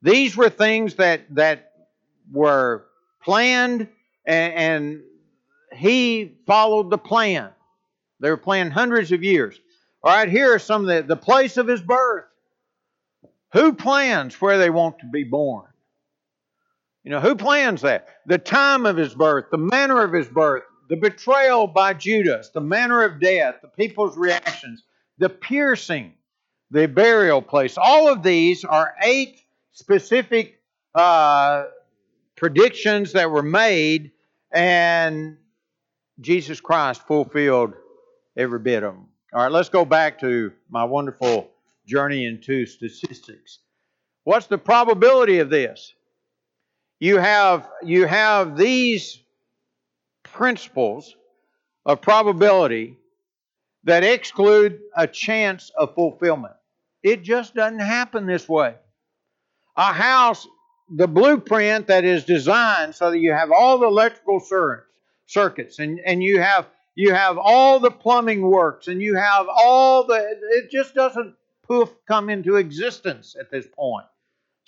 These 0.01 0.35
were 0.35 0.49
things 0.49 0.95
that, 0.95 1.21
that 1.35 1.71
were 2.31 2.85
planned 3.23 3.87
and, 4.25 4.53
and 4.53 5.01
he 5.73 6.37
followed 6.45 6.89
the 6.89 6.97
plan. 6.97 7.49
They 8.19 8.29
were 8.29 8.37
planned 8.37 8.73
hundreds 8.73 9.11
of 9.11 9.23
years. 9.23 9.59
All 10.03 10.13
right, 10.13 10.29
here 10.29 10.53
are 10.53 10.59
some 10.59 10.81
of 10.81 10.87
the, 10.87 11.01
the 11.03 11.15
place 11.15 11.57
of 11.57 11.67
his 11.67 11.81
birth. 11.81 12.25
Who 13.53 13.73
plans 13.73 14.39
where 14.41 14.57
they 14.57 14.69
want 14.69 14.99
to 14.99 15.05
be 15.05 15.23
born? 15.23 15.70
You 17.03 17.11
know, 17.11 17.19
who 17.19 17.35
plans 17.35 17.81
that? 17.81 18.07
The 18.27 18.37
time 18.37 18.85
of 18.85 18.97
his 18.97 19.15
birth, 19.15 19.45
the 19.51 19.57
manner 19.57 20.03
of 20.03 20.13
his 20.13 20.27
birth, 20.27 20.63
the 20.87 20.95
betrayal 20.95 21.67
by 21.67 21.93
Judas, 21.93 22.49
the 22.49 22.61
manner 22.61 23.03
of 23.03 23.19
death, 23.19 23.55
the 23.61 23.69
people's 23.69 24.17
reactions, 24.17 24.83
the 25.17 25.29
piercing, 25.29 26.13
the 26.69 26.87
burial 26.87 27.41
place. 27.41 27.77
All 27.77 28.11
of 28.11 28.23
these 28.23 28.63
are 28.63 28.93
eight 29.01 29.41
specific 29.71 30.59
uh, 30.93 31.65
predictions 32.35 33.13
that 33.13 33.31
were 33.31 33.43
made, 33.43 34.11
and 34.51 35.37
Jesus 36.19 36.61
Christ 36.61 37.07
fulfilled 37.07 37.73
every 38.37 38.59
bit 38.59 38.83
of 38.83 38.93
them. 38.93 39.07
All 39.33 39.43
right, 39.43 39.51
let's 39.51 39.69
go 39.69 39.85
back 39.85 40.19
to 40.19 40.51
my 40.69 40.83
wonderful 40.83 41.49
journey 41.87 42.25
into 42.25 42.65
statistics. 42.65 43.59
What's 44.23 44.47
the 44.47 44.57
probability 44.57 45.39
of 45.39 45.49
this? 45.49 45.93
You 47.01 47.17
have, 47.17 47.67
you 47.81 48.05
have 48.05 48.55
these 48.55 49.19
principles 50.21 51.15
of 51.83 51.99
probability 51.99 52.95
that 53.85 54.03
exclude 54.03 54.79
a 54.95 55.07
chance 55.07 55.71
of 55.75 55.95
fulfillment. 55.95 56.53
It 57.01 57.23
just 57.23 57.55
doesn't 57.55 57.79
happen 57.79 58.27
this 58.27 58.47
way. 58.47 58.75
A 59.75 59.91
house, 59.91 60.47
the 60.91 61.07
blueprint 61.07 61.87
that 61.87 62.05
is 62.05 62.23
designed 62.23 62.93
so 62.93 63.09
that 63.09 63.17
you 63.17 63.31
have 63.31 63.51
all 63.51 63.79
the 63.79 63.87
electrical 63.87 64.39
circuits 65.25 65.79
and, 65.79 65.99
and 66.05 66.21
you 66.21 66.39
have 66.39 66.67
you 66.93 67.15
have 67.15 67.39
all 67.39 67.79
the 67.79 67.89
plumbing 67.89 68.41
works 68.41 68.89
and 68.89 69.01
you 69.01 69.15
have 69.15 69.47
all 69.49 70.05
the 70.05 70.37
it 70.51 70.69
just 70.69 70.93
doesn't 70.93 71.33
poof 71.63 71.89
come 72.05 72.29
into 72.29 72.57
existence 72.57 73.35
at 73.39 73.49
this 73.49 73.65
point. 73.75 74.05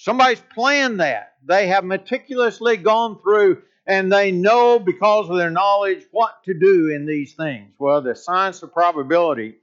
Somebody's 0.04 0.44
planned 0.54 1.00
that. 1.00 1.36
They 1.46 1.68
have 1.68 1.86
meticulously 1.86 2.76
gone 2.76 3.22
through 3.22 3.62
and 3.88 4.12
they 4.12 4.34
know 4.34 4.78
because 4.78 5.30
of 5.30 5.38
their 5.38 5.50
knowledge 5.50 6.04
what 6.12 6.44
to 6.44 6.54
do 6.54 6.90
in 6.90 7.06
these 7.06 7.36
things. 7.36 7.72
Well, 7.80 8.02
the 8.02 8.14
science 8.14 8.62
of 8.64 8.74
probability 8.74 9.56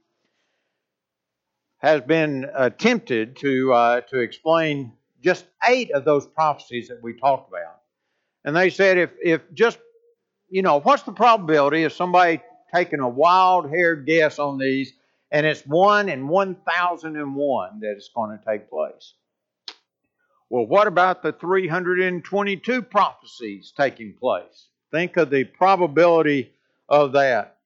has 1.77 2.01
been 2.01 2.49
attempted 2.55 3.35
to, 3.41 3.71
uh, 3.71 4.01
to 4.01 4.17
explain 4.17 4.93
just 5.23 5.45
eight 5.69 5.91
of 5.91 6.05
those 6.05 6.25
prophecies 6.25 6.87
that 6.87 7.03
we 7.03 7.13
talked 7.13 7.47
about. 7.47 7.77
And 8.43 8.55
they 8.55 8.71
said 8.71 8.97
if, 8.97 9.11
if 9.23 9.41
just, 9.53 9.77
you 10.49 10.63
know, 10.63 10.79
what's 10.79 11.03
the 11.03 11.11
probability 11.11 11.83
of 11.83 11.93
somebody 11.93 12.41
taking 12.73 12.99
a 12.99 13.07
wild 13.07 13.69
haired 13.69 14.07
guess 14.07 14.39
on 14.39 14.57
these 14.57 14.91
and 15.29 15.45
it's 15.45 15.61
one 15.67 16.09
in 16.09 16.27
1,001 16.27 17.79
that 17.81 17.91
it's 17.91 18.09
going 18.09 18.39
to 18.39 18.43
take 18.43 18.71
place? 18.71 19.13
Well, 20.51 20.65
what 20.65 20.87
about 20.87 21.23
the 21.23 21.31
322 21.31 22.81
prophecies 22.81 23.71
taking 23.71 24.15
place? 24.19 24.67
Think 24.91 25.15
of 25.15 25.29
the 25.29 25.45
probability 25.45 26.51
of 26.89 27.13
that. 27.13 27.59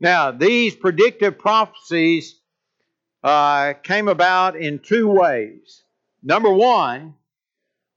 Now, 0.00 0.30
these 0.30 0.74
predictive 0.74 1.38
prophecies 1.38 2.40
uh, 3.22 3.74
came 3.82 4.08
about 4.08 4.56
in 4.56 4.78
two 4.78 5.08
ways. 5.08 5.84
Number 6.22 6.50
one, 6.50 7.16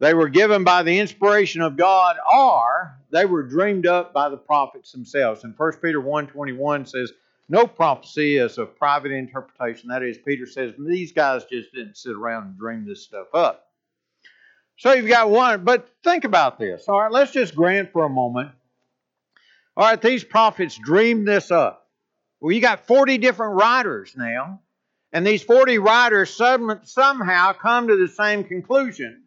they 0.02 0.14
were 0.14 0.28
given 0.28 0.66
by 0.66 0.84
the 0.84 1.00
inspiration 1.00 1.62
of 1.62 1.78
God, 1.78 2.18
or 2.36 3.00
they 3.12 3.24
were 3.24 3.44
dreamed 3.44 3.88
up 3.88 4.14
by 4.14 4.28
the 4.28 4.36
prophets 4.36 4.92
themselves. 4.92 5.46
And 5.46 5.54
1 5.58 5.72
Peter 5.82 6.02
1.21 6.02 6.90
says, 6.90 7.14
no 7.48 7.66
prophecy 7.66 8.36
is 8.36 8.58
a 8.58 8.66
private 8.66 9.14
interpretation. 9.14 9.88
That 9.88 10.04
is, 10.04 10.18
Peter 10.18 10.46
says, 10.46 10.74
these 10.78 11.14
guys 11.14 11.46
just 11.46 11.72
didn't 11.72 11.96
sit 11.96 12.18
around 12.18 12.48
and 12.48 12.58
dream 12.58 12.86
this 12.86 13.04
stuff 13.04 13.28
up. 13.34 13.65
So 14.78 14.94
you've 14.94 15.08
got 15.08 15.30
one, 15.30 15.64
but 15.64 15.90
think 16.04 16.26
about 16.26 16.60
this. 16.60 16.86
All 16.88 17.02
right, 17.02 17.12
let's 17.12 17.32
just 17.32 17.56
grant 17.56 17.92
for 17.92 18.04
a 18.04 18.10
moment. 18.10 18.52
All 19.78 19.86
right, 19.86 20.02
these 20.02 20.24
prophets 20.24 20.78
dreamed 20.78 21.28
this 21.28 21.52
up. 21.52 21.88
Well, 22.40 22.52
you 22.52 22.62
got 22.62 22.86
40 22.86 23.18
different 23.18 23.56
writers 23.56 24.14
now, 24.18 24.62
and 25.14 25.26
these 25.26 25.44
40 25.44 25.80
writers 25.80 26.30
some, 26.36 26.82
somehow 26.84 27.54
come 27.54 27.88
to 27.88 27.96
the 27.96 28.08
same 28.08 28.44
conclusion. 28.44 29.24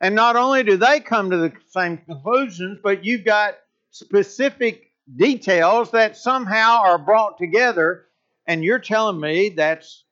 And 0.00 0.14
not 0.14 0.36
only 0.36 0.62
do 0.62 0.76
they 0.76 1.00
come 1.00 1.30
to 1.30 1.36
the 1.36 1.52
same 1.70 1.98
conclusions, 1.98 2.78
but 2.82 3.04
you've 3.04 3.24
got 3.24 3.54
specific 3.90 4.92
details 5.16 5.90
that 5.90 6.16
somehow 6.16 6.82
are 6.82 6.98
brought 6.98 7.38
together, 7.38 8.06
and 8.46 8.62
you're 8.62 8.78
telling 8.78 9.20
me 9.20 9.50
that's 9.50 10.04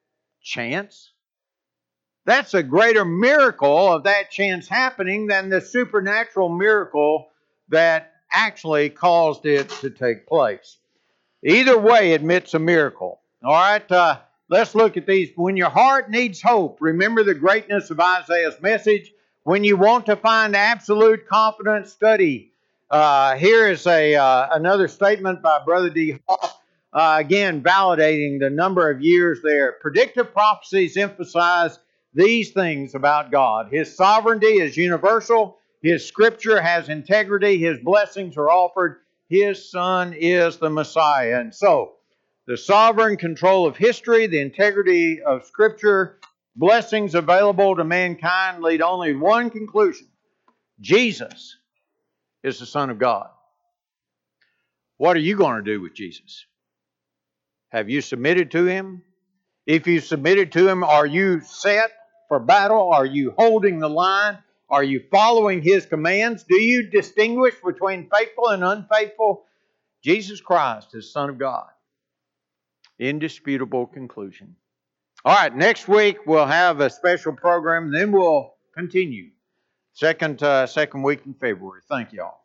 chance? 0.43 1.12
That's 2.25 2.55
a 2.55 2.63
greater 2.63 3.05
miracle 3.05 3.93
of 3.93 4.05
that 4.05 4.31
chance 4.31 4.69
happening 4.69 5.27
than 5.27 5.49
the 5.49 5.61
supernatural 5.61 6.49
miracle 6.49 7.29
that 7.69 8.13
actually 8.31 8.91
caused 8.91 9.45
it 9.45 9.69
to 9.69 9.91
take 9.91 10.27
place. 10.27 10.79
Either 11.45 11.79
way, 11.79 12.15
admits 12.15 12.55
a 12.55 12.59
miracle. 12.59 13.21
All 13.43 13.53
right, 13.53 13.91
uh, 13.91 14.21
let's 14.49 14.77
look 14.77 14.97
at 14.97 15.07
these. 15.07 15.31
When 15.35 15.57
your 15.57 15.71
heart 15.71 16.11
needs 16.11 16.41
hope, 16.41 16.79
remember 16.81 17.25
the 17.25 17.35
greatness 17.35 17.91
of 17.91 17.99
Isaiah's 17.99 18.61
message. 18.61 19.13
When 19.43 19.65
you 19.65 19.77
want 19.77 20.07
to 20.07 20.15
find 20.15 20.55
absolute 20.55 21.27
confidence, 21.27 21.93
study. 21.93 22.53
Uh, 22.89 23.37
here 23.37 23.69
is 23.69 23.87
a 23.87 24.15
uh, 24.15 24.49
another 24.53 24.87
statement 24.87 25.43
by 25.43 25.59
Brother 25.65 25.91
D. 25.91 26.19
Hall, 26.29 26.63
uh, 26.93 27.17
again 27.19 27.63
validating 27.63 28.39
the 28.39 28.51
number 28.51 28.89
of 28.91 29.01
years 29.01 29.41
there. 29.43 29.73
Predictive 29.73 30.33
prophecies 30.33 30.97
emphasize 30.97 31.79
these 32.15 32.53
things 32.53 32.95
about 32.95 33.31
God. 33.31 33.69
His 33.71 33.97
sovereignty 33.97 34.61
is 34.61 34.77
universal. 34.77 35.59
His 35.83 36.07
scripture 36.07 36.61
has 36.61 36.89
integrity. 36.89 37.59
His 37.59 37.79
blessings 37.79 38.37
are 38.37 38.51
offered. 38.51 39.01
His 39.29 39.71
son 39.71 40.13
is 40.13 40.59
the 40.59 40.71
Messiah. 40.71 41.41
And 41.41 41.55
so, 41.55 41.95
the 42.47 42.57
sovereign 42.57 43.17
control 43.17 43.67
of 43.67 43.77
history, 43.77 44.27
the 44.27 44.41
integrity 44.41 45.23
of 45.23 45.47
scripture, 45.47 46.19
blessings 46.57 47.15
available 47.15 47.77
to 47.77 47.85
mankind 47.85 48.63
lead 48.63 48.83
only 48.83 49.15
one 49.15 49.51
conclusion 49.51 50.09
Jesus 50.81 51.57
is 52.43 52.59
the 52.59 52.67
Son 52.67 52.91
of 52.91 52.99
God. 52.99 53.29
What 54.97 55.17
are 55.17 55.21
you 55.21 55.37
going 55.37 55.57
to 55.57 55.63
do 55.63 55.81
with 55.81 55.95
Jesus? 55.95 56.45
Have 57.71 57.89
you 57.89 58.01
submitted 58.01 58.51
to 58.51 58.67
Him? 58.67 59.03
If 59.67 59.87
you 59.87 60.01
submitted 60.01 60.53
to 60.53 60.69
Him, 60.69 60.83
are 60.85 61.07
you 61.07 61.41
set 61.41 61.91
for 62.33 62.41
battle? 62.41 62.95
Are 62.95 63.05
you 63.05 63.35
holding 63.37 63.79
the 63.79 63.91
line? 63.91 64.39
Are 64.71 64.83
you 64.83 65.03
following 65.11 65.61
His 65.61 65.85
commands? 65.85 66.45
Do 66.45 66.55
you 66.57 66.89
distinguish 66.89 67.53
between 67.63 68.09
faithful 68.09 68.49
and 68.49 68.65
unfaithful? 68.65 69.45
Jesus 70.03 70.41
Christ 70.41 70.95
is 70.95 71.13
Son 71.13 71.29
of 71.29 71.37
God. 71.37 71.67
Indisputable 72.99 73.87
conclusion. 73.87 74.57
All 75.27 75.37
right, 75.37 75.55
next 75.55 75.89
week 75.89 76.25
we'll 76.25 76.47
have 76.47 76.81
a 76.81 76.89
special 76.89 77.35
program, 77.35 77.93
then 77.93 78.13
we'll 78.13 78.55
continue. 78.75 79.29
Second, 79.93 80.43
uh, 80.43 80.67
second 80.67 81.03
week 81.03 81.21
in 81.27 81.35
February. 81.35 81.83
Thank 81.87 82.15
you 82.15 82.23
all. 82.23 82.42